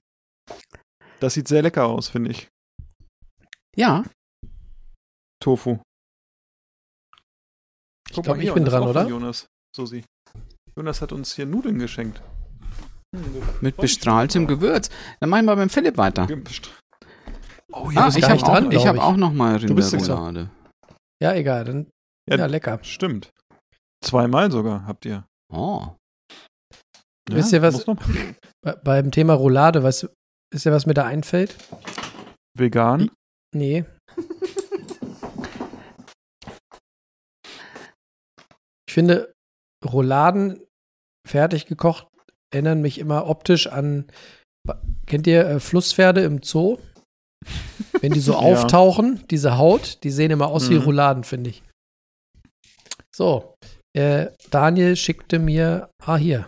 [1.20, 2.48] Das sieht sehr lecker aus, finde ich.
[3.76, 4.04] Ja.
[5.40, 5.78] Tofu.
[8.08, 9.06] Ich Guck glaube, mal ich bin und das ist dran, oder?
[9.06, 10.04] Jonas, Susi.
[10.78, 12.20] Jonas hat uns hier Nudeln geschenkt.
[13.62, 14.90] Mit bestrahltem Gewürz.
[15.20, 16.26] Dann machen wir beim Philipp weiter.
[17.72, 19.00] Oh Ah, bist ich gar habe auch, ich hab ich.
[19.02, 20.50] auch noch mal Rinderroulade.
[21.22, 21.64] Ja, egal.
[21.64, 21.86] Dann,
[22.28, 22.78] Ja, ja, lecker.
[22.82, 23.30] Stimmt.
[24.04, 25.24] Zweimal sogar habt ihr.
[25.52, 25.88] Oh.
[27.30, 27.86] Wisst ihr was-
[28.84, 30.08] beim Thema Roulade, was,
[30.54, 31.56] ist ja was mir da einfällt?
[32.56, 33.10] Vegan?
[33.54, 33.84] Nee.
[38.88, 39.32] Ich finde,
[39.84, 40.65] Rouladen
[41.26, 42.06] fertig gekocht
[42.52, 44.06] erinnern mich immer optisch an.
[45.06, 46.78] Kennt ihr äh, Flusspferde im Zoo?
[48.00, 48.38] Wenn die so Ja.
[48.38, 50.82] auftauchen, diese Haut, die sehen immer aus wie Mhm.
[50.82, 51.62] Rouladen, finde ich.
[53.14, 53.54] So,
[53.96, 56.46] äh, Daniel schickte mir, ah hier,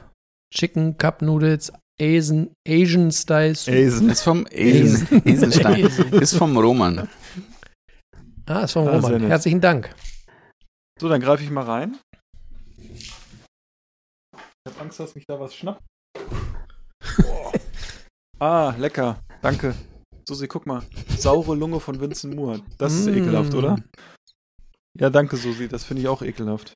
[0.54, 3.74] Chicken Cup Noodles Asian, Asian Style Soup.
[3.74, 4.08] Asian.
[4.10, 5.86] Ist vom Esen, Esenstein.
[6.12, 7.08] Ist vom Roman.
[8.46, 9.26] Ah, ist vom Ah, Roman.
[9.26, 9.94] Herzlichen Dank.
[11.00, 11.98] So, dann greife ich mal rein.
[14.68, 15.82] Ich habe Angst, dass mich da was schnappt.
[17.22, 17.52] Boah.
[18.38, 19.18] ah, lecker.
[19.40, 19.74] Danke.
[20.28, 20.82] Susi, guck mal.
[21.16, 22.60] Saure Lunge von Vincent Moore.
[22.76, 23.14] Das ist Mm.
[23.14, 23.76] ekelhaft, oder?
[24.98, 25.68] Ja, danke, Susi.
[25.68, 26.74] Das finde ich auch ekelhaft.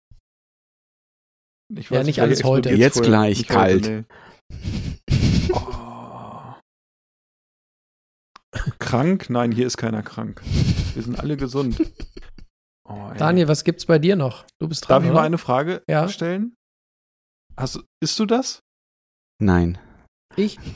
[1.74, 2.70] Ich Ja, nicht alles heute.
[2.70, 3.10] Jetzt vorher.
[3.10, 3.84] gleich Nicht kalt.
[3.84, 4.04] Heute,
[5.10, 5.50] nee.
[5.52, 6.54] oh.
[8.78, 9.28] Krank?
[9.28, 10.40] Nein, hier ist keiner krank.
[10.94, 11.76] Wir sind alle gesund.
[12.84, 13.12] Oh.
[13.16, 14.44] Daniel, was gibt's bei dir noch?
[14.58, 14.96] Du bist dran.
[14.96, 15.20] Darf ich oder?
[15.20, 16.08] mal eine Frage Ja.
[16.08, 16.56] stellen?
[17.56, 18.60] Hast, du- isst du das?
[19.40, 19.78] Nein.
[20.36, 20.58] Ich?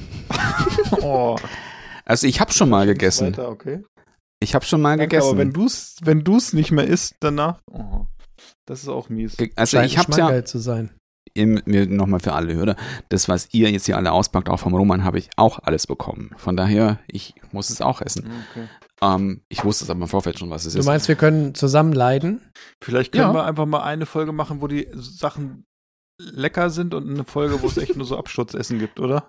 [1.02, 1.36] Oh,
[2.04, 3.28] Also ich habe schon mal gegessen.
[3.28, 3.82] Weiter, okay.
[4.40, 5.28] Ich habe schon mal Danke, gegessen.
[5.30, 8.06] aber wenn du es wenn du's nicht mehr isst danach, oh,
[8.66, 9.36] das ist auch mies.
[9.56, 10.90] Also Scheint ich habe ja zu sein.
[11.36, 12.76] nochmal für alle Hörer,
[13.08, 16.30] das was ihr jetzt hier alle auspackt, auch vom Roman, habe ich auch alles bekommen.
[16.36, 18.30] Von daher, ich muss es auch essen.
[18.50, 18.68] Okay.
[19.02, 20.86] Ähm, ich wusste es aber im Vorfeld schon, was es Du ist.
[20.86, 22.40] meinst, wir können zusammen leiden?
[22.82, 23.34] Vielleicht können Ja.
[23.34, 25.64] wir einfach mal eine Folge machen, wo die Sachen
[26.20, 29.26] lecker sind und eine Folge, wo es echt nur so Absturzessen gibt, oder?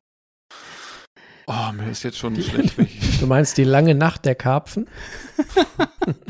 [1.49, 2.75] Oh, mir ist jetzt schon schlecht.
[3.21, 4.87] Du meinst die lange Nacht der Karpfen?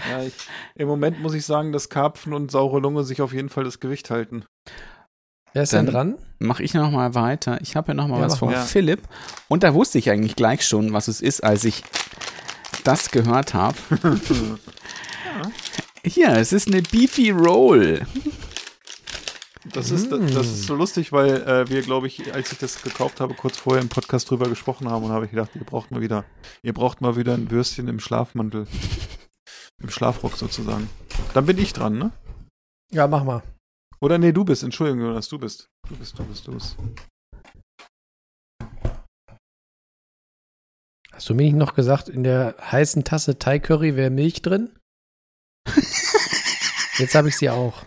[0.10, 0.34] Ja, ich,
[0.74, 3.80] Im Moment muss ich sagen, dass Karpfen und saure Lunge sich auf jeden Fall das
[3.80, 4.44] Gewicht halten.
[5.54, 6.18] Wer ist Dann- denn dran?
[6.40, 7.60] Mache ich noch mal weiter.
[7.62, 8.52] Ich habe ja noch mal Ja, was mach von.
[8.54, 8.64] Ja.
[8.64, 9.04] Philipp.
[9.50, 11.84] Und da wusste ich eigentlich gleich schon, was es ist, als ich
[12.84, 13.78] das gehört habe.
[16.04, 18.02] Hier, es ist eine Beefy Roll.
[19.74, 20.28] Das ist, Mm.
[20.34, 23.58] das ist so lustig, weil äh, wir, glaube ich, als ich das gekauft habe, kurz
[23.58, 26.26] vorher im Podcast drüber gesprochen haben und habe ich gedacht, ihr braucht mal wieder,
[26.62, 28.68] ihr braucht mal wieder ein Würstchen im Schlafmantel.
[29.82, 30.90] Im Schlafrock sozusagen.
[31.34, 32.12] Dann bin ich dran, ne?
[32.92, 33.44] Ja, mach mal.
[34.00, 35.68] Oder nee, du bist, Entschuldigung, Jonas, du bist.
[35.90, 36.78] Du bist, du bist, du bist.
[41.12, 44.78] Hast du mir nicht noch gesagt, in der heißen Tasse Thai Curry wäre Milch drin?
[46.98, 47.84] Jetzt habe ich sie auch.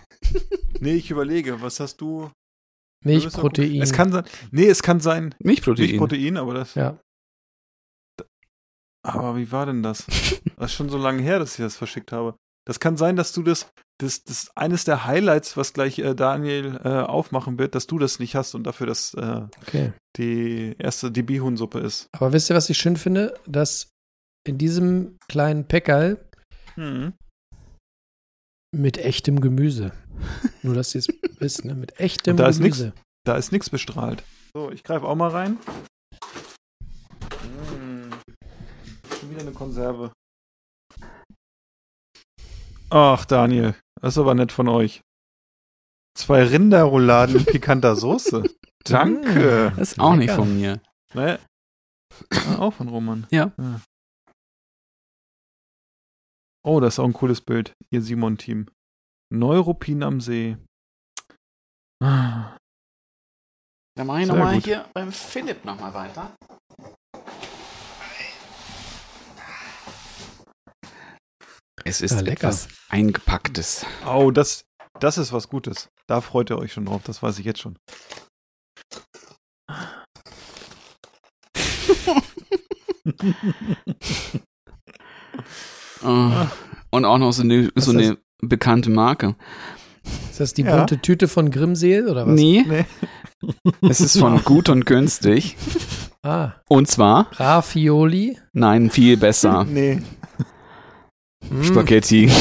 [0.80, 2.30] Nee, ich überlege, was hast du?
[3.04, 3.64] Milch, Wir müssen mal gucken.
[3.64, 3.82] Protein.
[3.82, 5.86] Es kann sein, nee, es kann sein, Milchprotein.
[5.86, 6.98] nicht Protein, aber das, ja.
[9.02, 10.04] aber wie war denn das?
[10.56, 12.36] Das ist schon so lange her, dass ich das verschickt habe.
[12.66, 16.78] Das kann sein, dass du das, das, das eines der Highlights, was gleich äh, Daniel
[16.84, 19.92] äh, aufmachen wird, dass du das nicht hast und dafür das äh, Okay.
[20.18, 22.08] die erste die Bihunsuppe ist.
[22.12, 23.34] Aber wisst ihr, was ich schön finde?
[23.46, 23.90] Dass
[24.46, 26.24] in diesem kleinen Päckerl
[26.76, 27.14] Mhm.
[28.72, 29.92] Mit echtem Gemüse.
[30.62, 31.08] Nur, dass ihr es
[31.40, 31.74] wisst, ne?
[31.74, 32.92] Mit echtem da ist Gemüse.
[33.24, 34.22] Da ist nichts bestrahlt.
[34.54, 35.58] So, ich greife auch mal rein.
[37.42, 38.10] Mm.
[39.18, 40.12] Schon wieder eine Konserve.
[42.90, 45.00] Ach, Daniel, das ist aber nett von euch.
[46.18, 48.42] Zwei Rinderrouladen in pikanter Soße.
[48.84, 49.72] Danke.
[49.76, 50.36] Das ist auch nicht Lecker.
[50.42, 50.80] von mir.
[51.14, 51.38] Ne?
[52.30, 53.26] Ah, auch von Roman.
[53.30, 53.52] Ja.
[56.62, 58.66] Oh, das ist auch ein cooles Bild, ihr Simon-Team.
[59.32, 60.56] Neuruppin am See.
[62.02, 62.56] Ah.
[63.96, 66.34] Dann mache ich nochmal hier beim Philipp nochmal weiter.
[71.84, 72.48] Es ist Ja, lecker.
[72.48, 73.84] etwas Eingepacktes.
[74.06, 74.64] Oh, das,
[75.00, 75.88] das ist was Gutes.
[76.06, 77.76] Da freut ihr euch schon drauf, das weiß ich jetzt schon.
[86.04, 86.30] Oh.
[86.90, 89.36] Und auch noch so eine, so eine bekannte Marke.
[90.30, 90.76] Ist das die Ja.
[90.78, 92.34] bunte Tüte von Grimseel oder was?
[92.34, 92.84] Nee, Nee.
[93.88, 95.56] es ist von gut und günstig.
[96.22, 98.38] Ah, Und zwar, Ravioli.
[98.52, 99.64] nein, viel besser.
[99.68, 100.00] Nee.
[101.48, 101.62] Mm.
[101.62, 102.30] Spaghetti.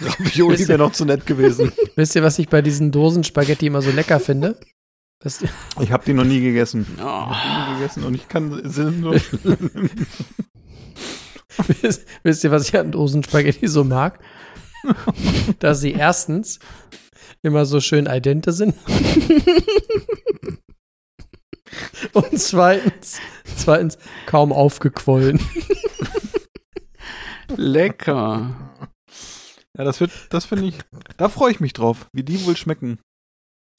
[0.00, 1.72] Ravioli wäre noch zu nett gewesen.
[1.96, 4.58] Wisst ihr, was ich bei diesen Dosen Spaghetti immer so lecker finde?
[5.26, 5.44] Das,
[5.80, 6.86] Ich habe die noch nie gegessen.
[7.02, 7.26] Oh.
[7.26, 9.20] Nie gegessen und ich kann sind nur
[11.82, 14.20] wisst, wisst ihr, was ich an Dosen Spaghetti so mag?
[15.58, 16.60] Dass sie erstens
[17.42, 18.76] immer so schön idente sind.
[22.12, 23.18] Und zweitens,
[23.56, 25.40] zweitens kaum aufgequollen.
[27.56, 28.54] Lecker.
[29.76, 30.78] Ja, das wird, das finde ich,
[31.16, 33.00] da freue ich mich drauf, wie die wohl schmecken.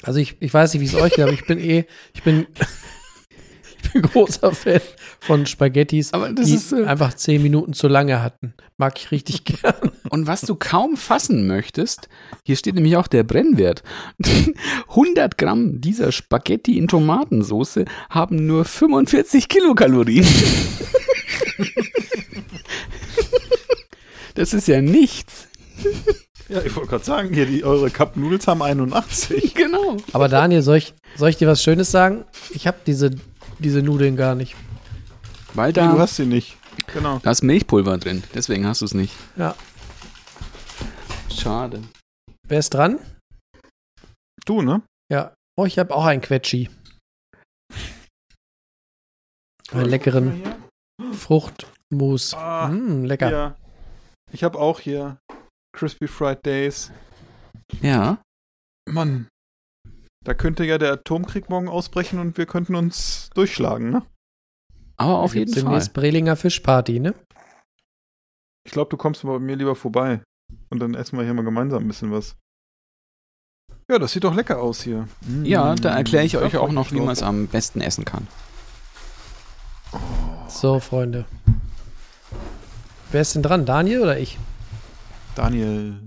[0.03, 2.45] Also ich, ich weiß nicht, wie es euch geht, aber ich bin eh, ich bin,
[3.83, 4.79] ich bin großer Fan
[5.19, 8.53] von Spaghettis, Aber das die ist so- einfach zehn Minuten zu lange hatten.
[8.77, 9.91] Mag ich richtig gern.
[10.09, 12.09] Und was du kaum fassen möchtest,
[12.45, 13.81] hier steht nämlich auch der Brennwert.
[14.89, 17.79] 100 Gramm dieser Spaghetti in Tomatensauce
[18.09, 20.25] haben nur 45 Kilokalorien.
[24.35, 25.47] Das ist ja nichts.
[26.49, 29.53] Ja, ich wollte gerade sagen, hier, die, eure Cup Noodles haben 81.
[29.55, 29.97] Genau.
[30.13, 32.25] Aber Daniel, soll ich, soll ich dir was Schönes sagen?
[32.51, 33.11] Ich habe diese,
[33.59, 34.55] diese Nudeln gar nicht.
[35.53, 36.57] Weil Nee, da, du hast sie nicht.
[36.93, 37.19] Genau.
[37.23, 38.23] da ist Milchpulver drin.
[38.33, 39.13] Deswegen hast du es nicht.
[39.35, 39.55] Ja.
[41.33, 41.81] Schade.
[42.47, 42.99] Wer ist dran?
[44.45, 44.81] Du, ne?
[45.11, 45.33] Ja.
[45.59, 46.69] Oh, ich habe auch einen Quetschi.
[49.71, 50.41] Einen leckeren
[51.11, 52.33] Fruchtmus.
[52.33, 53.31] Ah, Mm, lecker.
[53.31, 53.55] Ja.
[54.31, 55.17] Ich habe auch hier
[55.77, 56.91] Crispy Fried Days.
[57.81, 58.19] Ja.
[58.89, 59.27] Mann.
[60.25, 64.03] Da könnte ja der Atomkrieg morgen ausbrechen und wir könnten uns durchschlagen, ne?
[64.97, 65.63] Aber auf jeden Fall.
[65.63, 67.13] demnächst Brelinger Fischparty, ne?
[68.65, 70.23] Ich glaube, du kommst bei mir lieber vorbei.
[70.69, 72.35] Und dann essen wir hier mal gemeinsam ein bisschen was.
[73.89, 75.07] Ja, das sieht doch lecker aus hier.
[75.43, 78.03] Ja, da erkläre ich da euch auch ich noch, wie man es am besten essen
[78.03, 78.27] kann.
[80.47, 81.25] So, Freunde.
[83.11, 83.65] Wer ist denn dran?
[83.67, 84.39] Daniel oder ich?
[85.37, 86.01] Daniel.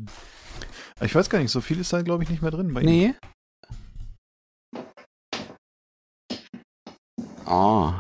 [1.01, 2.87] Ich weiß gar nicht, so viel ist da, glaube ich, nicht mehr drin bei ihm.
[2.87, 3.15] Nee.
[7.47, 7.93] Oh.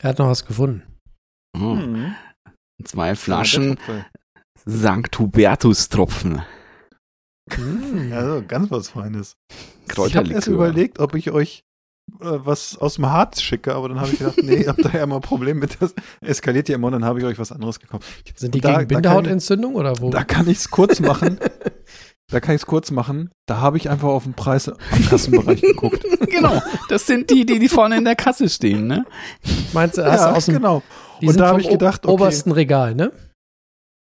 [0.00, 0.82] Er hat noch was gefunden.
[1.56, 1.76] oh.
[1.76, 2.14] Hm.
[2.82, 4.06] Zwei Flaschen Ja,
[4.68, 5.18] St.
[5.18, 6.42] Hubertus-Tropfen.
[7.50, 9.36] Also ganz was Feines.
[9.86, 11.62] Ich habe erst überlegt, ob ich euch
[12.12, 15.02] was aus dem Harz schicke, aber dann habe ich gedacht, nee, ihr habt da ja
[15.04, 17.80] immer ein Problem mit, das eskaliert ja immer und dann habe ich euch was anderes
[17.80, 18.06] gekauft.
[18.36, 20.10] Sind die Da- gegen Bindehautentzündung oder wo?
[20.10, 21.38] Da kann ich es kurz machen.
[22.30, 23.30] Da kann ich es kurz machen.
[23.46, 24.76] Da habe ich einfach auf den Preis am
[25.08, 26.04] Kassenbereich geguckt.
[26.30, 26.62] genau.
[26.88, 29.04] Das sind die, die, die vorne in der Kasse stehen, ne?
[29.72, 30.82] Meinst du, hast du aus dem genau.
[31.20, 33.12] die Und da habe ich gedacht, okay, obersten Regal, ne?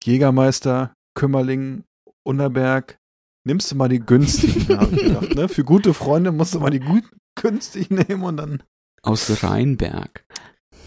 [0.05, 1.85] Jägermeister, Kümmerling,
[2.25, 2.99] Unterberg,
[3.45, 5.35] nimmst du mal die günstigen, habe ich gedacht.
[5.35, 5.49] Ne?
[5.49, 7.05] Für gute Freunde musst du mal die gut
[7.41, 8.63] günstig nehmen und dann.
[9.03, 10.25] Aus Rheinberg.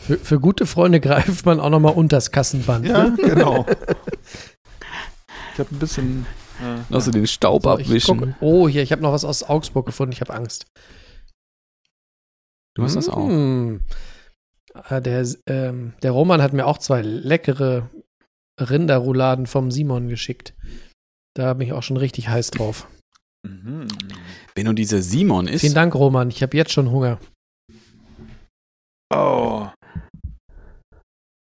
[0.02, 2.86] Für, für gute Freunde greift man auch noch mal unters Kassenband.
[2.86, 3.16] Ja, Ne?
[3.18, 3.66] genau.
[5.54, 6.26] Ich habe ein bisschen.
[6.62, 8.18] Äh, Noch so den Staub So, abwischen.
[8.18, 10.14] guck, oh, hier, ich habe noch was aus Augsburg gefunden.
[10.14, 10.68] Ich habe Angst.
[12.76, 13.28] Du hast das auch.
[13.28, 13.80] Mm.
[14.74, 17.90] Ah, Der, ähm, der Roman hat mir auch zwei leckere
[18.60, 20.54] Rinderrouladen vom Simon geschickt.
[21.36, 22.88] Da bin ich auch schon richtig heiß drauf.
[23.46, 23.88] mhm.
[24.60, 26.28] Wenn du dieser Simon ist, Vielen Dank, Roman.
[26.30, 27.18] Ich habe jetzt schon Hunger.
[29.10, 29.70] Oh.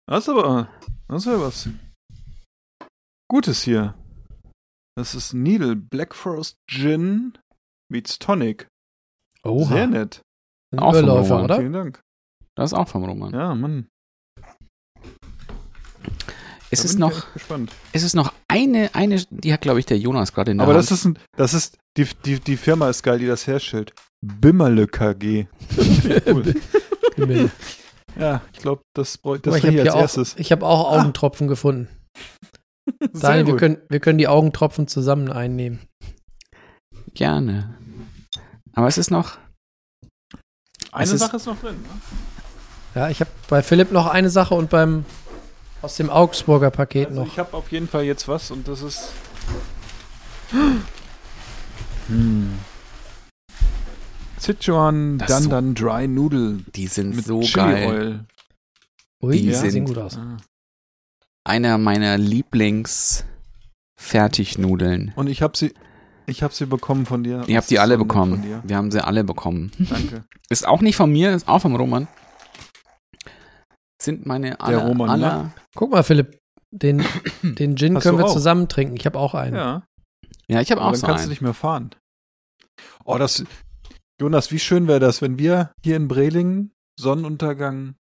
[0.06, 0.68] Das ist aber.
[1.08, 1.68] Das ist ja was.
[3.28, 3.96] Gutes hier.
[4.96, 7.36] Das ist Needle Black Forest Gin
[7.90, 8.68] meets Tonic.
[9.44, 10.22] Sehr nett.
[10.72, 11.44] Ein Auch Roman.
[11.44, 11.56] oder?
[11.56, 12.00] Vielen Dank.
[12.56, 13.34] das ist auch vom Roman.
[13.34, 13.88] Ja, Mann.
[16.72, 17.70] Es Da ist bin ich noch, gespannt.
[17.92, 20.74] es ist noch eine, eine, die hat, glaube ich, der Jonas gerade in der Aber
[20.74, 20.82] Hand.
[20.84, 23.92] das ist ein, das ist, die, die, die Firma ist geil, die das herstellt.
[24.24, 25.46] Bimmerle KG.
[26.26, 26.54] cool.
[27.16, 27.50] Himmel.
[28.18, 30.34] Ja, ich glaube, das, bräu- Guck mal, das ich habe hier als auch, erstes.
[30.38, 31.88] ich hab auch Augentropfen gefunden.
[33.12, 35.80] Sehr Daniel, wir können, wir können die Augentropfen zusammen einnehmen.
[37.14, 37.74] Gerne.
[38.74, 39.36] Aber es ist noch,
[40.92, 41.76] Eine es ist- Sache ist noch drin.
[41.82, 41.88] Ne?
[42.94, 45.04] Ja, ich habe bei Philipp noch eine Sache und beim
[45.82, 47.26] aus dem Augsburger Paket Also noch.
[47.32, 49.12] ich habe auf jeden Fall jetzt was und das ist.
[52.08, 52.58] Hm.
[54.38, 57.86] Sichuan ist so- Dandan Dry Noodle die sind mit so Chili geil.
[57.88, 58.24] Oil.
[59.22, 60.16] Ui, die die sind- sehen gut aus.
[60.18, 60.36] Ah.
[61.44, 65.12] Einer meiner Lieblings-Fertignudeln.
[65.16, 65.72] Und ich habe sie,
[66.26, 67.42] Ich habe sie bekommen von dir.
[67.46, 68.44] Ihr habt die alle bekommen.
[68.64, 69.70] Wir haben sie alle bekommen.
[69.78, 70.24] Danke.
[70.48, 72.06] Ist auch nicht von mir, ist auch vom Roman.
[74.02, 75.12] Sind meine aller, Roman, ne?
[75.12, 76.38] aller Guck mal, Philipp,
[76.70, 77.04] den,
[77.42, 78.32] den Gin Hast können wir auch?
[78.32, 78.96] zusammen trinken.
[78.96, 79.54] Ich habe auch einen.
[79.54, 79.82] Ja,
[80.48, 81.30] Ja, ich habe auch dann so kannst du einen.
[81.30, 81.90] nicht mehr fahren.
[83.04, 83.44] Oh, das.
[84.20, 87.94] Jonas, wie schön wäre das, wenn wir hier in Brelingen Sonnenuntergang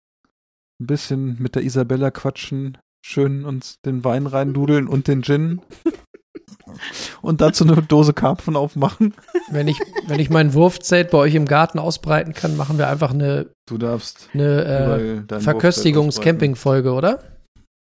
[0.81, 5.61] ein bisschen mit der Isabella quatschen, schön uns den Wein reindudeln und den Gin
[7.21, 9.13] und dazu eine Dose Karpfen aufmachen.
[9.49, 13.11] Wenn, ich, wenn ich mein Wurfzelt bei euch im Garten ausbreiten kann, machen wir einfach
[13.11, 17.19] eine, Du darfst eine äh, Verköstigungs-Camping-Folge, oder?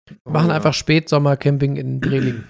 [0.10, 0.56] Wir Oh, machen ja.
[0.56, 2.44] einfach Spätsommer-Camping in Breling.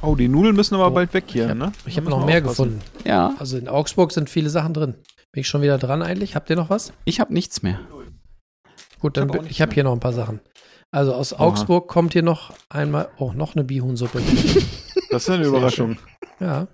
[0.00, 1.72] Oh, die Nudeln müssen aber Oh, bald weg hier, ich hab- ne?
[1.86, 2.80] Ich habe noch mehr aufpassen.
[2.80, 2.80] gefunden.
[3.08, 4.94] Ja, Also in Augsburg sind viele Sachen drin.
[5.32, 6.34] Bin ich schon wieder dran eigentlich?
[6.34, 6.92] Habt ihr noch was?
[7.04, 7.78] ich habe nichts mehr.
[9.00, 9.74] Gut, dann hab ich habe mehr.
[9.74, 10.40] hier noch ein paar Sachen.
[10.90, 14.20] Also aus Augsburg kommt hier noch einmal, oh, noch eine Bihuhnsuppe.
[15.10, 15.98] Das ist ja eine Überraschung.
[16.40, 16.68] ja,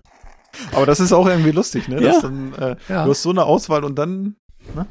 [0.73, 1.97] Aber das ist auch irgendwie lustig, ne?
[2.01, 2.23] Dass Ja.
[2.23, 3.05] dann, äh, ja.
[3.05, 4.37] Du hast so eine Auswahl und dann,
[4.75, 4.87] ne?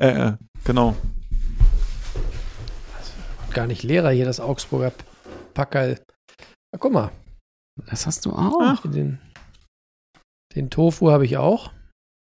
[0.00, 0.32] Äh, äh,
[0.64, 0.96] genau.
[3.52, 4.92] Gar nicht leerer hier, das Augsburger
[5.54, 6.00] Packerl.
[6.72, 7.10] Na, guck mal,
[7.90, 8.82] Das hast du auch.
[8.82, 9.18] hier den,
[10.54, 11.72] den Tofu habe ich auch.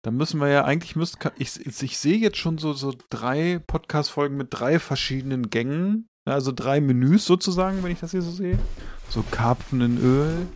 [0.04, 4.10] Dann müssen wir ja eigentlich müssen ich, ich sehe jetzt schon so so drei Podcast
[4.10, 8.30] Folgen mit drei verschiedenen Gängen, ne, also drei Menüs sozusagen, wenn ich das hier so
[8.30, 8.58] sehe.
[9.08, 10.46] So Karpfen in Öl,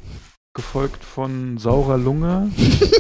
[0.55, 2.51] gefolgt von saurer Lunge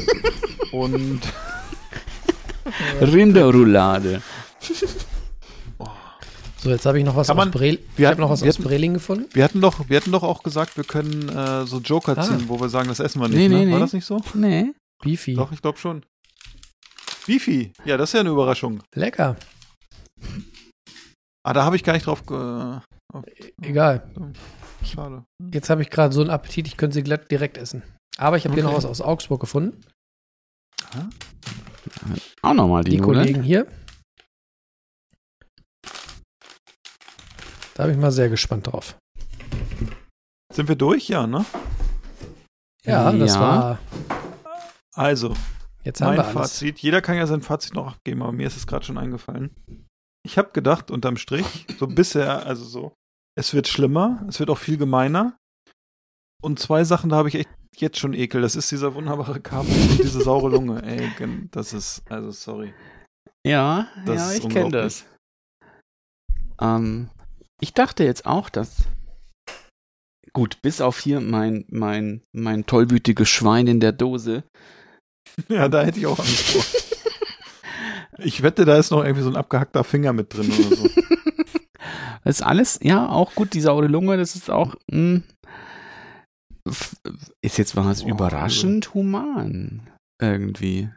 [0.73, 1.21] und
[3.01, 4.23] Rinderroulade.
[6.63, 8.43] So, jetzt habe ich noch was aus man- Brel wir ich habe hatten- noch was
[8.43, 9.27] wir aus hatten- Breling gefunden.
[9.33, 12.23] wir hatten doch wir hatten doch auch gesagt, wir können äh, so Joker Ah.
[12.23, 13.67] ziehen, wo wir sagen, das essen wir nicht, Nee, ne?
[13.67, 14.21] nee, War das nicht so?
[14.35, 14.73] Nee.
[15.03, 15.35] Beefy.
[15.35, 16.05] Doch, ich glaube schon.
[17.27, 18.83] Beefy, ja, das ist ja eine Überraschung.
[18.95, 19.37] Lecker.
[21.43, 22.25] Ah, da habe ich gar nicht drauf.
[22.27, 22.81] Ge
[23.63, 24.09] Egal.
[24.85, 25.25] Schade.
[25.53, 27.83] Jetzt habe ich gerade so einen Appetit, ich könnte sie glatt direkt essen.
[28.19, 28.73] Aber ich habe hier Okay.
[28.73, 29.85] noch was aus Augsburg gefunden.
[32.43, 33.19] Auch nochmal die, Die Nudeln.
[33.19, 33.67] Kollegen hier.
[37.75, 38.97] Da bin ich mal sehr gespannt drauf.
[40.53, 41.09] Sind wir durch?
[41.09, 41.45] Ja, ne?
[42.85, 43.41] Ja, das Ja.
[43.41, 43.79] war.
[44.95, 45.35] Also,
[45.85, 46.33] Jetzt haben mein wir alles.
[46.33, 46.79] Fazit.
[46.81, 49.55] Jeder kann ja sein Fazit noch abgeben, aber mir ist es gerade schon eingefallen.
[50.27, 52.93] Ich habe gedacht, unterm Strich, so bisher, also so,
[53.41, 55.39] es wird schlimmer, es wird auch viel gemeiner.
[56.43, 58.43] Und zwei Sachen, da habe ich echt jetzt schon Ekel.
[58.43, 60.83] Das ist dieser wunderbare Karpfen und diese saure Lunge.
[60.83, 61.11] Ey,
[61.51, 62.75] das ist, also sorry.
[63.47, 65.07] Ja, Das ja, ich kenne das.
[66.61, 67.09] Ähm,
[67.61, 68.85] ich dachte jetzt auch, dass.
[70.33, 74.45] Gut, bis auf hier mein, mein, mein tollwütiges Schwein in der Dose.
[75.49, 76.63] Ja, da hätte ich auch Angst vor.
[78.23, 80.91] Ich wette, da ist noch irgendwie so ein abgehackter Finger mit drin oder so.
[82.25, 84.75] Das ist alles, ja, auch gut, die saure Lunge, das ist auch.
[84.91, 85.23] Mh,
[86.69, 86.97] f-
[87.43, 89.89] ist jetzt was Oh, überraschend human.
[90.21, 90.91] Irgendwie.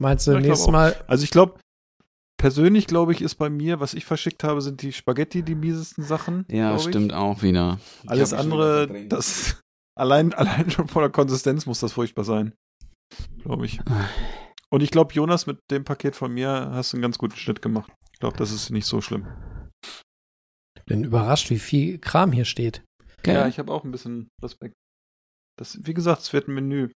[0.00, 0.68] Meinst du, Ja, nächstes.
[0.68, 0.96] Mal.
[1.06, 1.60] Also ich glaube,
[2.40, 6.04] persönlich glaube ich, ist bei mir, was ich verschickt habe, sind die Spaghetti die miesesten
[6.04, 6.44] Sachen.
[6.50, 6.88] Ja, glaub ich.
[6.88, 7.78] stimmt auch wieder.
[8.06, 9.60] Alles andere, das
[9.98, 12.52] allein, allein schon von der Konsistenz muss das furchtbar sein.
[13.42, 13.80] Glaube ich.
[14.70, 17.62] Und ich glaube, Jonas, mit dem Paket von mir hast du einen ganz guten Schnitt
[17.62, 17.92] gemacht.
[18.12, 19.26] Ich glaube, das ist nicht so schlimm.
[20.86, 22.82] Bin überrascht, wie viel Kram hier steht.
[23.18, 23.34] Okay.
[23.34, 24.74] Ja, ich habe auch ein bisschen Respekt.
[25.58, 26.90] Das, wie gesagt, es wird ein Menü.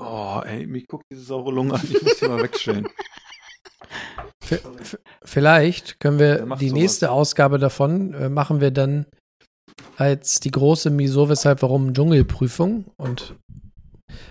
[0.00, 1.80] Oh, ey, mich guckt diese saure Lunge an.
[1.84, 2.88] Ich muss die mal wegstellen.
[4.42, 4.56] V
[5.24, 6.80] vielleicht können wir die sowas?
[6.80, 9.06] nächste Ausgabe davon äh, machen wir dann
[9.96, 12.86] als die große Wieso, weshalb, warum Dschungelprüfung.
[12.96, 13.36] Und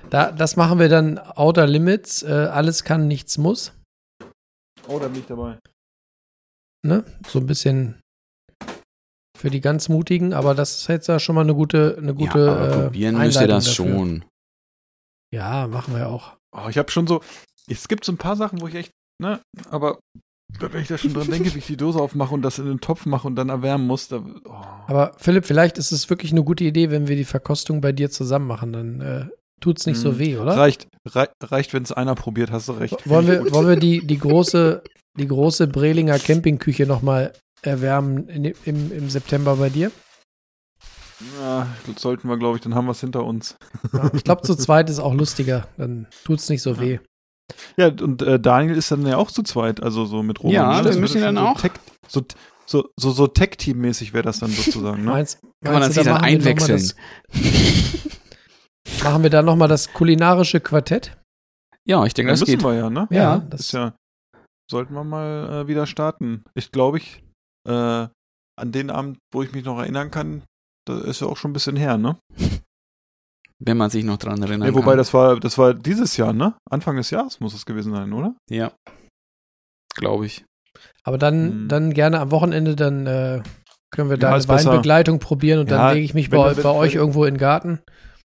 [0.10, 2.24] da, das machen wir dann Outer Limits.
[2.24, 3.74] Äh, alles kann, nichts muss.
[4.88, 5.58] Oh, da bin ich dabei.
[6.86, 7.06] Ne?
[7.28, 8.00] So ein bisschen
[9.38, 12.46] für die ganz Mutigen, aber das ist jetzt ja schon mal eine gute, eine gute
[12.46, 13.88] ja, aber äh, probieren müsst ihr das dafür.
[13.88, 14.26] schon.
[15.34, 16.38] Ja, machen wir auch.
[16.56, 17.22] Oh, ich habe schon so.
[17.68, 18.92] Es gibt so ein paar Sachen, wo ich echt,
[19.22, 20.00] ne, aber
[20.60, 22.80] wenn ich da schon dran denke, wie ich die Dose aufmache und das in den
[22.80, 24.24] Topf mache und dann erwärmen muss, da.
[24.46, 24.52] Oh.
[24.88, 28.12] Aber Philipp, vielleicht ist es wirklich eine gute Idee, wenn wir die Verkostung bei dir
[28.12, 28.74] zusammen machen.
[28.74, 29.28] Dann äh,
[29.64, 30.20] tut's nicht so Mhm.
[30.20, 30.58] weh, oder?
[30.58, 33.10] Reicht, rei reicht, wenn es einer probiert, hast du recht.
[33.10, 34.84] Wollen wir, wollen wir die, die große,
[35.18, 39.92] die große Brelinger Campingküche nochmal erwärmen in, im, im September bei dir?
[41.40, 43.56] Ja, das sollten wir, glaube ich, dann haben wir es hinter uns.
[44.14, 45.68] Ich glaube, zu zweit ist auch lustiger.
[45.78, 47.00] Dann tut's nicht so weh.
[47.78, 50.54] Ja, und äh, Daniel ist dann ja auch zu zweit, also so mit Roman.
[50.54, 51.72] Ja, wir Das müssen dann schon auch- So, Tech,
[52.08, 52.22] so,
[52.66, 55.12] so, so, so Tech-Team-mäßig wäre das dann sozusagen, ne?
[55.12, 56.92] Meinst, Kann man meinst das sich dann einwechseln?
[58.86, 61.18] Das, machen wir dann nochmal das kulinarische Quartett?
[61.88, 62.64] Ja, ich denke, Ja, das müssen geht.
[62.64, 63.08] wir ja, ne?
[63.12, 63.94] Ja, Das das- ist ja.
[64.70, 66.44] sollten wir mal äh, wieder starten.
[66.56, 67.24] Ich glaube, ich,
[67.68, 67.72] äh,
[68.58, 70.44] an den Abend, wo ich mich noch erinnern kann,
[70.88, 72.18] das ist ja auch schon ein bisschen her, ne?
[73.60, 74.98] Wenn man sich noch dran erinnern Nee, wobei kann.
[74.98, 76.56] das war, das war dieses Jahr, ne?
[76.70, 78.36] Anfang des Jahres muss es gewesen sein, oder?
[78.50, 78.72] Ja.
[79.96, 80.44] Glaube ich.
[81.04, 81.68] Aber dann, Hm.
[81.70, 83.42] dann gerne am Wochenende, dann äh,
[83.92, 84.72] können wir Ja, da eine ist besser.
[84.72, 87.26] Weinbegleitung probieren und Ja, dann lege ich mich wenn bei, bei wenn- euch wenn- irgendwo
[87.26, 87.80] in den Garten.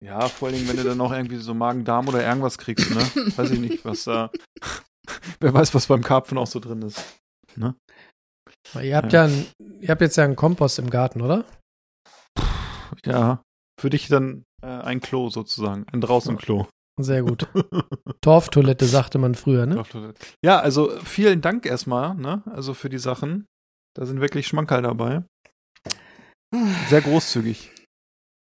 [0.03, 3.01] Ja, vor allen Dingen, wenn du dann noch irgendwie so Magen-Darm oder irgendwas kriegst, ne?
[3.37, 4.31] Weiß ich nicht, was da.
[5.39, 7.19] Wer weiß, was beim Karpfen auch so drin ist.
[8.73, 9.47] Weil Ihr habt ja, einen,
[9.79, 11.45] ihr habt jetzt ja einen Kompost im Garten, oder?
[13.05, 13.43] Ja,
[13.79, 16.67] für dich dann äh, ein Klo sozusagen, ein Draußen-Klo.
[16.99, 17.47] Sehr gut.
[18.21, 19.83] Torftoilette sagte man früher, ne?
[20.43, 22.43] Ja, also vielen Dank erstmal, ne?
[22.45, 23.47] Also für die Sachen.
[23.95, 25.23] Da sind wirklich Schmankerl dabei.
[26.89, 27.71] Sehr großzügig.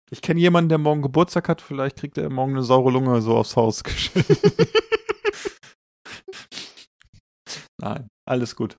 [0.10, 1.62] Ich kenne jemanden, der morgen Geburtstag hat.
[1.62, 4.26] Vielleicht kriegt er morgen eine saure Lunge so aufs Haus gestellt.
[7.80, 8.78] Nein, alles gut.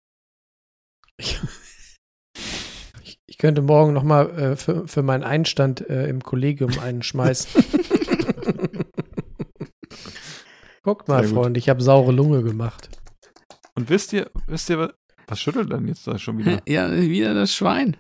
[1.19, 1.39] Ich,
[3.27, 7.63] ich könnte morgen noch mal äh, für, für meinen Einstand äh, im Kollegium einen schmeißen.
[10.83, 11.25] Guckt mal.
[11.25, 12.89] Freund, ich habe saure Lunge gemacht.
[13.75, 14.95] Und wisst ihr, wisst ihr, was,
[15.27, 16.63] was schüttelt denn jetzt da schon wieder?
[16.67, 17.97] Ja, wieder das Schwein.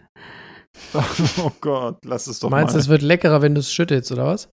[1.42, 2.80] oh Gott, lass es doch Meinst du, mal.
[2.80, 4.48] es wird leckerer, wenn du es schüttelst, oder was?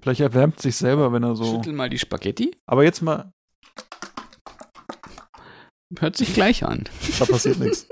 [0.00, 1.44] Vielleicht erwärmt sich selber, wenn er so.
[1.44, 2.56] Schüttel mal die Spaghetti.
[2.66, 3.32] Aber jetzt mal,
[5.98, 6.84] Hört sich gleich an.
[7.18, 7.88] da passiert nichts.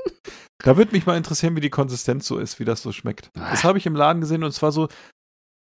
[0.62, 3.30] Da würde mich mal interessieren, wie die Konsistenz so ist, wie das so schmeckt.
[3.34, 4.88] Das habe ich im Laden gesehen und es war so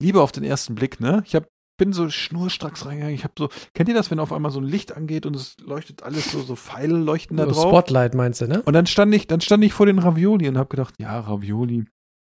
[0.01, 1.23] Liebe auf den ersten Blick, ne?
[1.27, 1.47] Ich hab,
[1.79, 3.15] bin so schnurstracks reingegangen.
[3.15, 5.57] Ich habe so, kennt ihr das, wenn auf einmal so ein Licht angeht und es
[5.59, 7.71] leuchtet alles so, so Pfeile leuchten da So drauf?
[7.71, 8.63] Spotlight meinst du, ne?
[8.63, 11.85] Und dann stand ich, dann stand ich vor den Ravioli und habe gedacht, ja, Ravioli.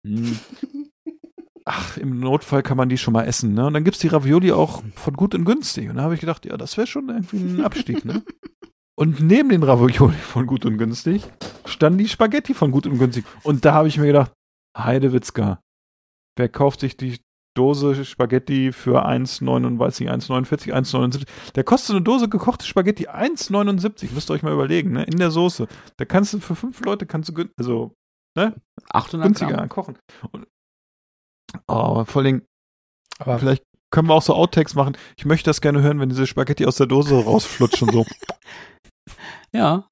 [0.05, 0.39] Hm.
[1.65, 3.67] Ach, im Notfall kann man die schon mal essen, ne?
[3.67, 5.89] Und dann gibt's die Ravioli auch von gut und günstig.
[5.89, 8.23] Und da habe ich gedacht, ja, das wäre schon irgendwie ein Abstieg, ne?
[8.95, 11.23] Und neben den Ravioli von gut und günstig
[11.65, 13.25] standen die Spaghetti von gut und günstig.
[13.43, 14.33] Und da habe ich mir gedacht,
[14.77, 15.61] Heidewitzka,
[16.37, 17.19] wer kauft sich die
[17.55, 21.25] Dose Spaghetti für 1,9, weiß nicht, 1,49, 1,79?
[21.55, 24.13] Der kostet eine Dose gekochte Spaghetti 1,79.
[24.13, 25.03] Müsst ihr euch mal überlegen, ne?
[25.03, 25.67] In der Soße.
[25.97, 27.93] Da kannst du für fünf Leute, kannst du, also,
[28.35, 28.55] ne?
[28.89, 29.69] 800 Günstiger Gramm.
[29.69, 29.97] kochen.
[30.31, 30.47] Und,
[31.67, 32.43] oh, vor allem,
[33.19, 34.97] Aber vielleicht können wir auch so Outtakes machen.
[35.17, 38.05] Ich möchte das gerne hören, wenn diese Spaghetti aus der Dose rausflutschen, so.
[39.53, 39.85] Ja.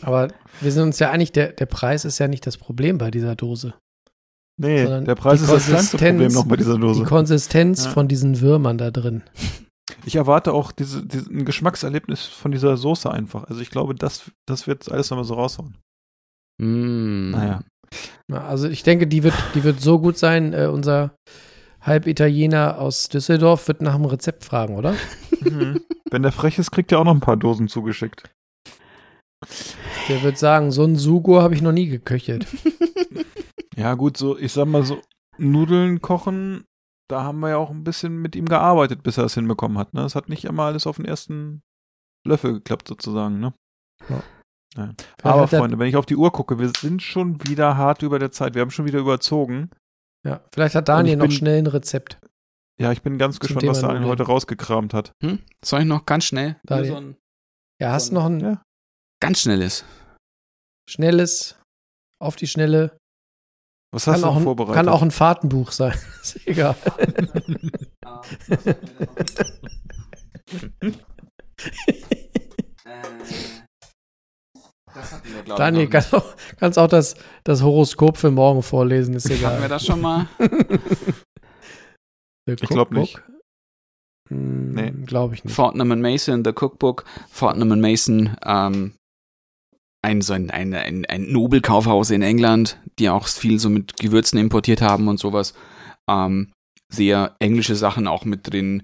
[0.00, 0.28] Aber
[0.62, 3.36] wir sind uns ja einig, der, der Preis ist ja nicht das Problem bei dieser
[3.36, 3.74] Dose.
[4.58, 7.04] Nee, Sondern der Preis die ist das kleinste Konsistenz- Problem noch bei dieser Die Dose.
[7.04, 7.90] Konsistenz Ja.
[7.90, 9.22] von diesen Würmern da drin.
[10.06, 13.44] Ich erwarte auch diese, diese, ein Geschmackserlebnis von dieser Soße einfach.
[13.44, 15.76] Also ich glaube, das, das wird alles nochmal so raushauen.
[16.62, 17.30] Mm.
[17.32, 17.62] Naja.
[18.30, 20.52] Also ich denke, die wird, die wird so gut sein.
[20.52, 21.14] Äh, unser
[21.80, 24.94] Halbitaliener aus Düsseldorf wird nach dem Rezept fragen, oder?
[26.10, 28.30] Wenn der frech ist, kriegt er auch noch ein paar Dosen zugeschickt.
[30.08, 32.46] Der wird sagen, so ein Sugo habe ich noch nie geköchelt.
[33.76, 35.00] Ja, gut, so, ich sag mal so,
[35.36, 36.64] Nudeln kochen,
[37.08, 39.94] da haben wir ja auch ein bisschen mit ihm gearbeitet, bis er es hinbekommen hat.
[39.94, 40.02] Ne?
[40.04, 41.62] Es hat nicht immer alles auf den ersten
[42.26, 43.40] Löffel geklappt, sozusagen.
[43.40, 43.52] Ne?
[44.08, 44.22] Ja.
[44.76, 44.92] Ja.
[45.22, 48.18] Aber er- Freunde, wenn ich auf die Uhr gucke, wir sind schon wieder hart über
[48.18, 48.54] der Zeit.
[48.54, 49.70] Wir haben schon wieder überzogen.
[50.26, 52.18] Ja, vielleicht hat Daniel noch bin- schnell ein Rezept.
[52.80, 55.12] Ja, ich bin ganz gespannt, Thema was Daniel heute rausgekramt hat.
[55.22, 55.38] Hm?
[55.64, 56.56] Soll ich noch ganz schnell?
[56.64, 56.86] Daniel.
[56.90, 57.16] So ein
[57.80, 58.62] Ja, hast noch ein Ja.
[59.20, 59.84] ganz schnelles.
[60.90, 61.56] schnelles,
[62.20, 62.96] auf die Schnelle.
[63.92, 64.74] Was hast Kann du ein, vorbereitet?
[64.74, 65.96] kann auch ein Fahrtenbuch sein.
[66.22, 66.74] ist egal.
[75.46, 77.14] Daniel, kann auch, kannst auch das,
[77.44, 79.68] das Horoskop für morgen vorlesen, ist Hatten wir egal.
[79.68, 80.28] das schon mal?
[82.46, 83.20] ich glaub nicht.
[84.30, 84.30] Nee.
[84.30, 84.90] Nee.
[85.06, 85.54] Glaube ich nicht.
[85.54, 87.04] Fortnum and Mason, The Cookbook.
[87.30, 88.94] Fortnum and Mason, ähm,
[90.02, 94.38] ein, so ein, ein, ein, ein Nobelkaufhaus in England, die auch viel so mit Gewürzen
[94.38, 95.54] importiert haben und sowas.
[96.08, 96.52] Ähm,
[96.92, 98.82] sehr englische Sachen auch mit drin.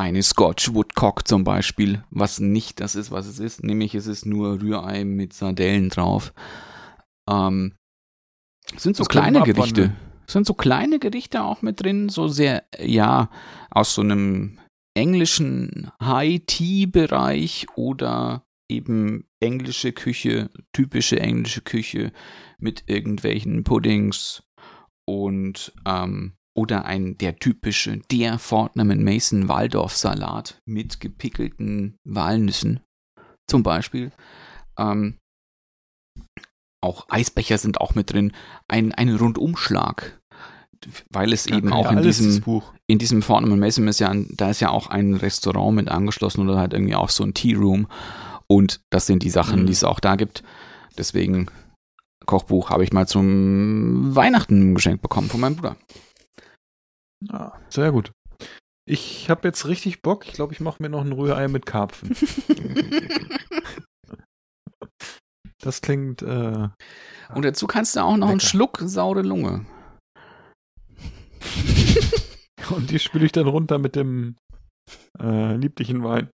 [0.00, 3.62] Eine Scotch Woodcock zum Beispiel, was nicht das ist, was es ist.
[3.62, 6.32] Nämlich es ist nur Rührei mit Sardellen drauf.
[7.28, 7.74] Ähm,
[8.78, 9.92] sind so Das kleine Gerichte.
[10.26, 13.28] Sind so kleine Gerichte auch mit drin, so sehr, ja,
[13.70, 14.58] aus so einem
[14.94, 22.10] englischen High-Tea-Bereich oder eben englische Küche, typische englische Küche
[22.58, 24.44] mit irgendwelchen Puddings
[25.04, 32.80] und ähm, oder ein der typische der Fortnum Mason Waldorf Salat mit gepickelten Walnüssen
[33.48, 34.12] zum Beispiel.
[34.78, 35.16] Ähm,
[36.82, 38.32] auch Eisbecher sind auch mit drin.
[38.68, 40.18] Ein, ein Rundumschlag,
[41.10, 42.72] weil es Ja, eben auch in diesem Buch.
[42.86, 46.58] in diesem Fortnum Mason ist ja, da ist ja auch ein Restaurant mit angeschlossen oder
[46.58, 47.86] halt irgendwie auch so ein Tea Room.
[48.46, 49.66] Und das sind die Sachen, Mhm.
[49.66, 50.42] die es auch da gibt.
[50.98, 51.46] Deswegen,
[52.26, 55.76] Kochbuch habe ich mal zum Weihnachten geschenkt bekommen von meinem Bruder.
[57.28, 58.12] Ah, sehr gut.
[58.86, 60.26] Ich habe jetzt richtig Bock.
[60.26, 62.16] Ich glaube, ich mache mir noch ein Rührei mit Karpfen.
[65.62, 66.22] Das klingt.
[66.22, 66.68] Äh,
[67.34, 68.48] Und dazu kannst du auch noch einen Lecker.
[68.48, 69.66] Schluck saure Lunge.
[72.70, 74.36] und die spüle ich dann runter mit dem
[75.20, 76.30] äh, lieblichen Wein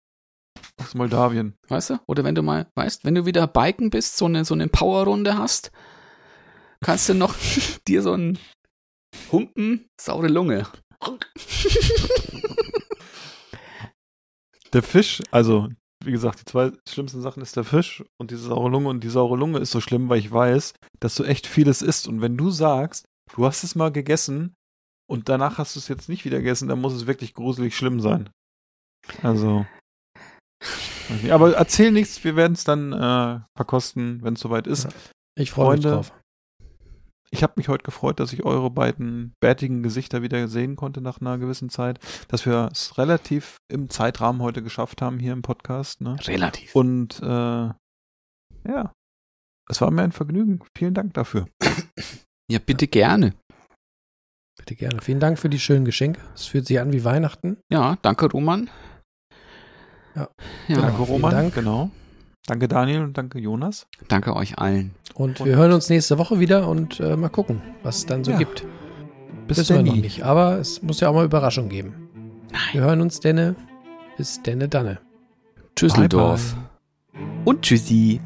[0.82, 1.56] aus Moldawien.
[1.70, 2.00] Weißt du?
[2.08, 5.38] Oder wenn du mal, weißt, wenn du wieder biken bist, so eine, so eine Powerrunde
[5.38, 5.72] hast,
[6.84, 7.36] kannst du noch
[7.88, 8.38] dir so einen
[9.32, 10.68] Humpen saure Lunge.
[14.74, 15.70] Der Fisch, also
[16.04, 18.90] wie gesagt, die zwei schlimmsten Sachen ist der Fisch und diese saure Lunge.
[18.90, 22.08] Und die saure Lunge ist so schlimm, weil ich weiß, dass du echt vieles isst.
[22.08, 24.54] Und wenn du sagst, du hast es mal gegessen
[25.10, 28.00] und danach hast du es jetzt nicht wieder gegessen, dann muss es wirklich gruselig schlimm
[28.00, 28.30] sein.
[29.22, 29.66] Also.
[31.10, 31.32] nicht.
[31.32, 34.88] Aber erzähl nichts, wir werden es dann äh, verkosten, wenn es soweit ist.
[35.36, 36.14] Ich freue mich drauf.
[37.34, 41.20] Ich habe mich heute gefreut, dass ich eure beiden bärtigen Gesichter wieder sehen konnte nach
[41.20, 41.98] einer gewissen Zeit,
[42.28, 46.00] dass wir es relativ im Zeitrahmen heute geschafft haben hier im Podcast.
[46.02, 46.16] Ne?
[46.28, 46.76] Relativ.
[46.76, 48.94] Und äh, ja,
[49.68, 50.60] es war mir ein Vergnügen.
[50.78, 51.48] Vielen Dank dafür.
[52.52, 53.34] Ja, bitte gerne.
[54.60, 55.02] Bitte gerne.
[55.02, 56.22] Vielen Dank für die schönen Geschenke.
[56.36, 57.58] Es fühlt sich an wie Weihnachten.
[57.72, 58.70] Ja, danke, Roman.
[60.14, 60.30] Ja.
[60.68, 61.32] Ja, danke, Roman.
[61.32, 61.56] Dank.
[61.56, 61.90] Genau.
[62.46, 63.88] Danke, Daniel und danke, Jonas.
[64.10, 64.94] danke euch allen.
[65.14, 68.24] Und, Und- wir hören uns nächste Woche wieder und äh, mal gucken, was es dann
[68.24, 68.38] so Ja.
[68.38, 68.66] gibt.
[69.48, 70.24] Bis Wissen wir noch nicht.
[70.24, 72.10] Aber es muss ja auch mal Überraschung geben.
[72.72, 73.56] Wir hören uns denne.
[74.18, 75.00] Bis denne danne.
[75.76, 76.56] Tschüsseldorf.
[77.46, 78.22] Und tschüssi.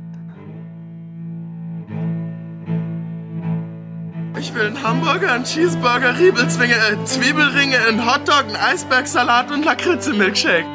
[4.40, 10.66] Ich will einen Hamburger, einen Cheeseburger, Riebelzwinge, äh, Zwiebelringe, einen Hotdog, einen Eisbergsalat und Lakritze-Milkshake.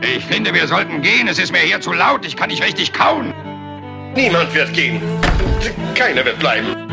[0.00, 1.28] Ich finde, wir sollten gehen.
[1.28, 2.24] Es ist mir hier zu laut.
[2.24, 3.34] Ich kann nicht richtig kauen.
[4.14, 5.00] Niemand wird gehen.
[5.94, 6.87] Keiner wird bleiben.